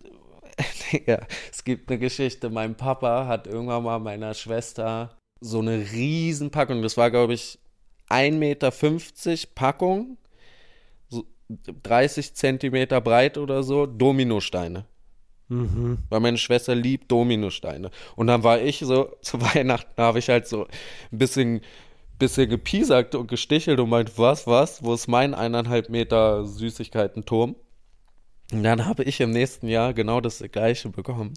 Digga, 0.91 1.27
es 1.51 1.63
gibt 1.63 1.91
eine 1.91 1.99
Geschichte. 1.99 2.49
Mein 2.49 2.73
Papa 2.75 3.27
hat 3.27 3.45
irgendwann 3.45 3.83
mal 3.83 3.99
meiner 3.99 4.33
Schwester 4.33 5.15
so 5.39 5.59
eine 5.59 5.91
Riesenpackung, 5.91 6.81
das 6.81 6.97
war, 6.97 7.11
glaube 7.11 7.35
ich, 7.35 7.59
1,50 8.09 8.31
Meter 8.31 8.71
Packung, 9.53 10.17
so 11.09 11.25
30 11.83 12.33
Zentimeter 12.33 13.01
breit 13.01 13.37
oder 13.37 13.61
so, 13.61 13.85
Dominosteine. 13.85 14.85
Mhm. 15.47 15.99
Weil 16.09 16.19
meine 16.19 16.37
Schwester 16.37 16.75
liebt 16.75 17.11
Dominosteine. 17.11 17.91
Und 18.15 18.27
dann 18.27 18.43
war 18.43 18.61
ich 18.61 18.79
so, 18.79 19.15
zu 19.21 19.41
Weihnachten 19.41 20.01
habe 20.01 20.19
ich 20.19 20.29
halt 20.29 20.47
so 20.47 20.67
ein 21.11 21.17
bisschen, 21.17 21.61
bisschen 22.19 22.49
gepiesackt 22.49 23.15
und 23.15 23.27
gestichelt 23.27 23.79
und 23.79 23.89
meint, 23.89 24.17
was, 24.17 24.47
was? 24.47 24.83
Wo 24.83 24.93
ist 24.93 25.07
mein 25.07 25.33
eineinhalb 25.33 25.89
Meter 25.89 26.45
Süßigkeiten-Turm? 26.45 27.55
Und 28.51 28.63
dann 28.63 28.85
habe 28.85 29.03
ich 29.03 29.19
im 29.21 29.31
nächsten 29.31 29.67
Jahr 29.67 29.93
genau 29.93 30.21
das 30.21 30.43
gleiche 30.51 30.89
bekommen. 30.89 31.33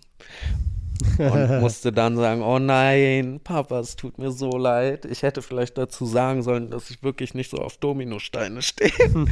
Und 1.18 1.60
musste 1.60 1.92
dann 1.92 2.16
sagen, 2.16 2.42
oh 2.42 2.58
nein, 2.58 3.40
Papa, 3.42 3.80
es 3.80 3.96
tut 3.96 4.18
mir 4.18 4.30
so 4.30 4.50
leid. 4.50 5.04
Ich 5.04 5.22
hätte 5.22 5.42
vielleicht 5.42 5.78
dazu 5.78 6.06
sagen 6.06 6.42
sollen, 6.42 6.70
dass 6.70 6.90
ich 6.90 7.02
wirklich 7.02 7.34
nicht 7.34 7.50
so 7.50 7.58
auf 7.58 7.76
Dominosteine 7.76 8.62
stehe. 8.62 8.90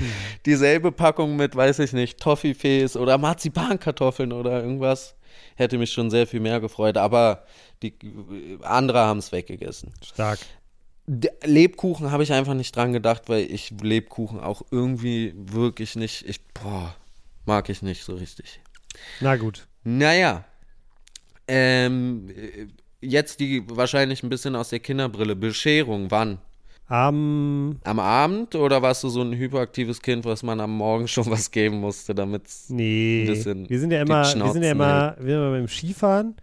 Dieselbe 0.47 0.93
Packung 0.93 1.37
mit, 1.37 1.57
weiß 1.57 1.79
ich 1.81 1.93
nicht, 1.93 2.21
Toffifees 2.21 2.97
oder 2.97 3.19
Marzipankartoffeln 3.19 4.33
oder 4.33 4.63
irgendwas. 4.63 5.15
Hätte 5.57 5.79
mich 5.79 5.93
schon 5.93 6.11
sehr 6.11 6.27
viel 6.27 6.41
mehr 6.41 6.61
gefreut, 6.61 6.97
aber 6.97 7.45
die 7.83 7.95
andere 8.63 9.01
haben 9.01 9.19
es 9.19 9.33
weggegessen. 9.33 9.93
Stark. 10.03 10.39
Lebkuchen 11.45 12.11
habe 12.11 12.25
ich 12.25 12.33
einfach 12.33 12.55
nicht 12.55 12.75
dran 12.75 12.93
gedacht, 12.93 13.29
weil 13.29 13.51
ich 13.51 13.73
Lebkuchen 13.81 14.41
auch 14.41 14.63
irgendwie 14.71 15.35
wirklich 15.37 15.95
nicht, 15.95 16.29
ich, 16.29 16.45
boah, 16.49 16.97
mag 17.45 17.69
ich 17.69 17.83
nicht 17.83 18.03
so 18.03 18.15
richtig. 18.15 18.61
Na 19.21 19.37
gut. 19.37 19.69
Naja, 19.85 20.45
ähm, 21.49 22.29
äh, 22.29 22.67
jetzt 23.01 23.41
die 23.41 23.63
wahrscheinlich 23.69 24.23
ein 24.23 24.29
bisschen 24.29 24.57
aus 24.57 24.71
der 24.71 24.81
Kinderbrille. 24.81 25.37
Bescherung, 25.37 26.11
wann? 26.11 26.39
Am. 26.89 27.81
Am 27.83 27.99
Abend 27.99 28.55
oder 28.55 28.81
warst 28.81 29.03
du 29.03 29.09
so 29.09 29.21
ein 29.21 29.33
hyperaktives 29.33 30.01
Kind, 30.01 30.25
was 30.25 30.43
man 30.43 30.61
am 30.61 30.77
Morgen 30.77 31.09
schon 31.09 31.29
was 31.31 31.51
geben 31.51 31.81
musste, 31.81 32.15
damit 32.15 32.45
Nee. 32.69 33.23
Ein 33.23 33.27
bisschen 33.27 33.69
Wir 33.69 33.81
sind 33.81 33.91
ja 33.91 34.03
immer, 34.03 34.23
wir 34.23 34.53
sind 34.53 34.63
ja 34.63 34.71
immer, 34.71 35.17
wir 35.19 35.35
sind 35.35 35.43
immer 35.43 35.51
beim 35.51 35.69
Skifahren 35.69 36.37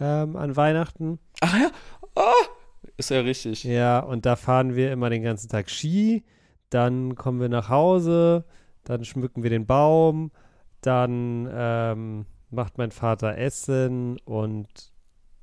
ähm, 0.00 0.36
an 0.36 0.56
Weihnachten. 0.56 1.18
Ach 1.40 1.56
ja, 1.56 1.70
oh, 2.16 2.46
ist 2.96 3.10
ja 3.10 3.20
richtig. 3.20 3.62
Ja, 3.64 4.00
und 4.00 4.26
da 4.26 4.34
fahren 4.36 4.74
wir 4.74 4.92
immer 4.92 5.10
den 5.10 5.22
ganzen 5.22 5.48
Tag 5.48 5.70
Ski. 5.70 6.24
Dann 6.70 7.14
kommen 7.14 7.40
wir 7.40 7.48
nach 7.48 7.68
Hause, 7.68 8.44
dann 8.82 9.04
schmücken 9.04 9.44
wir 9.44 9.50
den 9.50 9.64
Baum, 9.64 10.32
dann 10.80 11.48
ähm, 11.52 12.26
macht 12.50 12.78
mein 12.78 12.90
Vater 12.90 13.36
Essen 13.36 14.18
und 14.24 14.68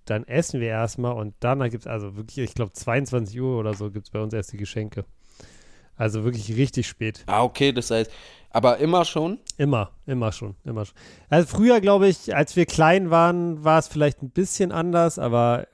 dann 0.06 0.26
essen 0.26 0.60
wir 0.60 0.70
erstmal 0.70 1.14
und 1.14 1.36
dann 1.40 1.62
gibt 1.70 1.82
es 1.82 1.88
also 1.88 2.16
wirklich, 2.18 2.38
ich 2.40 2.54
glaube 2.54 2.74
22 2.74 3.40
Uhr 3.40 3.58
oder 3.58 3.74
so 3.74 3.92
gibt 3.92 4.08
es 4.08 4.12
bei 4.12 4.20
uns 4.20 4.34
erst 4.34 4.52
die 4.52 4.58
Geschenke. 4.58 5.06
Also 5.96 6.24
wirklich 6.24 6.56
richtig 6.58 6.88
spät. 6.88 7.24
Ah, 7.28 7.44
okay, 7.44 7.72
das 7.72 7.92
heißt, 7.92 8.12
aber 8.50 8.80
immer 8.80 9.06
schon? 9.06 9.40
Immer, 9.58 9.92
immer 10.06 10.32
schon, 10.32 10.56
immer 10.66 10.86
schon. 10.86 10.96
Also 11.30 11.48
früher, 11.48 11.80
glaube 11.80 12.08
ich, 12.08 12.36
als 12.36 12.56
wir 12.56 12.66
klein 12.66 13.10
waren, 13.10 13.64
war 13.64 13.80
es 13.80 13.88
vielleicht 13.88 14.22
ein 14.22 14.32
bisschen 14.32 14.72
anders, 14.72 15.20
aber 15.20 15.68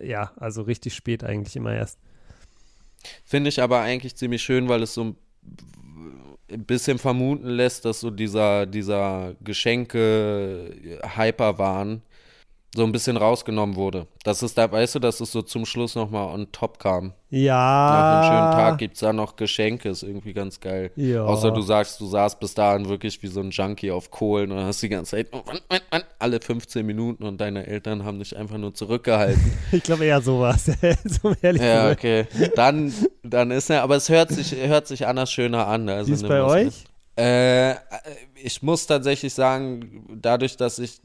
äh, 0.00 0.08
ja, 0.08 0.32
also 0.36 0.62
richtig 0.62 0.94
spät 0.94 1.24
eigentlich 1.24 1.56
immer 1.56 1.74
erst. 1.74 1.98
Finde 3.24 3.48
ich 3.48 3.62
aber 3.62 3.80
eigentlich 3.80 4.16
ziemlich 4.16 4.42
schön, 4.42 4.68
weil 4.68 4.82
es 4.82 4.94
so 4.94 5.14
ein 6.50 6.64
bisschen 6.64 6.98
vermuten 6.98 7.48
lässt, 7.48 7.84
dass 7.84 8.00
so 8.00 8.10
dieser, 8.10 8.66
dieser 8.66 9.36
Geschenke-Hyper-Wahn 9.42 12.02
so 12.76 12.84
ein 12.84 12.92
bisschen 12.92 13.16
rausgenommen 13.16 13.74
wurde. 13.74 14.06
Das 14.22 14.42
ist 14.42 14.56
da, 14.58 14.70
weißt 14.70 14.96
du, 14.96 14.98
dass 14.98 15.20
es 15.20 15.32
so 15.32 15.42
zum 15.42 15.64
Schluss 15.64 15.94
nochmal 15.94 16.32
on 16.32 16.52
top 16.52 16.78
kam. 16.78 17.14
Ja. 17.30 17.54
Nach 17.54 18.12
einem 18.12 18.24
schönen 18.24 18.52
Tag 18.52 18.78
gibt 18.78 18.94
es 18.94 19.00
da 19.00 19.12
noch 19.12 19.36
Geschenke, 19.36 19.88
ist 19.88 20.02
irgendwie 20.02 20.32
ganz 20.32 20.60
geil. 20.60 20.90
Ja. 20.94 21.24
Außer 21.24 21.50
du 21.50 21.62
sagst, 21.62 22.00
du 22.00 22.06
saßt 22.06 22.38
bis 22.38 22.54
dahin 22.54 22.88
wirklich 22.88 23.22
wie 23.22 23.26
so 23.26 23.40
ein 23.40 23.50
Junkie 23.50 23.90
auf 23.90 24.10
Kohlen 24.10 24.52
und 24.52 24.58
hast 24.58 24.82
die 24.82 24.88
ganze 24.88 25.12
Zeit 25.12 25.28
oh, 25.32 25.42
alle 26.18 26.40
15 26.40 26.84
Minuten 26.86 27.24
und 27.24 27.40
deine 27.40 27.66
Eltern 27.66 28.04
haben 28.04 28.18
dich 28.18 28.36
einfach 28.36 28.58
nur 28.58 28.74
zurückgehalten. 28.74 29.52
Ich 29.72 29.82
glaube 29.82 30.04
eher 30.04 30.20
sowas, 30.20 30.66
so 31.04 31.34
ehrlich 31.42 31.62
ja, 31.62 31.90
okay. 31.90 32.26
Dann, 32.54 32.92
dann 33.22 33.50
ist 33.50 33.68
er, 33.68 33.82
aber 33.82 33.96
es 33.96 34.08
hört 34.08 34.30
sich, 34.30 34.54
hört 34.54 34.86
sich 34.86 35.06
anders 35.06 35.30
schöner 35.30 35.66
an. 35.66 35.88
Also 35.88 36.10
Wie 36.10 36.14
ist 36.14 36.26
bei 36.26 36.42
euch? 36.42 36.64
mit. 36.64 36.95
Äh, 37.16 37.76
ich 38.34 38.62
muss 38.62 38.86
tatsächlich 38.86 39.32
sagen, 39.32 40.04
dadurch, 40.20 40.56
dass 40.56 40.78
ich 40.78 41.00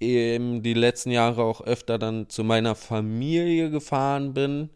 eben 0.00 0.62
die 0.62 0.74
letzten 0.74 1.12
Jahre 1.12 1.44
auch 1.44 1.60
öfter 1.60 1.98
dann 1.98 2.28
zu 2.28 2.42
meiner 2.42 2.74
Familie 2.74 3.70
gefahren 3.70 4.34
bin 4.34 4.70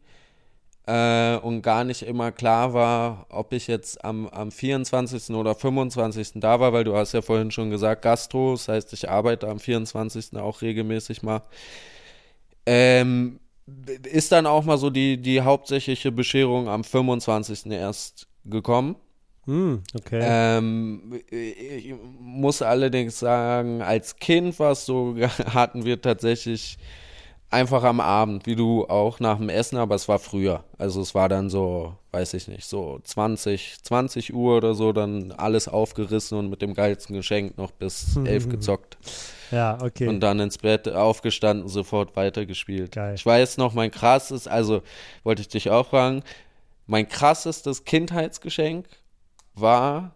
äh, 0.87 1.37
und 1.39 1.63
gar 1.63 1.83
nicht 1.85 2.03
immer 2.03 2.31
klar 2.31 2.73
war, 2.73 3.27
ob 3.31 3.53
ich 3.53 3.67
jetzt 3.67 4.05
am, 4.05 4.29
am 4.29 4.53
24. 4.53 5.31
oder 5.35 5.57
25. 5.57 6.33
da 6.37 6.61
war, 6.61 6.73
weil 6.73 6.85
du 6.85 6.97
hast 6.97 7.13
ja 7.13 7.23
vorhin 7.23 7.51
schon 7.51 7.71
gesagt, 7.71 8.03
Gastro, 8.03 8.53
das 8.53 8.69
heißt, 8.69 8.93
ich 8.93 9.11
arbeite 9.11 9.49
am 9.49 9.59
24. 9.59 10.37
auch 10.37 10.63
regelmäßig 10.63 11.23
mal. 11.23 11.43
Ähm, 12.67 13.41
ist 14.05 14.33
dann 14.33 14.47
auch 14.47 14.65
mal 14.65 14.79
so 14.79 14.91
die, 14.91 15.21
die 15.21 15.41
hauptsächliche 15.41 16.13
Bescherung 16.13 16.69
am 16.69 16.85
25. 16.85 17.67
erst 17.73 18.29
gekommen. 18.45 18.97
Hm, 19.47 19.83
okay. 19.95 20.21
Ähm, 20.23 21.21
ich 21.31 21.95
muss 22.21 22.63
allerdings 22.63 23.19
sagen, 23.19 23.83
als 23.83 24.17
Kind 24.17 24.59
war 24.59 24.73
es 24.73 24.85
so, 24.85 25.17
hatten 25.55 25.85
wir 25.85 26.01
tatsächlich 26.01 26.79
einfach 27.51 27.83
am 27.83 28.01
Abend, 28.01 28.47
wie 28.47 28.55
du 28.55 28.87
auch 28.87 29.19
nach 29.19 29.39
dem 29.39 29.49
Essen, 29.49 29.77
aber 29.77 29.97
es 29.97 30.09
war 30.09 30.19
früher. 30.19 30.65
Also 30.79 31.01
es 31.01 31.15
war 31.15 31.29
dann 31.29 31.51
so, 31.51 31.95
weiß 32.13 32.35
ich 32.35 32.47
nicht, 32.47 32.65
so 32.65 33.01
20, 33.03 33.83
20 33.83 34.33
Uhr 34.33 34.59
oder 34.59 34.75
so, 34.75 34.93
dann 34.93 35.33
alles 35.33 35.67
aufgerissen 35.67 36.39
und 36.39 36.49
mit 36.49 36.63
dem 36.63 36.75
geilsten 36.75 37.17
Geschenk 37.17 37.59
noch 37.59 37.73
bis 37.73 38.17
elf 38.25 38.49
gezockt. 38.49 38.99
ja, 39.51 39.79
okay. 39.83 40.07
Und 40.07 40.21
dann 40.21 40.39
ins 40.39 40.59
Bett 40.59 40.89
aufgestanden, 40.89 41.69
sofort 41.69 42.15
weitergespielt. 42.15 42.93
Geil. 42.93 43.15
Ich 43.17 43.27
weiß 43.27 43.57
noch, 43.57 43.75
mein 43.75 43.91
krasses, 43.91 44.47
also 44.47 44.83
wollte 45.25 45.43
ich 45.43 45.49
dich 45.49 45.71
auch 45.71 45.89
fragen, 45.89 46.23
mein 46.87 47.09
krassestes 47.09 47.85
Kindheitsgeschenk 47.85 48.87
war 49.55 50.15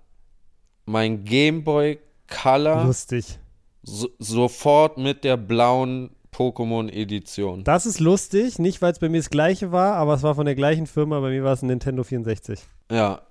mein 0.87 1.25
Gameboy 1.25 1.99
Color 2.29 2.85
Lustig. 2.85 3.39
so, 3.83 4.09
sofort 4.19 4.99
mit 4.99 5.25
der 5.25 5.37
blauen 5.37 6.11
Pokémon-Edition. 6.35 7.63
Das 7.65 7.87
ist 7.87 8.01
lustig, 8.01 8.59
nicht 8.59 8.83
weil 8.83 8.93
es 8.93 8.99
bei 8.99 9.09
mir 9.09 9.19
das 9.19 9.31
gleiche 9.31 9.71
war, 9.71 9.95
aber 9.95 10.15
es 10.15 10.23
war 10.23 10.35
von 10.35 10.47
der 10.47 10.57
gleichen 10.57 10.87
Firma, 10.87 11.21
bei 11.21 11.31
mir 11.31 11.45
war 11.45 11.53
es 11.53 11.63
ein 11.63 11.69
Nintendo 11.69 12.03
64. 12.03 12.61
Ja. 12.91 13.23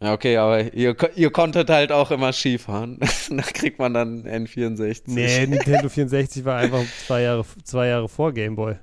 Ja, 0.00 0.12
okay, 0.12 0.36
aber 0.36 0.74
ihr, 0.74 0.96
ihr 1.14 1.30
konntet 1.30 1.70
halt 1.70 1.92
auch 1.92 2.10
immer 2.10 2.32
Skifahren. 2.32 2.98
da 3.30 3.42
kriegt 3.42 3.78
man 3.78 3.94
dann 3.94 4.24
N64. 4.26 5.02
Nee, 5.06 5.46
Nintendo 5.46 5.88
64 5.88 6.44
war 6.44 6.58
einfach 6.58 6.82
zwei 7.06 7.22
Jahre, 7.22 7.44
zwei 7.62 7.86
Jahre 7.86 8.08
vor 8.08 8.32
Game 8.32 8.56
Boy. 8.56 8.74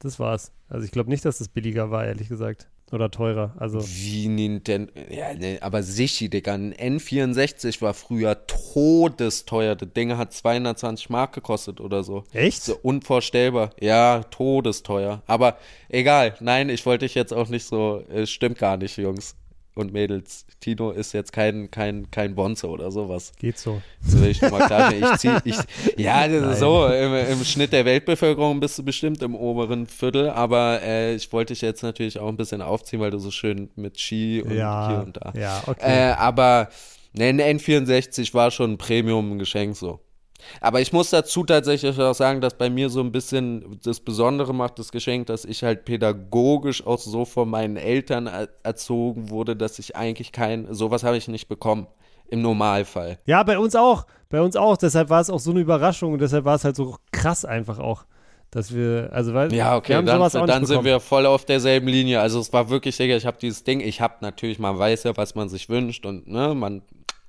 Das 0.00 0.18
war's. 0.18 0.52
Also 0.68 0.84
ich 0.84 0.90
glaube 0.90 1.08
nicht, 1.08 1.24
dass 1.24 1.38
das 1.38 1.48
billiger 1.48 1.90
war, 1.90 2.04
ehrlich 2.04 2.28
gesagt. 2.28 2.68
Oder 2.92 3.10
teurer. 3.10 3.52
Also. 3.58 3.80
Wie 3.82 4.28
Nintendo. 4.28 4.92
Ja, 5.10 5.34
ne, 5.34 5.58
aber 5.60 5.82
sicher, 5.82 6.28
Digga. 6.28 6.54
Ein 6.54 6.72
N64 6.72 7.82
war 7.82 7.94
früher 7.94 8.46
todesteuer. 8.46 9.74
Das 9.74 9.92
Ding 9.92 10.16
hat 10.16 10.32
220 10.32 11.10
Mark 11.10 11.32
gekostet 11.32 11.80
oder 11.80 12.04
so. 12.04 12.24
Echt? 12.32 12.62
So 12.62 12.78
unvorstellbar. 12.80 13.70
Ja, 13.80 14.22
todesteuer. 14.30 15.22
Aber 15.26 15.58
egal. 15.88 16.34
Nein, 16.40 16.68
ich 16.68 16.86
wollte 16.86 17.06
dich 17.06 17.16
jetzt 17.16 17.32
auch 17.32 17.48
nicht 17.48 17.64
so. 17.64 18.04
Es 18.08 18.30
stimmt 18.30 18.58
gar 18.58 18.76
nicht, 18.76 18.96
Jungs 18.96 19.34
und 19.76 19.92
Mädels. 19.92 20.46
Tino 20.60 20.90
ist 20.90 21.12
jetzt 21.12 21.32
kein, 21.32 21.70
kein, 21.70 22.10
kein 22.10 22.34
Bonze 22.34 22.68
oder 22.68 22.90
sowas. 22.90 23.32
Geht 23.38 23.58
so. 23.58 23.82
So 24.00 24.20
will 24.20 24.30
ich 24.30 24.38
schon 24.38 24.50
mal 24.50 24.66
klar 24.66 24.92
ich 24.92 25.18
zieh, 25.18 25.30
ich, 25.44 25.56
Ja, 25.96 26.26
das 26.26 26.54
ist 26.54 26.60
so. 26.60 26.86
Im, 26.86 27.14
Im, 27.14 27.44
Schnitt 27.44 27.72
der 27.72 27.84
Weltbevölkerung 27.84 28.58
bist 28.58 28.78
du 28.78 28.82
bestimmt 28.82 29.22
im 29.22 29.34
oberen 29.34 29.86
Viertel, 29.86 30.30
aber 30.30 30.80
äh, 30.82 31.14
ich 31.14 31.30
wollte 31.32 31.52
dich 31.52 31.60
jetzt 31.60 31.82
natürlich 31.82 32.18
auch 32.18 32.28
ein 32.28 32.36
bisschen 32.36 32.62
aufziehen, 32.62 33.00
weil 33.00 33.10
du 33.10 33.18
so 33.18 33.30
schön 33.30 33.70
mit 33.76 34.00
Ski 34.00 34.42
und 34.42 34.54
ja, 34.54 34.88
hier 34.88 35.00
und 35.00 35.16
da. 35.18 35.32
Ja, 35.38 35.62
okay. 35.66 36.10
Äh, 36.10 36.12
aber 36.14 36.68
ne, 37.12 37.28
ein 37.28 37.40
N64 37.40 38.32
war 38.32 38.50
schon 38.50 38.72
ein 38.72 38.78
Premium-Geschenk 38.78 39.76
so. 39.76 40.00
Aber 40.60 40.80
ich 40.80 40.92
muss 40.92 41.10
dazu 41.10 41.44
tatsächlich 41.44 41.98
auch 42.00 42.14
sagen, 42.14 42.40
dass 42.40 42.54
bei 42.54 42.70
mir 42.70 42.88
so 42.90 43.00
ein 43.00 43.12
bisschen 43.12 43.78
das 43.82 44.00
Besondere 44.00 44.54
macht, 44.54 44.78
das 44.78 44.92
Geschenk, 44.92 45.26
dass 45.26 45.44
ich 45.44 45.62
halt 45.62 45.84
pädagogisch 45.84 46.86
auch 46.86 46.98
so 46.98 47.24
von 47.24 47.48
meinen 47.48 47.76
Eltern 47.76 48.26
er 48.26 48.48
erzogen 48.62 49.30
wurde, 49.30 49.56
dass 49.56 49.78
ich 49.78 49.96
eigentlich 49.96 50.32
kein, 50.32 50.72
sowas 50.74 51.04
habe 51.04 51.16
ich 51.16 51.28
nicht 51.28 51.48
bekommen. 51.48 51.86
Im 52.28 52.42
Normalfall. 52.42 53.18
Ja, 53.24 53.44
bei 53.44 53.56
uns 53.56 53.76
auch. 53.76 54.04
Bei 54.30 54.40
uns 54.40 54.56
auch. 54.56 54.76
Deshalb 54.76 55.10
war 55.10 55.20
es 55.20 55.30
auch 55.30 55.38
so 55.38 55.52
eine 55.52 55.60
Überraschung 55.60 56.12
und 56.12 56.20
deshalb 56.20 56.44
war 56.44 56.56
es 56.56 56.64
halt 56.64 56.74
so 56.74 56.96
krass 57.12 57.44
einfach 57.44 57.78
auch. 57.78 58.04
Dass 58.50 58.74
wir, 58.74 59.10
also 59.12 59.34
weil 59.34 59.52
ja, 59.52 59.76
okay, 59.76 59.92
dann, 60.02 60.30
dann 60.46 60.66
sind 60.66 60.84
wir 60.84 61.00
voll 61.00 61.26
auf 61.26 61.44
derselben 61.44 61.88
Linie. 61.88 62.20
Also 62.20 62.40
es 62.40 62.52
war 62.52 62.70
wirklich, 62.70 62.98
ich 62.98 63.26
habe 63.26 63.36
dieses 63.40 63.64
Ding, 63.64 63.80
ich 63.80 64.00
habe 64.00 64.14
natürlich, 64.20 64.58
man 64.58 64.78
weiß 64.78 65.04
ja, 65.04 65.16
was 65.16 65.34
man 65.34 65.48
sich 65.48 65.68
wünscht 65.68 66.06
und 66.06 66.28
ne, 66.28 66.54
man 66.54 66.82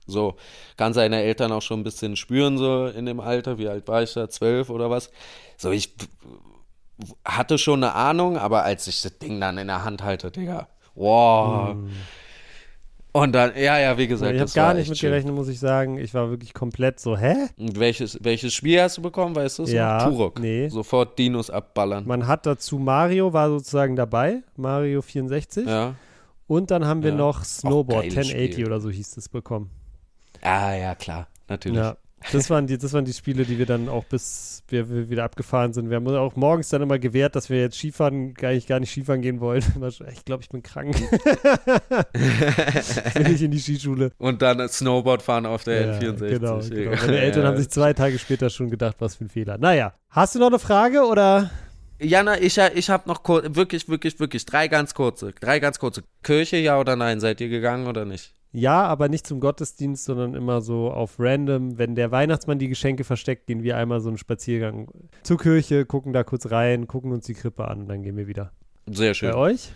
so 0.08 0.36
kann 0.78 0.94
seine 0.94 1.22
Eltern 1.22 1.52
auch 1.52 1.62
schon 1.62 1.82
ein 1.82 1.84
bisschen 1.84 2.16
spüren, 2.16 2.58
so 2.58 2.88
in 2.88 3.06
dem 3.06 3.20
Alter. 3.20 3.58
Wie 3.58 3.68
alt 3.68 3.88
war 3.88 4.04
ich 4.04 4.14
da? 4.14 4.30
Zwölf 4.30 4.70
oder 4.70 4.90
was? 4.90 5.12
So, 5.58 5.72
ich 5.72 5.96
hatte 7.24 7.58
schon 7.58 7.84
eine 7.84 7.94
Ahnung, 7.94 8.38
aber 8.38 8.64
als 8.64 8.88
ich 8.88 9.02
das 9.02 9.18
Ding 9.20 9.40
dann 9.40 9.58
in 9.58 9.68
der 9.68 9.84
Hand 9.84 10.04
halte, 10.04 10.32
Digga, 10.32 10.68
wow. 10.96 11.76
Mm. 11.76 11.90
Und 13.14 13.32
dann, 13.34 13.54
ja, 13.56 13.80
ja, 13.80 13.98
wie 13.98 14.08
gesagt, 14.08 14.36
ich 14.36 14.40
habe 14.40 14.52
gar 14.52 14.74
nicht 14.76 14.90
mit 14.90 15.00
gerechnet, 15.00 15.34
muss 15.34 15.48
ich 15.48 15.60
sagen. 15.60 15.98
Ich 15.98 16.14
war 16.14 16.30
wirklich 16.30 16.54
komplett 16.54 17.00
so, 17.00 17.18
hä? 17.18 17.48
Und 17.58 17.80
welches, 17.80 18.20
welches 18.22 18.54
Spiel 18.54 18.80
hast 18.80 18.98
du 18.98 19.02
bekommen, 19.02 19.36
weißt 19.36 19.58
du? 19.58 19.64
Ja, 19.64 20.08
Turok. 20.08 20.40
Nee. 20.40 20.70
Sofort 20.70 21.18
Dinos 21.18 21.50
abballern. 21.50 22.06
Man 22.06 22.28
hat 22.28 22.46
dazu 22.46 22.78
Mario, 22.78 23.34
war 23.34 23.50
sozusagen 23.50 23.96
dabei, 23.96 24.44
Mario 24.56 25.02
64. 25.02 25.66
Ja. 25.66 25.96
Und 26.46 26.70
dann 26.70 26.86
haben 26.86 27.02
wir 27.02 27.10
ja. 27.10 27.18
noch 27.18 27.44
Snowboard 27.44 28.04
1080 28.04 28.54
Spiel. 28.54 28.68
oder 28.68 28.80
so 28.80 28.92
hieß 28.92 29.18
es 29.18 29.30
bekommen. 29.30 29.72
Ah, 30.48 30.74
ja, 30.76 30.96
klar, 30.96 31.28
natürlich. 31.50 31.78
Ja, 31.78 31.98
das 32.32 32.50
waren, 32.50 32.68
die, 32.68 32.78
das 32.78 32.94
waren 32.94 33.04
die 33.06 33.14
Spiele, 33.14 33.44
die 33.46 33.58
wir 33.58 33.66
dann 33.66 33.90
auch 33.90 34.06
bis 34.06 34.64
wir, 34.70 34.90
wir 34.90 35.10
wieder 35.10 35.24
abgefahren 35.24 35.74
sind. 35.74 35.90
Wir 35.90 35.98
haben 35.98 36.08
uns 36.08 36.18
auch 36.18 36.36
morgens 36.36 36.70
dann 36.70 36.82
immer 36.82 37.00
gewehrt, 37.00 37.36
dass 37.36 37.50
wir 37.50 37.60
jetzt 37.60 37.78
Skifahren, 37.78 38.34
gar 38.34 38.52
nicht, 38.52 38.68
gar 38.68 38.80
nicht 38.80 38.92
Skifahren 38.92 39.22
gehen 39.22 39.40
wollen. 39.40 39.64
Ich 40.12 40.26
glaube, 40.26 40.44
ich 40.44 40.50
bin 40.50 40.64
krank. 40.64 40.96
bin 42.14 43.34
ich 43.34 43.42
in 43.42 43.52
die 43.52 43.60
Skischule. 43.60 44.12
Und 44.18 44.42
dann 44.42 44.68
Snowboard 44.68 45.22
fahren 45.22 45.46
auf 45.46 45.64
der 45.64 45.86
ja, 45.86 46.00
N64. 46.00 46.30
Genau, 46.30 46.60
genau. 46.70 46.92
Meine 46.92 47.20
Eltern 47.20 47.46
haben 47.46 47.58
sich 47.58 47.70
zwei 47.70 47.94
Tage 47.94 48.18
später 48.20 48.50
schon 48.50 48.70
gedacht, 48.70 48.98
was 49.00 49.16
für 49.16 49.26
ein 49.26 49.30
Fehler. 49.30 49.58
Naja, 49.58 49.94
hast 50.10 50.36
du 50.36 50.40
noch 50.40 50.48
eine 50.48 50.60
Frage 50.60 51.04
oder? 51.06 51.52
Jana, 52.00 52.40
ich, 52.40 52.58
ich 52.58 52.90
habe 52.90 53.08
noch 53.08 53.24
wirklich, 53.28 53.88
wirklich, 53.88 54.20
wirklich 54.20 54.46
drei 54.46 54.68
ganz 54.68 54.94
kurze, 54.94 55.32
drei 55.40 55.60
ganz 55.60 55.80
kurze. 55.80 56.04
Kirche, 56.24 56.58
ja 56.58 56.80
oder 56.80 56.96
nein? 56.96 57.20
Seid 57.20 57.42
ihr 57.42 57.50
gegangen 57.50 57.88
oder 57.88 58.06
nicht? 58.06 58.34
Ja, 58.52 58.84
aber 58.86 59.10
nicht 59.10 59.28
zum 59.28 59.40
Gottesdienst, 59.40 60.06
sondern 60.06 60.34
immer 60.34 60.62
so 60.62 60.90
auf 60.90 61.20
random. 61.20 61.78
Wenn 61.78 61.96
der 61.96 62.12
Weihnachtsmann 62.12 62.60
die 62.60 62.70
Geschenke 62.70 63.04
versteckt, 63.04 63.48
gehen 63.48 63.62
wir 63.62 63.78
einmal 63.78 64.00
so 64.00 64.10
einen 64.10 64.18
Spaziergang 64.18 64.88
zur 65.24 65.38
Kirche, 65.38 65.86
gucken 65.86 66.14
da 66.14 66.24
kurz 66.24 66.50
rein, 66.50 66.88
gucken 66.88 67.12
uns 67.12 67.26
die 67.26 67.34
Krippe 67.34 67.68
an 67.68 67.82
und 67.82 67.88
dann 67.90 68.04
gehen 68.04 68.18
wir 68.18 68.28
wieder. 68.28 68.52
Sehr 68.90 69.14
schön. 69.14 69.32
Bei 69.32 69.38
euch? 69.38 69.72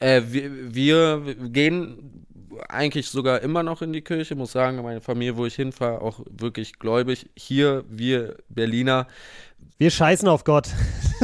Äh, 0.00 0.22
wir, 0.26 0.74
wir, 0.74 1.34
gehen 1.50 2.26
eigentlich 2.68 3.08
sogar 3.08 3.40
immer 3.42 3.62
noch 3.62 3.82
in 3.82 3.92
die 3.92 4.02
Kirche, 4.02 4.34
muss 4.34 4.52
sagen, 4.52 4.82
meine 4.82 5.00
Familie, 5.00 5.36
wo 5.36 5.46
ich 5.46 5.54
hinfahre, 5.54 6.02
auch 6.02 6.20
wirklich 6.30 6.78
gläubig. 6.78 7.30
Hier, 7.36 7.84
wir 7.88 8.36
Berliner, 8.48 9.06
wir 9.78 9.90
scheißen 9.90 10.28
auf 10.28 10.44
Gott. 10.44 10.68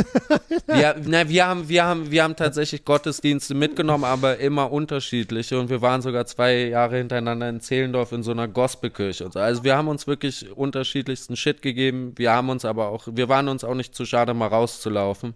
wir, 0.67 0.97
na, 1.05 1.29
wir, 1.29 1.47
haben, 1.47 1.69
wir, 1.69 1.85
haben, 1.85 2.11
wir 2.11 2.23
haben 2.23 2.37
tatsächlich 2.37 2.85
Gottesdienste 2.85 3.55
mitgenommen, 3.55 4.05
aber 4.05 4.39
immer 4.39 4.71
unterschiedliche. 4.73 5.59
Und 5.59 5.71
wir 5.71 5.83
waren 5.83 6.03
sogar 6.03 6.27
zwei 6.27 6.67
Jahre 6.67 6.99
hintereinander 6.99 7.49
in 7.49 7.61
Zehlendorf 7.61 8.13
in 8.13 8.23
so 8.23 8.31
einer 8.31 8.49
Gospelkirche. 8.49 9.31
So. 9.31 9.39
Also 9.39 9.65
wir 9.65 9.77
haben 9.77 9.89
uns 9.89 10.07
wirklich 10.07 10.51
unterschiedlichsten 10.55 11.37
Shit 11.37 11.63
gegeben. 11.63 12.13
Wir 12.17 12.33
haben 12.33 12.49
uns 12.51 12.65
aber 12.65 12.89
auch, 12.89 13.09
wir 13.11 13.29
waren 13.29 13.49
uns 13.49 13.65
auch 13.65 13.75
nicht 13.75 13.95
zu 13.95 14.05
schade, 14.05 14.35
mal 14.35 14.49
rauszulaufen, 14.49 15.35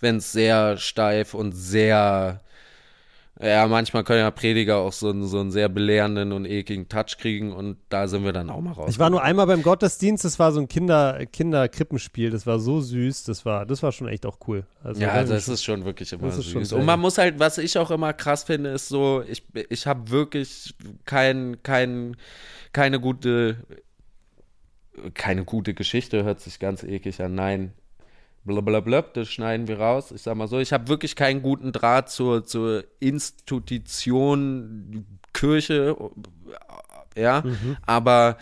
wenn 0.00 0.16
es 0.16 0.32
sehr 0.32 0.76
steif 0.76 1.34
und 1.34 1.52
sehr 1.52 2.40
ja, 3.40 3.66
manchmal 3.66 4.04
können 4.04 4.20
ja 4.20 4.30
Prediger 4.30 4.76
auch 4.76 4.92
so 4.92 5.08
einen, 5.08 5.26
so 5.26 5.40
einen 5.40 5.50
sehr 5.50 5.68
belehrenden 5.68 6.32
und 6.32 6.44
ekligen 6.44 6.88
Touch 6.88 7.16
kriegen 7.18 7.52
und 7.52 7.78
da 7.88 8.06
sind 8.06 8.24
wir 8.24 8.32
dann 8.32 8.50
auch 8.50 8.60
mal 8.60 8.72
raus. 8.72 8.90
Ich 8.90 8.98
war 8.98 9.08
nur 9.08 9.22
einmal 9.22 9.46
beim 9.46 9.62
Gottesdienst, 9.62 10.24
das 10.24 10.38
war 10.38 10.52
so 10.52 10.60
ein 10.60 10.68
Kinder, 10.68 11.24
Kinderkrippenspiel, 11.26 12.30
das 12.30 12.46
war 12.46 12.58
so 12.58 12.80
süß, 12.80 13.24
das 13.24 13.46
war, 13.46 13.64
das 13.64 13.82
war 13.82 13.90
schon 13.90 14.06
echt 14.08 14.26
auch 14.26 14.38
cool. 14.46 14.66
Also, 14.84 15.00
ja, 15.00 15.12
also 15.12 15.32
es 15.32 15.48
ist 15.48 15.64
schon 15.64 15.84
wirklich 15.86 16.12
immer 16.12 16.30
süß. 16.30 16.72
Und 16.72 16.84
man 16.84 17.00
muss 17.00 17.16
halt, 17.16 17.38
was 17.38 17.56
ich 17.56 17.78
auch 17.78 17.90
immer 17.90 18.12
krass 18.12 18.44
finde, 18.44 18.70
ist 18.70 18.88
so, 18.88 19.24
ich, 19.26 19.42
ich 19.70 19.86
habe 19.86 20.10
wirklich 20.10 20.74
kein, 21.06 21.56
kein, 21.62 22.16
keine 22.74 23.00
gute, 23.00 23.56
keine 25.14 25.44
gute 25.44 25.72
Geschichte, 25.72 26.22
hört 26.22 26.40
sich 26.40 26.58
ganz 26.58 26.82
eklig 26.82 27.20
an, 27.22 27.34
nein, 27.34 27.72
blablabla, 28.44 29.02
das 29.02 29.28
schneiden 29.28 29.68
wir 29.68 29.78
raus. 29.78 30.12
Ich 30.12 30.22
sag 30.22 30.36
mal 30.36 30.48
so, 30.48 30.58
ich 30.58 30.72
habe 30.72 30.88
wirklich 30.88 31.16
keinen 31.16 31.42
guten 31.42 31.72
Draht 31.72 32.10
zur, 32.10 32.44
zur 32.44 32.84
Institution 33.00 35.06
Kirche, 35.32 35.96
ja, 37.16 37.42
mhm. 37.44 37.76
aber 37.86 38.38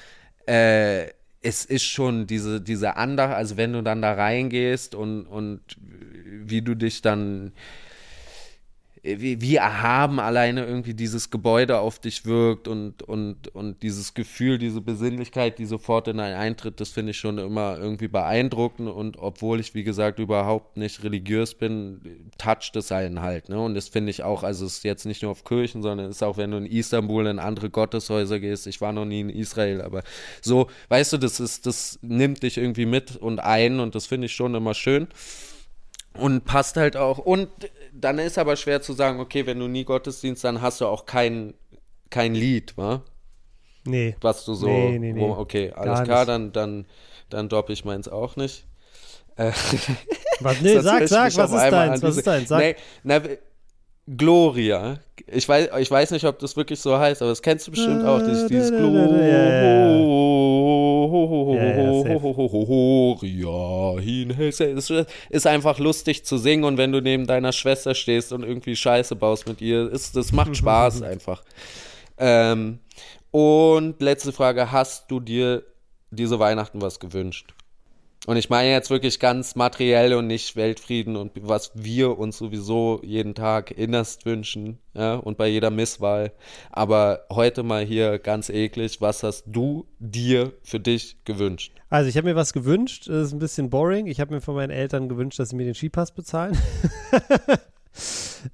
äh, 0.47 1.09
es 1.43 1.65
ist 1.65 1.85
schon 1.85 2.27
diese, 2.27 2.61
diese 2.61 2.97
Andacht, 2.97 3.35
also 3.35 3.57
wenn 3.57 3.73
du 3.73 3.83
dann 3.83 4.03
da 4.03 4.13
reingehst 4.13 4.95
und, 4.95 5.27
und 5.27 5.61
wie 5.79 6.63
du 6.63 6.75
dich 6.75 7.01
dann 7.01 7.53
wie, 9.03 9.41
wie 9.41 9.57
erhaben 9.57 10.21
alleine 10.21 10.67
irgendwie 10.67 10.93
dieses 10.93 11.31
Gebäude 11.31 11.79
auf 11.79 11.99
dich 11.99 12.27
wirkt 12.27 12.69
und, 12.69 13.03
und, 13.03 13.49
und 13.49 13.83
dieses 13.83 14.13
Gefühl, 14.13 14.59
diese 14.59 14.83
Besinnlichkeit, 14.83 15.59
die 15.59 15.65
sofort 15.65 16.09
in 16.09 16.21
einen 16.21 16.37
eintritt, 16.37 16.81
das 16.81 16.91
finde 16.91 17.13
ich 17.13 17.19
schon 17.19 17.39
immer 17.39 17.79
irgendwie 17.79 18.09
beeindruckend 18.09 18.91
und 18.91 19.19
obwohl 19.19 19.59
ich, 19.59 19.75
wie 19.75 19.85
gesagt, 19.85 20.19
überhaupt 20.19 20.77
nicht 20.77 21.03
religiös 21.03 21.55
bin, 21.55 22.31
toucht 22.37 22.77
es 22.77 22.93
einen 22.93 23.23
halt, 23.23 23.49
ne? 23.49 23.59
Und 23.59 23.75
das 23.75 23.89
finde 23.89 24.11
ich 24.11 24.23
auch, 24.23 24.43
also 24.43 24.67
es 24.67 24.79
ist 24.79 24.85
jetzt 24.85 25.07
nicht 25.07 25.23
nur 25.23 25.31
auf 25.31 25.45
Kirchen, 25.45 25.83
sondern 25.83 26.11
es 26.11 26.17
ist 26.17 26.23
auch, 26.23 26.37
wenn 26.37 26.51
du 26.51 26.59
in 26.59 26.67
Istanbul 26.67 27.27
in 27.27 27.39
andere 27.39 27.71
Gotteshäuser 27.71 28.39
gehst, 28.39 28.67
ich 28.67 28.83
war 28.83 28.93
noch 28.93 29.07
nie 29.07 29.21
in 29.21 29.31
Israel, 29.31 29.81
aber 29.81 30.03
so, 30.43 30.67
weißt 30.91 31.15
du, 31.15 31.17
das 31.17 31.41
ist, 31.41 31.65
das 31.65 31.99
nimmt 32.03 32.43
dich 32.43 32.59
irgendwie 32.59 32.87
mit 32.87 33.17
und 33.17 33.39
ein 33.39 33.81
und 33.81 33.95
das 33.95 34.07
finde 34.07 34.27
ich 34.27 34.35
schon 34.35 34.55
immer 34.55 34.75
schön 34.75 35.09
und 36.15 36.45
passt 36.45 36.77
halt 36.77 36.97
auch 36.97 37.19
und 37.19 37.49
dann 37.93 38.19
ist 38.19 38.39
aber 38.39 38.57
schwer 38.57 38.83
zu 38.83 38.93
sagen, 38.93 39.21
okay, 39.21 39.47
wenn 39.47 39.59
du 39.59 39.69
nie 39.69 39.85
Gottesdienst, 39.85 40.45
dann 40.45 40.61
hast 40.61 40.81
du 40.81 40.87
auch 40.87 41.07
kein, 41.07 41.55
kein 42.11 42.35
Lied, 42.35 42.77
wa? 42.77 43.03
Nee. 43.85 44.17
Was 44.21 44.45
du 44.45 44.55
so, 44.55 44.67
nee, 44.67 44.99
nee, 44.99 45.13
nee. 45.13 45.23
Okay, 45.23 45.73
alles 45.73 46.03
klar, 46.03 46.27
dann, 46.27 46.53
dann, 46.53 46.87
dann 47.31 47.49
droppe 47.49 47.73
ich 47.73 47.85
meins 47.85 48.09
auch 48.09 48.37
nicht. 48.37 48.67
Äh, 49.37 49.53
was, 50.41 50.61
nee, 50.61 50.79
sag, 50.81 51.09
sag, 51.09 51.37
was 51.37 51.53
ist 51.53 51.71
deins, 51.71 52.03
was 52.03 52.17
ist 52.17 52.27
deins, 52.27 52.49
sag. 52.49 52.59
Nee, 52.59 52.77
na, 53.03 53.21
Gloria. 54.17 54.99
Ich 55.27 55.49
weiß, 55.49 55.69
ich 55.79 55.91
weiß 55.91 56.11
nicht, 56.11 56.25
ob 56.25 56.39
das 56.41 56.57
wirklich 56.57 56.81
so 56.81 56.99
heißt, 56.99 57.23
aber 57.23 57.31
das 57.31 57.43
kennst 57.43 57.67
du 57.67 57.71
bestimmt 57.71 58.05
auch, 58.05 58.19
dieses, 58.21 58.49
dieses 58.49 58.71
Gloria 58.77 59.97
ist 65.29 65.47
einfach 65.47 65.79
lustig 65.79 66.25
zu 66.25 66.39
singen 66.39 66.65
und 66.65 66.77
wenn 66.79 66.93
du 66.93 67.01
neben 67.01 67.27
deiner 67.27 67.53
Schwester 67.53 67.95
stehst 67.95 68.33
und 68.33 68.43
irgendwie 68.43 68.77
Scheiße 68.77 69.17
baust 69.17 69.47
mit 69.49 69.61
ihr, 69.61 69.91
ist, 69.91 70.17
das 70.17 70.33
macht 70.33 70.57
Spaß 70.59 71.03
einfach. 71.03 71.43
Ähm, 72.19 72.79
und 73.31 74.01
letzte 74.01 74.33
Frage, 74.33 74.73
hast 74.73 75.11
du 75.11 75.21
dir 75.21 75.63
diese 76.11 76.39
Weihnachten 76.39 76.83
was 76.83 76.99
gewünscht? 76.99 77.55
Und 78.27 78.37
ich 78.37 78.51
meine 78.51 78.71
jetzt 78.71 78.91
wirklich 78.91 79.19
ganz 79.19 79.57
materiell 79.57 80.13
und 80.13 80.27
nicht 80.27 80.55
Weltfrieden 80.55 81.17
und 81.17 81.33
was 81.41 81.73
wir 81.75 82.19
uns 82.19 82.37
sowieso 82.37 83.01
jeden 83.03 83.35
Tag 83.35 83.71
innerst 83.71 84.27
wünschen, 84.27 84.79
ja, 84.93 85.15
und 85.15 85.39
bei 85.39 85.49
jeder 85.49 85.71
Misswahl. 85.71 86.33
Aber 86.71 87.21
heute 87.33 87.63
mal 87.63 87.83
hier 87.83 88.19
ganz 88.19 88.51
eklig, 88.51 89.01
was 89.01 89.23
hast 89.23 89.45
du 89.47 89.87
dir 89.99 90.53
für 90.63 90.79
dich 90.81 91.17
gewünscht? 91.25 91.73
Also 91.89 92.11
ich 92.11 92.17
habe 92.19 92.29
mir 92.29 92.37
was 92.37 92.53
gewünscht, 92.53 93.09
das 93.09 93.29
ist 93.29 93.33
ein 93.33 93.39
bisschen 93.39 93.71
boring. 93.71 94.07
Ich 94.07 94.21
habe 94.21 94.35
mir 94.35 94.43
von 94.43 94.55
meinen 94.55 94.71
Eltern 94.71 95.09
gewünscht, 95.09 95.39
dass 95.39 95.49
sie 95.49 95.57
mir 95.57 95.65
den 95.65 95.75
Skipass 95.75 96.13
bezahlen. 96.13 96.57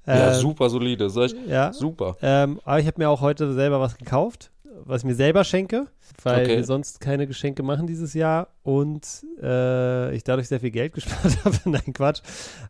Ja, 0.05 0.33
Ähm, 0.33 0.41
super 0.41 0.69
solide. 0.69 1.09
Soll 1.09 1.27
ich, 1.27 1.35
Ja. 1.47 1.71
Super. 1.71 2.17
Ähm, 2.21 2.59
aber 2.65 2.79
ich 2.79 2.87
habe 2.87 2.97
mir 2.97 3.09
auch 3.09 3.21
heute 3.21 3.53
selber 3.53 3.79
was 3.79 3.97
gekauft, 3.97 4.51
was 4.87 5.01
ich 5.01 5.05
mir 5.05 5.15
selber 5.15 5.43
schenke, 5.43 5.87
weil 6.23 6.43
Okay. 6.43 6.57
wir 6.57 6.63
sonst 6.63 6.99
keine 6.99 7.27
Geschenke 7.27 7.63
machen 7.63 7.87
dieses 7.87 8.13
Jahr 8.13 8.47
und 8.63 9.25
äh, 9.41 10.15
ich 10.15 10.23
dadurch 10.23 10.47
sehr 10.47 10.59
viel 10.59 10.71
Geld 10.71 10.93
gespart 10.95 11.43
habe. 11.45 11.57
Nein, 11.65 11.93
Quatsch. 11.93 12.21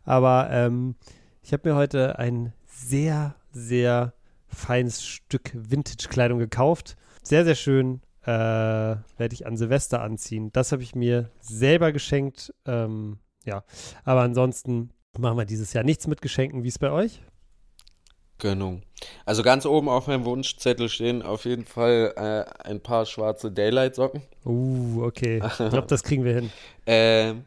Aber 0.04 0.48
ähm, 0.50 0.94
ich 1.42 1.52
habe 1.52 1.68
mir 1.68 1.76
heute 1.76 2.18
ein 2.18 2.52
sehr, 2.66 3.34
sehr 3.52 4.12
feines 4.48 5.04
Stück 5.04 5.50
Vintage-Kleidung 5.54 6.38
gekauft. 6.38 6.96
Sehr, 7.22 7.44
sehr 7.44 7.54
schön. 7.54 8.00
Äh, 8.22 8.30
werde 8.30 9.32
ich 9.32 9.46
an 9.46 9.56
Silvester 9.56 10.02
anziehen. 10.02 10.50
Das 10.52 10.72
habe 10.72 10.82
ich 10.82 10.94
mir 10.94 11.30
selber 11.40 11.92
geschenkt. 11.92 12.52
Ähm, 12.66 13.18
ja, 13.44 13.64
aber 14.04 14.20
ansonsten 14.22 14.90
machen 15.18 15.38
wir 15.38 15.44
dieses 15.46 15.72
Jahr 15.72 15.84
nichts 15.84 16.06
mit 16.06 16.20
Geschenken. 16.20 16.62
Wie 16.64 16.68
ist 16.68 16.78
bei 16.80 16.90
euch? 16.90 17.22
Genau. 18.38 18.80
Also 19.24 19.42
ganz 19.42 19.66
oben 19.66 19.88
auf 19.88 20.06
meinem 20.06 20.24
Wunschzettel 20.24 20.88
stehen 20.88 21.22
auf 21.22 21.44
jeden 21.44 21.64
Fall 21.64 22.12
äh, 22.16 22.68
ein 22.68 22.80
paar 22.80 23.06
schwarze 23.06 23.50
Daylight-Socken. 23.50 24.22
Uh, 24.44 25.02
okay. 25.04 25.42
Ich 25.44 25.56
glaube, 25.56 25.86
das 25.86 26.02
kriegen 26.02 26.24
wir 26.24 26.34
hin. 26.34 26.50
Ähm, 26.90 27.44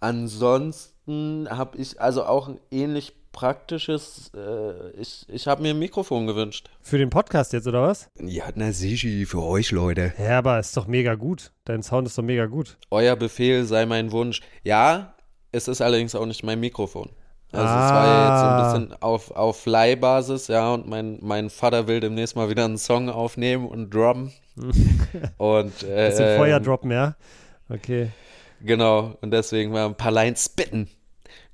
ansonsten 0.00 1.48
habe 1.48 1.78
ich 1.78 1.98
also 1.98 2.24
auch 2.24 2.46
ein 2.48 2.60
ähnlich 2.70 3.14
praktisches, 3.36 4.30
äh, 4.34 4.90
ich, 5.00 5.24
ich 5.28 5.46
habe 5.46 5.62
mir 5.62 5.70
ein 5.70 5.78
Mikrofon 5.78 6.26
gewünscht. 6.26 6.68
Für 6.82 6.98
den 6.98 7.10
Podcast 7.10 7.52
jetzt, 7.52 7.66
oder 7.66 7.82
was? 7.82 8.10
Ja, 8.20 8.44
na 8.54 8.72
sicher, 8.72 9.26
für 9.26 9.42
euch 9.42 9.70
Leute. 9.70 10.12
Ja, 10.18 10.38
aber 10.38 10.58
ist 10.58 10.76
doch 10.76 10.86
mega 10.86 11.14
gut. 11.14 11.52
Dein 11.64 11.82
Sound 11.82 12.06
ist 12.08 12.18
doch 12.18 12.22
mega 12.22 12.46
gut. 12.46 12.76
Euer 12.90 13.16
Befehl 13.16 13.64
sei 13.64 13.86
mein 13.86 14.10
Wunsch. 14.10 14.40
Ja, 14.62 15.14
es 15.52 15.68
ist 15.68 15.80
allerdings 15.80 16.14
auch 16.14 16.26
nicht 16.26 16.42
mein 16.44 16.60
Mikrofon. 16.60 17.10
Also 17.56 17.74
es 17.74 17.90
Ah. 17.90 17.94
war 17.94 18.06
ja 18.06 18.28
jetzt 18.28 18.40
so 18.40 18.46
ein 18.76 18.86
bisschen 18.88 19.02
auf, 19.02 19.30
auf 19.30 19.66
Leihbasis, 19.66 20.48
ja, 20.48 20.72
und 20.74 20.86
mein, 20.88 21.18
mein 21.22 21.50
Vater 21.50 21.86
will 21.88 22.00
demnächst 22.00 22.36
mal 22.36 22.48
wieder 22.48 22.64
einen 22.64 22.78
Song 22.78 23.08
aufnehmen 23.08 23.66
und 23.66 23.90
droppen. 23.92 24.32
und 25.38 25.82
äh, 25.82 26.08
Bisschen 26.08 26.36
Feuer 26.38 26.60
droppen, 26.60 26.90
ja? 26.90 27.14
Okay. 27.68 28.10
Genau, 28.62 29.16
und 29.20 29.30
deswegen 29.32 29.72
mal 29.72 29.86
ein 29.86 29.94
paar 29.96 30.12
Lines 30.12 30.44
spitten. 30.44 30.88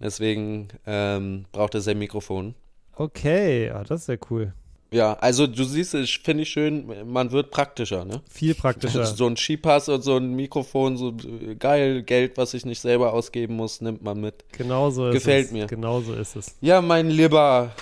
Deswegen 0.01 0.69
ähm, 0.87 1.47
braucht 1.53 1.75
er 1.75 1.81
sein 1.81 1.99
Mikrofon. 1.99 2.55
Okay, 2.95 3.71
ah, 3.71 3.85
das 3.85 4.03
ist 4.03 4.09
ja 4.09 4.17
cool. 4.31 4.53
Ja, 4.93 5.15
also 5.15 5.47
du 5.47 5.65
siehst, 5.65 5.95
ich 5.95 6.19
finde 6.19 6.43
ich 6.43 6.51
schön, 6.51 6.87
man 7.11 7.33
wird 7.33 7.51
praktischer, 7.51 8.05
ne? 8.05 8.21
Viel 8.29 8.55
praktischer. 8.55 9.07
So 9.17 9.27
ein 9.27 9.37
Skipass 9.37 9.89
und 9.89 10.03
so 10.03 10.17
ein 10.17 10.35
Mikrofon, 10.35 10.97
so 10.97 11.15
geil, 11.59 12.03
Geld, 12.03 12.37
was 12.37 12.55
ich 12.55 12.65
nicht 12.65 12.81
selber 12.81 13.13
ausgeben 13.13 13.57
muss, 13.57 13.81
nimmt 13.81 14.03
man 14.03 14.21
mit. 14.21 14.45
Genauso 14.53 15.09
ist 15.09 15.15
Gefällt 15.15 15.47
es. 15.47 15.53
mir. 15.53 15.67
Genauso 15.67 16.15
ist 16.15 16.37
es. 16.37 16.55
Ja, 16.61 16.81
mein 16.81 17.09
Lieber, 17.11 17.73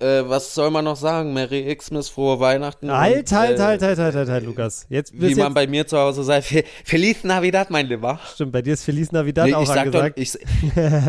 äh, 0.00 0.28
was 0.28 0.54
soll 0.54 0.70
man 0.70 0.84
noch 0.84 0.96
sagen? 0.96 1.32
Merry 1.32 1.74
Xmas, 1.76 2.08
frohe 2.08 2.40
Weihnachten. 2.40 2.90
Halt, 2.90 3.30
und, 3.30 3.38
halt, 3.38 3.58
äh, 3.58 3.62
halt, 3.62 3.82
halt, 3.82 3.98
halt, 3.98 4.14
halt, 4.14 4.28
halt, 4.28 4.44
Lukas. 4.44 4.86
Jetzt 4.88 5.12
Wie 5.12 5.34
man 5.34 5.46
jetzt, 5.46 5.54
bei 5.54 5.66
mir 5.66 5.86
zu 5.86 5.98
Hause 5.98 6.24
sagt, 6.24 6.44
Fe- 6.46 6.64
Feliz 6.84 7.22
Navidad, 7.24 7.70
mein 7.70 7.86
Lieber. 7.86 8.18
stimmt, 8.34 8.52
bei 8.52 8.62
dir 8.62 8.74
ist 8.74 8.84
Feliz 8.84 9.12
Navidad 9.12 9.46
Nee, 9.46 9.54
auch 9.54 9.62
ich, 9.62 9.68
sag 9.68 9.92
doch, 9.92 10.08
ich, 10.16 10.38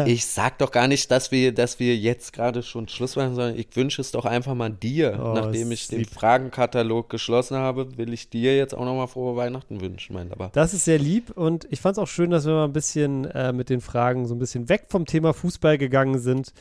ich 0.05 0.25
sag 0.25 0.57
doch 0.59 0.71
gar 0.71 0.87
nicht, 0.87 1.09
dass 1.09 1.31
wir, 1.31 1.53
dass 1.53 1.79
wir 1.79 1.95
jetzt 1.95 2.33
gerade 2.33 2.63
schon 2.63 2.87
Schluss 2.87 3.15
machen, 3.15 3.35
sondern 3.35 3.57
ich 3.57 3.67
wünsche 3.75 4.01
es 4.01 4.11
doch 4.11 4.25
einfach 4.25 4.53
mal 4.53 4.69
dir. 4.69 5.19
Oh, 5.23 5.33
Nachdem 5.33 5.71
ich 5.71 5.87
den. 5.87 6.05
Fragenkatalog 6.05 7.09
geschlossen 7.09 7.57
habe, 7.57 7.97
will 7.97 8.13
ich 8.13 8.29
dir 8.29 8.55
jetzt 8.57 8.73
auch 8.73 8.85
nochmal 8.85 9.07
frohe 9.07 9.35
Weihnachten 9.35 9.81
wünschen, 9.81 10.13
mein 10.13 10.29
Lieber. 10.29 10.49
Das 10.53 10.73
ist 10.73 10.85
sehr 10.85 10.99
lieb 10.99 11.31
und 11.35 11.67
ich 11.69 11.79
fand 11.81 11.97
es 11.97 12.03
auch 12.03 12.07
schön, 12.07 12.29
dass 12.31 12.45
wir 12.45 12.53
mal 12.53 12.65
ein 12.65 12.73
bisschen 12.73 13.25
äh, 13.25 13.53
mit 13.53 13.69
den 13.69 13.81
Fragen 13.81 14.27
so 14.27 14.35
ein 14.35 14.39
bisschen 14.39 14.69
weg 14.69 14.85
vom 14.89 15.05
Thema 15.05 15.33
Fußball 15.33 15.77
gegangen 15.77 16.19
sind. 16.19 16.53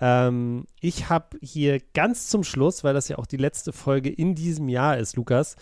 Ähm, 0.00 0.64
ich 0.80 1.08
habe 1.08 1.38
hier 1.40 1.80
ganz 1.94 2.28
zum 2.28 2.44
Schluss, 2.44 2.84
weil 2.84 2.94
das 2.94 3.08
ja 3.08 3.18
auch 3.18 3.26
die 3.26 3.36
letzte 3.36 3.72
Folge 3.72 4.10
in 4.10 4.34
diesem 4.34 4.68
Jahr 4.68 4.98
ist, 4.98 5.16
Lukas, 5.16 5.56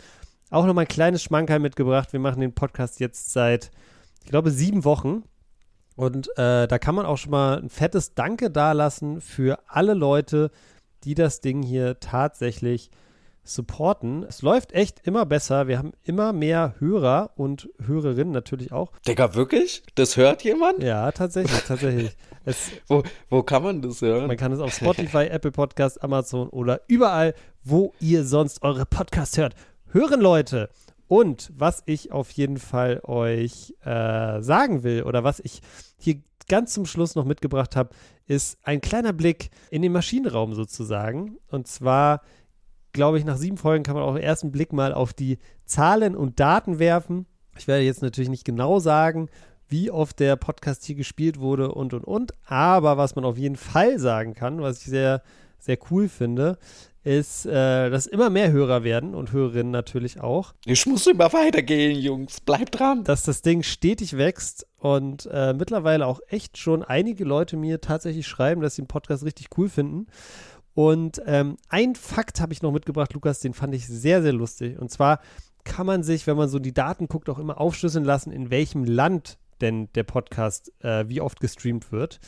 auch 0.51 0.67
nochmal 0.67 0.85
ein 0.85 0.89
kleines 0.89 1.23
Schmankerl 1.23 1.59
mitgebracht. 1.59 2.13
Wir 2.13 2.21
machen 2.21 2.41
den 2.41 2.55
Podcast 2.55 3.01
jetzt 3.01 3.33
seit, 3.33 3.71
ich 4.23 4.31
glaube, 4.31 4.51
sieben 4.51 4.85
Wochen. 4.85 5.25
Und 5.97 6.29
äh, 6.39 6.67
da 6.67 6.79
kann 6.79 6.95
man 6.95 7.07
auch 7.07 7.19
schon 7.19 7.33
mal 7.33 7.59
ein 7.59 7.69
fettes 7.69 8.15
Danke 8.15 8.51
dalassen 8.51 9.21
für 9.21 9.59
alle 9.67 9.95
Leute, 9.95 10.51
die 11.05 11.15
das 11.15 11.41
Ding 11.41 11.63
hier 11.63 12.01
tatsächlich 12.01 12.91
supporten. 13.45 14.25
Es 14.25 14.43
läuft 14.43 14.73
echt 14.73 15.07
immer 15.07 15.27
besser. 15.27 15.67
Wir 15.69 15.79
haben 15.79 15.93
immer 16.05 16.33
mehr 16.33 16.75
Hörer 16.79 17.31
und 17.37 17.69
Hörerinnen 17.85 18.33
natürlich 18.33 18.73
auch. 18.73 18.93
Digga, 19.07 19.35
wirklich? 19.35 19.83
Das 19.95 20.17
hört 20.17 20.43
jemand? 20.45 20.83
Ja, 20.83 21.11
tatsächlich, 21.13 21.61
tatsächlich. 21.63 22.17
Es, 22.45 22.73
Wo, 22.89 23.05
wo 23.31 23.45
kann 23.45 23.63
man 23.63 23.83
das 23.83 24.03
hören? 24.03 24.27
man 24.27 24.37
kann 24.37 24.51
es 24.51 24.59
auf 24.59 24.75
Spotify, 24.75 25.27
Apple 25.31 25.53
Podcast, 25.53 26.03
Amazon 26.03 26.49
oder 26.49 26.81
überall, 26.89 27.35
wo 27.63 27.93
ihr 28.01 28.25
sonst 28.25 28.65
eure 28.65 28.85
Podcasts 28.85 29.39
hört. 29.39 29.55
Hören 29.93 30.21
Leute. 30.21 30.69
Und 31.07 31.53
was 31.57 31.85
ich 31.87 32.11
auf 32.11 32.33
jeden 32.33 32.57
Fall 32.57 33.01
euch 33.05 33.77
äh, 33.85 34.43
sagen 34.43 34.83
will 34.83 35.05
oder 35.05 35.23
was 35.23 35.39
ich 35.39 35.61
hier 35.99 36.17
ganz 36.49 36.75
zum 36.75 36.85
Schluss 36.85 37.15
noch 37.15 37.25
mitgebracht 37.25 37.77
habe, 37.77 37.91
ist 38.27 38.59
ein 38.65 38.81
kleiner 38.81 39.13
Blick 39.13 39.51
in 39.71 39.83
den 39.83 39.93
Maschinenraum 39.93 40.55
sozusagen. 40.55 41.37
Und 41.49 41.69
zwar, 41.69 42.23
glaube 42.93 43.19
ich, 43.19 43.25
nach 43.25 43.37
sieben 43.37 43.57
Folgen 43.57 43.85
kann 43.85 43.95
man 43.95 44.05
auch 44.05 44.17
ersten 44.17 44.53
Blick 44.53 44.73
mal 44.73 44.93
auf 44.93 45.13
die 45.13 45.39
Zahlen 45.65 46.17
und 46.17 46.41
Daten 46.41 46.79
werfen. 46.79 47.27
Ich 47.59 47.69
werde 47.69 47.85
jetzt 47.85 48.03
natürlich 48.03 48.31
nicht 48.31 48.45
genau 48.45 48.79
sagen, 48.79 49.29
wie 49.69 49.91
oft 49.91 50.21
der 50.21 50.37
Podcast 50.37 50.85
hier 50.85 50.97
gespielt 50.97 51.41
wurde 51.41 51.73
und 51.73 51.95
und 51.95 52.05
und. 52.05 52.35
Aber 52.47 52.97
was 52.97 53.15
man 53.15 53.25
auf 53.25 53.39
jeden 53.39 53.57
Fall 53.57 53.99
sagen 53.99 54.35
kann, 54.35 54.61
was 54.61 54.79
ich 54.79 54.85
sehr, 54.85 55.23
sehr 55.59 55.79
cool 55.91 56.09
finde, 56.09 56.59
ist, 57.05 57.47
äh, 57.47 57.91
dass 57.91 58.07
immer 58.07 58.31
mehr 58.31 58.53
Hörer 58.53 58.85
werden 58.85 59.15
und 59.15 59.33
Hörerinnen 59.33 59.73
natürlich 59.73 60.21
auch, 60.21 60.55
Ich 60.67 60.87
muss 60.87 61.07
immer 61.07 61.33
weitergehen, 61.33 61.99
Jungs. 61.99 62.41
Bleibt 62.41 62.79
dran. 62.79 63.03
dass 63.05 63.25
das 63.25 63.43
Ding 63.43 63.63
stetig 63.63 64.17
wächst 64.17 64.67
und 64.79 65.29
äh, 65.33 65.53
mittlerweile 65.53 66.07
auch 66.07 66.21
echt 66.29 66.59
schon 66.59 66.85
einige 66.85 67.25
Leute 67.25 67.57
mir 67.57 67.81
tatsächlich 67.81 68.27
schreiben, 68.29 68.61
dass 68.61 68.77
sie 68.77 68.83
den 68.83 68.89
Podcast 68.89 69.25
richtig 69.25 69.49
cool 69.57 69.69
finden. 69.69 70.07
Und 70.75 71.21
ähm, 71.27 71.57
ein 71.69 71.95
Fakt 71.95 72.41
habe 72.41 72.53
ich 72.53 72.63
noch 72.63 72.73
mitgebracht, 72.73 73.13
Lukas, 73.13 73.41
den 73.41 73.55
fand 73.55 73.75
ich 73.75 73.87
sehr, 73.87 74.23
sehr 74.23 74.33
lustig. 74.33 74.79
Und 74.79 74.91
zwar 74.91 75.21
kann 75.65 75.87
man 75.87 76.03
sich, 76.03 76.27
wenn 76.27 76.37
man 76.37 76.49
so 76.49 76.59
die 76.59 76.73
Daten 76.73 77.09
guckt, 77.09 77.29
auch 77.29 77.39
immer 77.39 77.61
aufschlüsseln 77.61 78.05
lassen, 78.05 78.33
in 78.33 78.51
welchem 78.51 78.85
Land 78.85 79.39
denn 79.61 79.89
der 79.95 80.03
Podcast 80.05 80.73
äh, 80.83 81.09
wie 81.09 81.21
oft 81.21 81.41
gestreamt 81.41 81.93
wird. 81.93 82.21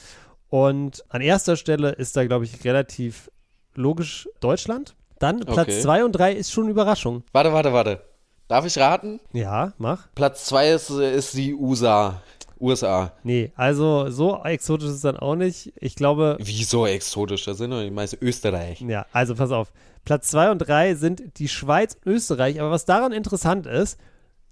Und 0.51 1.05
an 1.09 1.21
erster 1.21 1.57
Stelle 1.57 1.91
ist 1.93 2.17
da, 2.17 2.25
glaube 2.27 2.45
ich, 2.45 2.65
relativ 2.65 3.31
logisch 3.75 4.29
Deutschland. 4.41 4.95
Dann 5.19 5.41
Platz 5.41 5.69
Okay. 5.69 5.81
2 5.81 6.05
und 6.05 6.13
3 6.13 6.33
ist 6.35 6.53
schon 6.53 6.69
Überraschung. 6.69 7.25
Warte, 7.33 7.53
warte, 7.53 7.73
warte. 7.73 8.03
Darf 8.47 8.67
ich 8.67 8.77
raten? 8.79 9.21
Ja, 9.33 9.73
mach. 9.79 10.09
Platz 10.15 10.45
zwei 10.45 10.71
ist, 10.71 10.91
ist 10.91 11.35
die 11.35 11.55
USA. 11.55 12.21
USA. 12.61 13.13
Nee, 13.23 13.53
also 13.57 14.11
so 14.11 14.43
exotisch 14.45 14.89
ist 14.89 14.95
es 14.97 15.01
dann 15.01 15.17
auch 15.17 15.35
nicht. 15.37 15.73
Ich 15.77 15.97
glaube, 15.97 16.37
Wieso 16.41 16.87
exotisch? 16.87 17.45
Das 17.45 17.59
sind 17.59 17.71
doch 17.71 17.83
die 17.83 17.91
meisten 17.91 18.25
Österreich. 18.25 18.81
ja, 18.81 19.07
also 19.13 19.35
pass 19.35 19.51
auf. 19.51 19.73
Platz 20.05 20.29
2 20.31 20.51
und 20.51 20.59
3 20.59 20.95
sind 20.95 21.39
die 21.39 21.49
Schweiz 21.49 21.97
und 22.05 22.13
Österreich. 22.13 22.61
Aber 22.61 22.71
was 22.71 22.85
daran 22.85 23.13
interessant 23.13 23.67
ist, 23.67 23.99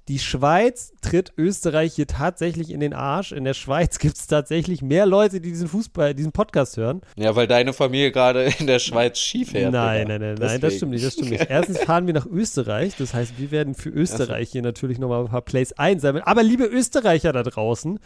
die 0.08 0.18
Schweiz 0.18 0.92
tritt 1.00 1.32
Österreich 1.38 1.94
hier 1.94 2.08
tatsächlich 2.08 2.70
in 2.70 2.80
den 2.80 2.92
Arsch. 2.92 3.32
In 3.32 3.44
der 3.44 3.54
Schweiz 3.54 3.98
gibt 4.00 4.16
es 4.16 4.26
tatsächlich 4.26 4.82
mehr 4.82 5.06
Leute, 5.06 5.40
die 5.40 5.50
diesen 5.50 5.68
Fußball, 5.68 6.14
diesen 6.14 6.32
Podcast 6.32 6.76
hören. 6.76 7.02
Ja, 7.16 7.36
weil 7.36 7.46
deine 7.46 7.72
Familie 7.72 8.10
gerade 8.10 8.52
in 8.58 8.66
der 8.66 8.78
Schweiz 8.80 9.18
Ski 9.18 9.44
fährt. 9.44 9.72
nein, 9.72 10.08
nein, 10.08 10.20
nein, 10.20 10.36
nein, 10.38 10.60
das 10.60 10.76
stimmt 10.76 10.92
nicht, 10.92 11.04
das 11.04 11.14
stimmt 11.14 11.30
nicht. 11.30 11.46
Erstens 11.48 11.78
fahren 11.78 12.06
wir 12.06 12.14
nach 12.14 12.26
Österreich, 12.26 12.94
das 12.98 13.14
heißt, 13.14 13.38
wir 13.38 13.50
werden 13.50 13.74
für 13.74 13.90
Österreich 13.90 14.50
hier 14.50 14.62
natürlich 14.62 14.98
nochmal 14.98 15.20
ein 15.20 15.28
paar 15.28 15.42
Plays 15.42 15.72
einsammeln. 15.74 16.24
Aber 16.24 16.42
liebe 16.42 16.64
Österreicher 16.64 17.32
da 17.32 17.42
draußen, 17.42 17.98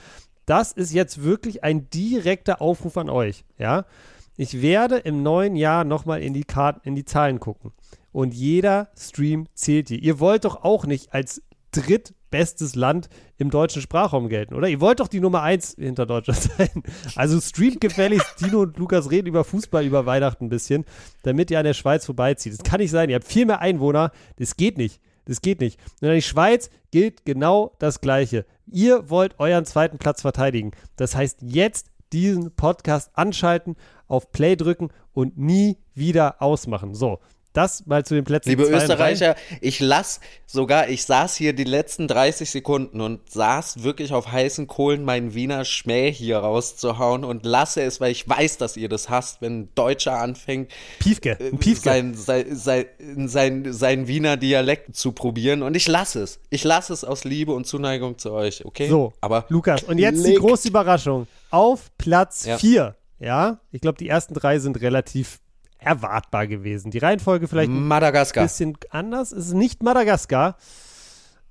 das 0.44 0.72
ist 0.72 0.92
jetzt 0.92 1.24
wirklich 1.24 1.64
ein 1.64 1.88
direkter 1.90 2.60
Aufruf 2.60 2.96
an 2.98 3.08
euch, 3.08 3.44
ja. 3.58 3.84
Ich 4.38 4.60
werde 4.60 4.96
im 4.96 5.22
neuen 5.22 5.56
Jahr 5.56 5.84
nochmal 5.84 6.22
in 6.22 6.34
die 6.34 6.44
Karten, 6.44 6.86
in 6.86 6.94
die 6.94 7.06
Zahlen 7.06 7.40
gucken. 7.40 7.72
Und 8.12 8.34
jeder 8.34 8.88
Stream 8.98 9.46
zählt 9.54 9.88
hier. 9.88 9.98
Ihr 9.98 10.20
wollt 10.20 10.44
doch 10.44 10.62
auch 10.62 10.84
nicht 10.84 11.14
als 11.14 11.42
drittbestes 11.82 12.74
Land 12.74 13.08
im 13.38 13.50
deutschen 13.50 13.82
Sprachraum 13.82 14.28
gelten, 14.28 14.54
oder? 14.54 14.68
Ihr 14.68 14.80
wollt 14.80 15.00
doch 15.00 15.08
die 15.08 15.20
Nummer 15.20 15.42
eins 15.42 15.74
hinter 15.78 16.06
Deutschland 16.06 16.40
sein. 16.58 16.82
Also 17.14 17.40
streamt 17.40 17.80
gefälligst 17.80 18.40
Dino 18.40 18.62
und 18.62 18.76
Lukas 18.78 19.10
reden 19.10 19.28
über 19.28 19.44
Fußball 19.44 19.84
über 19.84 20.06
Weihnachten 20.06 20.46
ein 20.46 20.48
bisschen, 20.48 20.84
damit 21.22 21.50
ihr 21.50 21.58
an 21.58 21.64
der 21.64 21.74
Schweiz 21.74 22.06
vorbeizieht. 22.06 22.52
Das 22.52 22.62
kann 22.62 22.80
nicht 22.80 22.90
sein. 22.90 23.08
Ihr 23.10 23.16
habt 23.16 23.26
viel 23.26 23.46
mehr 23.46 23.60
Einwohner. 23.60 24.12
Das 24.38 24.56
geht 24.56 24.78
nicht. 24.78 25.00
Das 25.26 25.40
geht 25.40 25.60
nicht. 25.60 25.78
Und 26.00 26.08
an 26.08 26.14
die 26.14 26.22
Schweiz 26.22 26.70
gilt 26.90 27.24
genau 27.24 27.74
das 27.78 28.00
Gleiche. 28.00 28.46
Ihr 28.66 29.10
wollt 29.10 29.38
euren 29.38 29.64
zweiten 29.64 29.98
Platz 29.98 30.22
verteidigen. 30.22 30.72
Das 30.96 31.14
heißt, 31.14 31.38
jetzt 31.42 31.90
diesen 32.12 32.54
Podcast 32.54 33.10
anschalten, 33.14 33.76
auf 34.06 34.30
Play 34.30 34.56
drücken 34.56 34.90
und 35.12 35.36
nie 35.36 35.78
wieder 35.94 36.40
ausmachen. 36.40 36.94
So, 36.94 37.18
das 37.56 37.86
mal 37.86 38.04
zu 38.04 38.14
den 38.14 38.24
Plätzen 38.24 38.50
Liebe 38.50 38.64
zwei 38.64 38.74
und 38.74 38.82
Österreicher, 38.82 39.36
ich 39.60 39.80
lass 39.80 40.20
sogar, 40.46 40.88
ich 40.88 41.04
saß 41.04 41.34
hier 41.36 41.52
die 41.52 41.64
letzten 41.64 42.06
30 42.08 42.50
Sekunden 42.50 43.00
und 43.00 43.30
saß 43.30 43.82
wirklich 43.82 44.12
auf 44.12 44.30
heißen 44.30 44.66
Kohlen, 44.66 45.04
meinen 45.04 45.34
Wiener 45.34 45.64
Schmäh 45.64 46.12
hier 46.12 46.38
rauszuhauen 46.38 47.24
und 47.24 47.44
lasse 47.44 47.82
es, 47.82 48.00
weil 48.00 48.12
ich 48.12 48.28
weiß, 48.28 48.58
dass 48.58 48.76
ihr 48.76 48.88
das 48.88 49.08
hasst, 49.08 49.40
wenn 49.40 49.60
ein 49.60 49.68
Deutscher 49.74 50.20
anfängt, 50.20 50.70
Piefke, 50.98 51.38
äh, 51.40 51.48
ein 51.48 51.58
Piefke. 51.58 51.88
sein, 51.88 52.14
sein, 52.14 52.54
sein, 52.56 52.86
sein, 53.28 53.72
sein 53.72 54.08
Wiener 54.08 54.36
Dialekt 54.36 54.94
zu 54.96 55.12
probieren 55.12 55.62
und 55.62 55.74
ich 55.76 55.88
lasse 55.88 56.22
es. 56.22 56.38
Ich 56.50 56.64
lasse 56.64 56.92
es 56.92 57.04
aus 57.04 57.24
Liebe 57.24 57.52
und 57.52 57.66
Zuneigung 57.66 58.18
zu 58.18 58.32
euch, 58.32 58.64
okay? 58.64 58.88
So, 58.88 59.12
aber 59.20 59.46
Lukas, 59.48 59.82
und 59.84 59.98
jetzt 59.98 60.24
die 60.24 60.30
leg- 60.30 60.38
große 60.40 60.68
Überraschung. 60.68 61.26
Auf 61.50 61.90
Platz 61.98 62.44
Ja. 62.46 62.58
4, 62.58 62.94
ja, 63.18 63.58
ich 63.72 63.80
glaube, 63.80 63.98
die 63.98 64.08
ersten 64.08 64.34
drei 64.34 64.58
sind 64.58 64.80
relativ 64.80 65.38
erwartbar 65.78 66.46
gewesen. 66.46 66.90
Die 66.90 66.98
Reihenfolge 66.98 67.48
vielleicht 67.48 67.70
ein 67.70 67.86
Madagaskar. 67.86 68.44
bisschen 68.44 68.76
anders. 68.90 69.32
Es 69.32 69.48
ist 69.48 69.54
nicht 69.54 69.82
Madagaskar, 69.82 70.56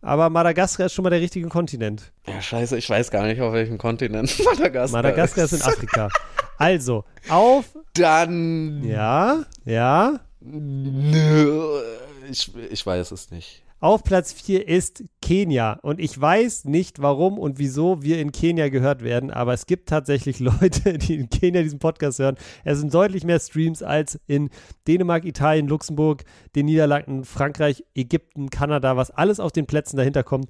aber 0.02 0.30
Madagaskar 0.30 0.88
ist 0.88 0.94
schon 0.94 1.04
mal 1.04 1.10
der 1.10 1.22
richtige 1.22 1.48
Kontinent. 1.48 2.12
Ja, 2.28 2.42
scheiße, 2.42 2.78
ich 2.78 2.90
weiß 2.90 3.12
gar 3.12 3.26
nicht, 3.26 3.42
auf 3.42 3.54
welchem 3.54 3.78
Kontinent 3.78 4.40
Madagaskar 4.46 5.02
Madagaskar 5.02 5.46
ist 5.46 5.54
in 5.54 5.62
Afrika. 5.62 6.10
Also, 6.58 7.04
auf, 7.30 7.66
Dann. 7.94 8.84
ja, 8.84 9.44
ja, 9.66 10.20
Nö, 10.42 11.82
Ich, 12.30 12.54
ich 12.56 12.86
weiß 12.86 13.12
es 13.12 13.32
nicht. 13.32 13.64
Auf 13.86 14.04
Platz 14.04 14.34
4 14.34 14.68
ist 14.68 15.04
Kenia. 15.22 15.74
Und 15.84 16.00
ich 16.00 16.20
weiß 16.20 16.66
nicht, 16.66 17.04
warum 17.04 17.38
und 17.38 17.60
wieso 17.60 18.02
wir 18.02 18.18
in 18.18 18.32
Kenia 18.32 18.70
gehört 18.70 19.04
werden, 19.04 19.30
aber 19.30 19.54
es 19.54 19.68
gibt 19.68 19.90
tatsächlich 19.90 20.40
Leute, 20.40 20.98
die 20.98 21.14
in 21.14 21.30
Kenia 21.30 21.62
diesen 21.62 21.78
Podcast 21.78 22.18
hören. 22.18 22.36
Es 22.64 22.80
sind 22.80 22.92
deutlich 22.92 23.24
mehr 23.26 23.40
Streams 23.40 23.84
als 23.84 24.20
in 24.26 24.50
Dänemark, 24.88 25.24
Italien, 25.24 25.68
Luxemburg, 25.68 26.24
den 26.56 26.66
Niederlanden, 26.66 27.26
Frankreich, 27.26 27.84
Ägypten, 27.94 28.50
Kanada, 28.50 28.98
was 28.98 29.12
alles 29.12 29.40
auf 29.40 29.52
den 29.52 29.68
Plätzen 29.68 29.98
dahinter 29.98 30.24
kommt. 30.24 30.50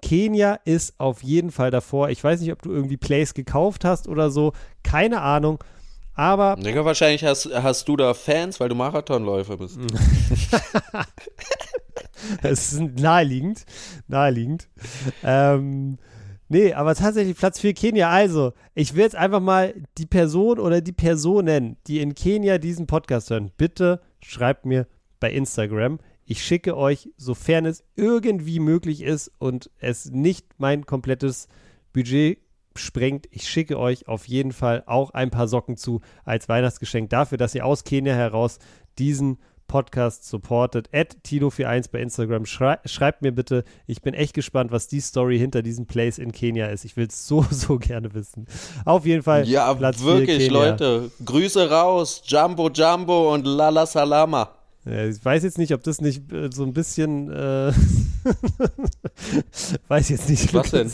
Kenia 0.00 0.54
ist 0.64 0.98
auf 0.98 1.22
jeden 1.22 1.50
Fall 1.50 1.70
davor. 1.70 2.08
Ich 2.08 2.24
weiß 2.24 2.40
nicht, 2.40 2.50
ob 2.50 2.62
du 2.62 2.72
irgendwie 2.72 2.96
Plays 2.96 3.34
gekauft 3.34 3.84
hast 3.84 4.08
oder 4.08 4.30
so. 4.30 4.54
Keine 4.84 5.20
Ahnung. 5.20 5.62
Aber 6.14 6.56
Digga, 6.56 6.86
wahrscheinlich 6.86 7.24
hast, 7.24 7.50
hast 7.52 7.86
du 7.88 7.98
da 7.98 8.14
Fans, 8.14 8.58
weil 8.58 8.70
du 8.70 8.74
Marathonläufer 8.74 9.58
bist. 9.58 9.78
Es 12.42 12.72
ist 12.72 12.80
naheliegend. 12.80 13.64
Naheliegend. 14.08 14.68
Ähm, 15.22 15.98
nee, 16.48 16.72
aber 16.72 16.94
tatsächlich 16.94 17.36
Platz 17.36 17.60
4 17.60 17.74
Kenia. 17.74 18.10
Also, 18.10 18.52
ich 18.74 18.94
will 18.94 19.02
jetzt 19.02 19.16
einfach 19.16 19.40
mal 19.40 19.74
die 19.98 20.06
Person 20.06 20.58
oder 20.58 20.80
die 20.80 20.92
Personen, 20.92 21.76
die 21.86 22.00
in 22.00 22.14
Kenia 22.14 22.58
diesen 22.58 22.86
Podcast 22.86 23.30
hören, 23.30 23.50
bitte 23.56 24.00
schreibt 24.20 24.66
mir 24.66 24.86
bei 25.18 25.30
Instagram. 25.30 25.98
Ich 26.24 26.44
schicke 26.44 26.76
euch, 26.76 27.10
sofern 27.16 27.66
es 27.66 27.84
irgendwie 27.96 28.60
möglich 28.60 29.02
ist 29.02 29.32
und 29.38 29.70
es 29.78 30.10
nicht 30.10 30.46
mein 30.58 30.86
komplettes 30.86 31.48
Budget 31.92 32.38
sprengt, 32.76 33.26
ich 33.30 33.48
schicke 33.48 33.78
euch 33.78 34.08
auf 34.08 34.26
jeden 34.28 34.52
Fall 34.52 34.84
auch 34.86 35.10
ein 35.10 35.30
paar 35.30 35.48
Socken 35.48 35.76
zu 35.76 36.00
als 36.24 36.48
Weihnachtsgeschenk 36.48 37.10
dafür, 37.10 37.38
dass 37.38 37.54
ihr 37.54 37.66
aus 37.66 37.84
Kenia 37.84 38.14
heraus 38.14 38.58
diesen 38.98 39.38
Podcast 39.70 40.26
supportet. 40.28 40.88
At 40.92 41.18
Tino41 41.24 41.92
bei 41.92 42.00
Instagram. 42.00 42.44
Schrei 42.44 42.78
schreibt 42.86 43.22
mir 43.22 43.30
bitte. 43.30 43.62
Ich 43.86 44.02
bin 44.02 44.14
echt 44.14 44.34
gespannt, 44.34 44.72
was 44.72 44.88
die 44.88 44.98
Story 44.98 45.38
hinter 45.38 45.62
diesem 45.62 45.86
Place 45.86 46.18
in 46.18 46.32
Kenia 46.32 46.66
ist. 46.66 46.84
Ich 46.84 46.96
will 46.96 47.06
es 47.06 47.28
so, 47.28 47.46
so 47.52 47.78
gerne 47.78 48.12
wissen. 48.12 48.46
Auf 48.84 49.06
jeden 49.06 49.22
Fall. 49.22 49.46
Ja, 49.46 49.72
Platz 49.72 49.98
vier 49.98 50.06
wirklich, 50.06 50.48
Kenia. 50.48 50.70
Leute. 50.70 51.12
Grüße 51.24 51.70
raus. 51.70 52.20
Jumbo 52.26 52.68
Jumbo 52.68 53.32
und 53.32 53.46
Lala 53.46 53.86
Salama. 53.86 54.50
Ja, 54.84 55.04
ich 55.04 55.24
weiß 55.24 55.44
jetzt 55.44 55.58
nicht, 55.58 55.72
ob 55.72 55.84
das 55.84 56.00
nicht 56.00 56.32
äh, 56.32 56.50
so 56.52 56.64
ein 56.64 56.72
bisschen. 56.72 57.30
Äh, 57.30 57.72
weiß 59.86 60.08
jetzt 60.08 60.28
nicht. 60.28 60.52
Was 60.52 60.72
denn? 60.72 60.90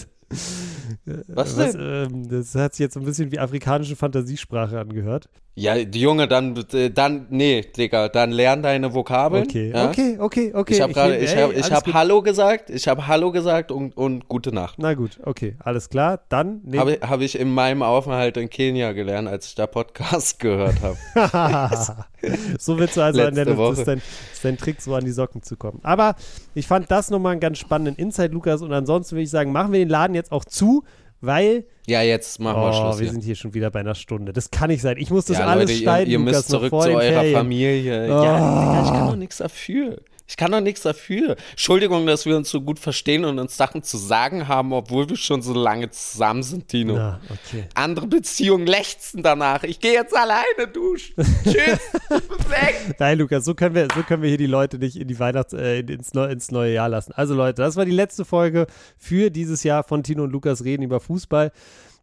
Was 1.29 1.57
Was, 1.57 1.73
denn? 1.73 1.81
ähm, 1.81 2.29
das 2.29 2.55
hat 2.55 2.75
sich 2.75 2.81
jetzt 2.81 2.93
so 2.93 3.01
ein 3.01 3.07
bisschen 3.07 3.33
wie 3.33 3.39
afrikanische 3.39 3.97
Fantasiesprache 3.97 4.79
angehört. 4.79 5.31
Ja, 5.59 5.83
die 5.83 6.03
Junge, 6.03 6.29
dann, 6.29 6.55
äh, 6.75 6.91
dann, 6.91 7.29
nee, 7.31 7.63
Digga, 7.63 8.11
dann 8.11 8.31
lern 8.31 8.63
deine 8.63 8.93
Vokabeln. 8.93 9.45
Okay, 9.45 9.73
ja? 9.75 9.89
okay, 9.89 10.19
okay, 10.21 10.53
okay. 10.55 10.75
Ich 10.75 10.81
habe 10.83 10.93
gerade, 10.93 11.17
ich 11.17 11.35
habe, 11.35 11.55
ich 11.55 11.67
gut. 11.71 11.95
Hallo 11.95 12.21
gesagt, 12.21 12.69
ich 12.69 12.87
habe 12.87 13.07
Hallo 13.07 13.33
gesagt 13.33 13.73
und, 13.73 13.97
und 13.97 14.29
gute 14.29 14.53
Nacht. 14.55 14.75
Na 14.79 14.93
gut, 14.93 15.19
okay, 15.25 15.57
alles 15.61 15.89
klar. 15.89 16.21
Dann 16.29 16.61
nehm- 16.63 16.81
Habe 16.81 16.99
habe 17.01 17.25
ich 17.25 17.41
in 17.41 17.55
meinem 17.55 17.83
Aufenthalt 17.83 18.37
in 18.37 18.51
Kenia 18.51 18.93
gelernt, 18.93 19.29
als 19.29 19.47
ich 19.47 19.55
da 19.55 19.67
Podcast 19.67 20.39
gehört 20.41 20.77
habe. 20.83 20.99
so 22.59 22.79
willst 22.79 22.99
du 22.99 23.01
also 23.01 23.23
an 23.23 23.35
der, 23.35 23.57
Woche. 23.57 23.81
ist, 23.81 23.89
dein, 23.89 24.03
ist 24.35 24.45
dein 24.45 24.59
Trick, 24.59 24.83
so 24.83 24.95
an 24.95 25.07
die 25.07 25.11
Socken 25.11 25.43
zu 25.43 25.57
kommen. 25.57 25.81
Aber 25.85 26.17
ich 26.55 26.67
fand 26.67 26.91
das 26.91 27.09
nochmal 27.09 27.33
einen 27.33 27.41
ganz 27.41 27.57
spannenden 27.57 27.97
Insight, 27.97 28.33
Lukas. 28.33 28.61
Und 28.61 28.75
ansonsten 28.75 29.13
würde 29.17 29.23
ich 29.23 29.31
sagen, 29.31 29.53
machen 29.53 29.73
wir 29.73 29.79
den 29.79 29.89
Laden 29.89 30.15
jetzt 30.15 30.33
auch 30.33 30.45
zu, 30.45 30.85
weil 31.21 31.65
Ja, 31.87 32.03
jetzt 32.03 32.41
machen 32.41 32.61
wir 32.61 32.69
oh, 32.69 32.73
Schluss. 32.73 32.99
wir 32.99 33.05
hier. 33.05 33.13
sind 33.13 33.25
hier 33.25 33.35
schon 33.35 33.55
wieder 33.55 33.71
bei 33.71 33.81
einer 33.81 33.95
Stunde. 33.95 34.33
Das 34.33 34.51
kann 34.51 34.71
nicht 34.71 34.83
sein. 34.83 34.97
Ich 34.99 35.11
muss 35.11 35.27
das 35.27 35.39
ja, 35.39 35.47
alles 35.47 35.71
Leute, 35.71 35.83
schneiden, 35.83 36.11
ihr, 36.11 36.19
ihr 36.19 36.19
Lukas, 36.19 36.35
müsst 36.37 36.51
noch 36.53 36.59
zurück 36.59 36.83
zu 36.83 36.89
eurer 36.89 37.01
Ferien. 37.01 37.37
Familie. 37.37 38.05
Oh. 38.07 38.25
Ja, 38.25 38.83
ich 38.85 38.91
kann 38.91 39.07
doch 39.09 39.17
nichts 39.17 39.37
dafür. 39.39 39.99
Ich 40.29 40.37
kann 40.37 40.51
doch 40.51 40.61
nichts 40.61 40.83
dafür. 40.83 41.37
Entschuldigung, 41.51 42.07
dass 42.07 42.27
wir 42.27 42.37
uns 42.37 42.51
so 42.51 42.61
gut 42.61 42.79
verstehen 42.79 43.25
und 43.25 43.39
uns 43.39 43.57
Sachen 43.57 43.83
zu 43.83 43.97
sagen 43.97 44.49
haben, 44.49 44.73
obwohl 44.73 45.09
wir 45.09 45.17
schon 45.17 45.41
so 45.41 45.55
lange 45.55 45.91
zusammen 45.91 46.43
sind, 46.43 46.69
Tino. 46.69 46.95
Na, 46.95 47.21
okay. 47.31 47.69
Andere 47.75 48.07
Beziehungen 48.07 48.67
lechzen 48.67 49.23
danach. 49.23 49.63
Ich 49.63 49.81
gehe 49.81 49.93
jetzt 49.93 50.17
alleine 50.17 50.69
duschen. 50.73 51.15
Tschüss. 51.45 51.81
Weg. 52.11 52.97
Nein, 52.99 53.19
Lukas, 53.19 53.45
so 53.45 53.55
können 53.55 53.75
wir, 53.75 53.89
so 53.95 54.03
können 54.03 54.23
wir 54.23 54.29
hier 54.29 54.39
die 54.39 54.47
Leute 54.47 54.79
nicht 54.79 54.97
in 54.97 55.07
die 55.07 55.19
Weihnachts-, 55.19 55.55
äh, 55.55 55.81
ins, 55.81 56.13
neu, 56.13 56.27
ins 56.27 56.51
neue 56.51 56.75
Jahr 56.75 56.89
lassen. 56.89 57.13
Also 57.13 57.35
Leute, 57.35 57.63
das 57.63 57.77
war 57.77 57.85
die 57.85 57.93
letzte 57.93 58.25
Folge 58.25 58.67
für 58.99 59.31
dieses 59.31 59.63
Jahr 59.63 59.85
von 59.85 60.03
Tino 60.03 60.25
und 60.25 60.33
Lukas 60.33 60.65
reden 60.65 60.83
über 60.83 61.01
Fußball. 61.01 61.53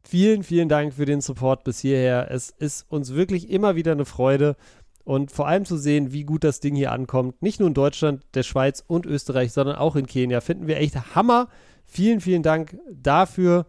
Vielen, 0.05 0.43
vielen 0.43 0.67
Dank 0.67 0.93
für 0.93 1.05
den 1.05 1.21
Support 1.21 1.63
bis 1.63 1.79
hierher. 1.79 2.29
Es 2.29 2.49
ist 2.49 2.85
uns 2.89 3.13
wirklich 3.13 3.49
immer 3.49 3.75
wieder 3.75 3.93
eine 3.93 4.05
Freude 4.05 4.57
und 5.03 5.31
vor 5.31 5.47
allem 5.47 5.65
zu 5.65 5.77
sehen, 5.77 6.13
wie 6.13 6.23
gut 6.23 6.43
das 6.43 6.59
Ding 6.59 6.75
hier 6.75 6.91
ankommt. 6.91 7.41
Nicht 7.41 7.59
nur 7.59 7.67
in 7.67 7.73
Deutschland, 7.73 8.23
der 8.33 8.43
Schweiz 8.43 8.83
und 8.85 9.05
Österreich, 9.05 9.51
sondern 9.51 9.75
auch 9.75 9.95
in 9.95 10.07
Kenia. 10.07 10.41
Finden 10.41 10.67
wir 10.67 10.77
echt 10.77 11.15
Hammer. 11.15 11.49
Vielen, 11.85 12.21
vielen 12.21 12.43
Dank 12.43 12.77
dafür. 12.91 13.65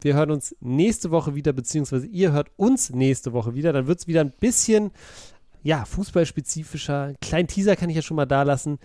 Wir 0.00 0.14
hören 0.14 0.30
uns 0.30 0.56
nächste 0.60 1.10
Woche 1.10 1.34
wieder, 1.34 1.52
beziehungsweise 1.52 2.06
ihr 2.06 2.32
hört 2.32 2.50
uns 2.56 2.90
nächste 2.90 3.32
Woche 3.32 3.54
wieder. 3.54 3.72
Dann 3.72 3.86
wird 3.86 3.98
es 4.00 4.06
wieder 4.06 4.22
ein 4.22 4.32
bisschen, 4.40 4.92
ja, 5.62 5.84
fußballspezifischer. 5.84 7.02
Einen 7.02 7.20
kleinen 7.20 7.48
Teaser 7.48 7.76
kann 7.76 7.90
ich 7.90 7.96
ja 7.96 8.02
schon 8.02 8.16
mal 8.16 8.26
da 8.26 8.42
lassen. 8.42 8.78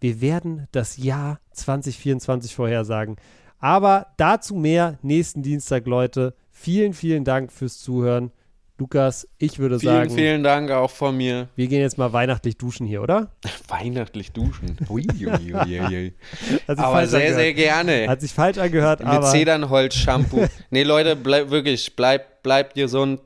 Wir 0.00 0.20
werden 0.20 0.66
das 0.72 0.96
Jahr 0.96 1.40
2024 1.52 2.54
vorhersagen. 2.54 3.16
Aber 3.60 4.08
dazu 4.16 4.54
mehr 4.54 4.98
nächsten 5.02 5.42
Dienstag, 5.42 5.86
Leute. 5.86 6.34
Vielen, 6.50 6.92
vielen 6.92 7.24
Dank 7.24 7.52
fürs 7.52 7.78
Zuhören. 7.78 8.32
Lukas, 8.78 9.26
ich 9.38 9.58
würde 9.58 9.80
Vielen, 9.80 9.94
sagen, 9.94 10.10
vielen 10.10 10.42
Dank 10.44 10.70
auch 10.70 10.90
von 10.90 11.16
mir. 11.16 11.48
wir 11.56 11.66
gehen 11.66 11.80
jetzt 11.80 11.98
mal 11.98 12.12
weihnachtlich 12.12 12.56
duschen 12.56 12.86
hier, 12.86 13.02
oder? 13.02 13.32
Weihnachtlich 13.68 14.30
duschen. 14.32 14.76
Ui, 14.88 15.04
ui, 15.20 15.54
ui, 15.54 16.14
Aber 16.68 17.06
sehr, 17.08 17.18
angehört. 17.20 17.34
sehr 17.34 17.54
gerne. 17.54 18.08
Hat 18.08 18.20
sich 18.20 18.32
falsch 18.32 18.58
angehört, 18.58 19.00
Mit 19.00 19.08
aber 19.08 19.26
Zedernholz-Shampoo. 19.30 20.46
nee, 20.70 20.84
Leute, 20.84 21.16
bleib, 21.16 21.50
wirklich, 21.50 21.96
bleibt 21.96 22.42
bleibt 22.44 22.74
gesund. 22.74 23.20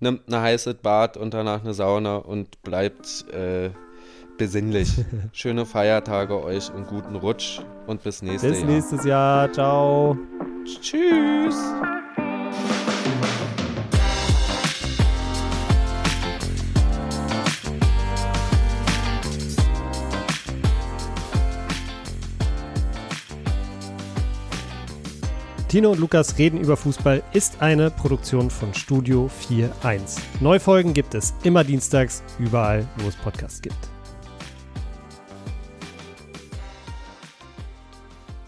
Nimmt 0.00 0.22
eine 0.26 0.40
heiße 0.42 0.74
Bad 0.74 1.16
und 1.16 1.32
danach 1.32 1.60
eine 1.62 1.74
Sauna 1.74 2.16
und 2.16 2.60
bleibt 2.62 3.24
äh, 3.32 3.70
besinnlich. 4.36 4.92
Schöne 5.32 5.64
Feiertage 5.64 6.42
euch 6.42 6.72
und 6.74 6.88
guten 6.88 7.14
Rutsch 7.14 7.60
und 7.86 8.02
bis 8.02 8.20
nächstes 8.20 8.50
bis 8.50 8.60
Jahr. 8.60 8.68
nächstes 8.68 9.04
Jahr. 9.04 9.52
Ciao. 9.52 10.18
Tschüss. 10.80 11.56
Tino 25.72 25.90
und 25.90 26.00
Lukas 26.00 26.36
reden 26.36 26.60
über 26.60 26.76
Fußball 26.76 27.22
ist 27.32 27.62
eine 27.62 27.90
Produktion 27.90 28.50
von 28.50 28.74
Studio 28.74 29.30
4.1. 29.50 30.18
Neufolgen 30.40 30.92
gibt 30.92 31.14
es 31.14 31.32
immer 31.44 31.64
dienstags, 31.64 32.22
überall, 32.38 32.86
wo 32.98 33.08
es 33.08 33.16
Podcasts 33.16 33.62
gibt. 33.62 33.91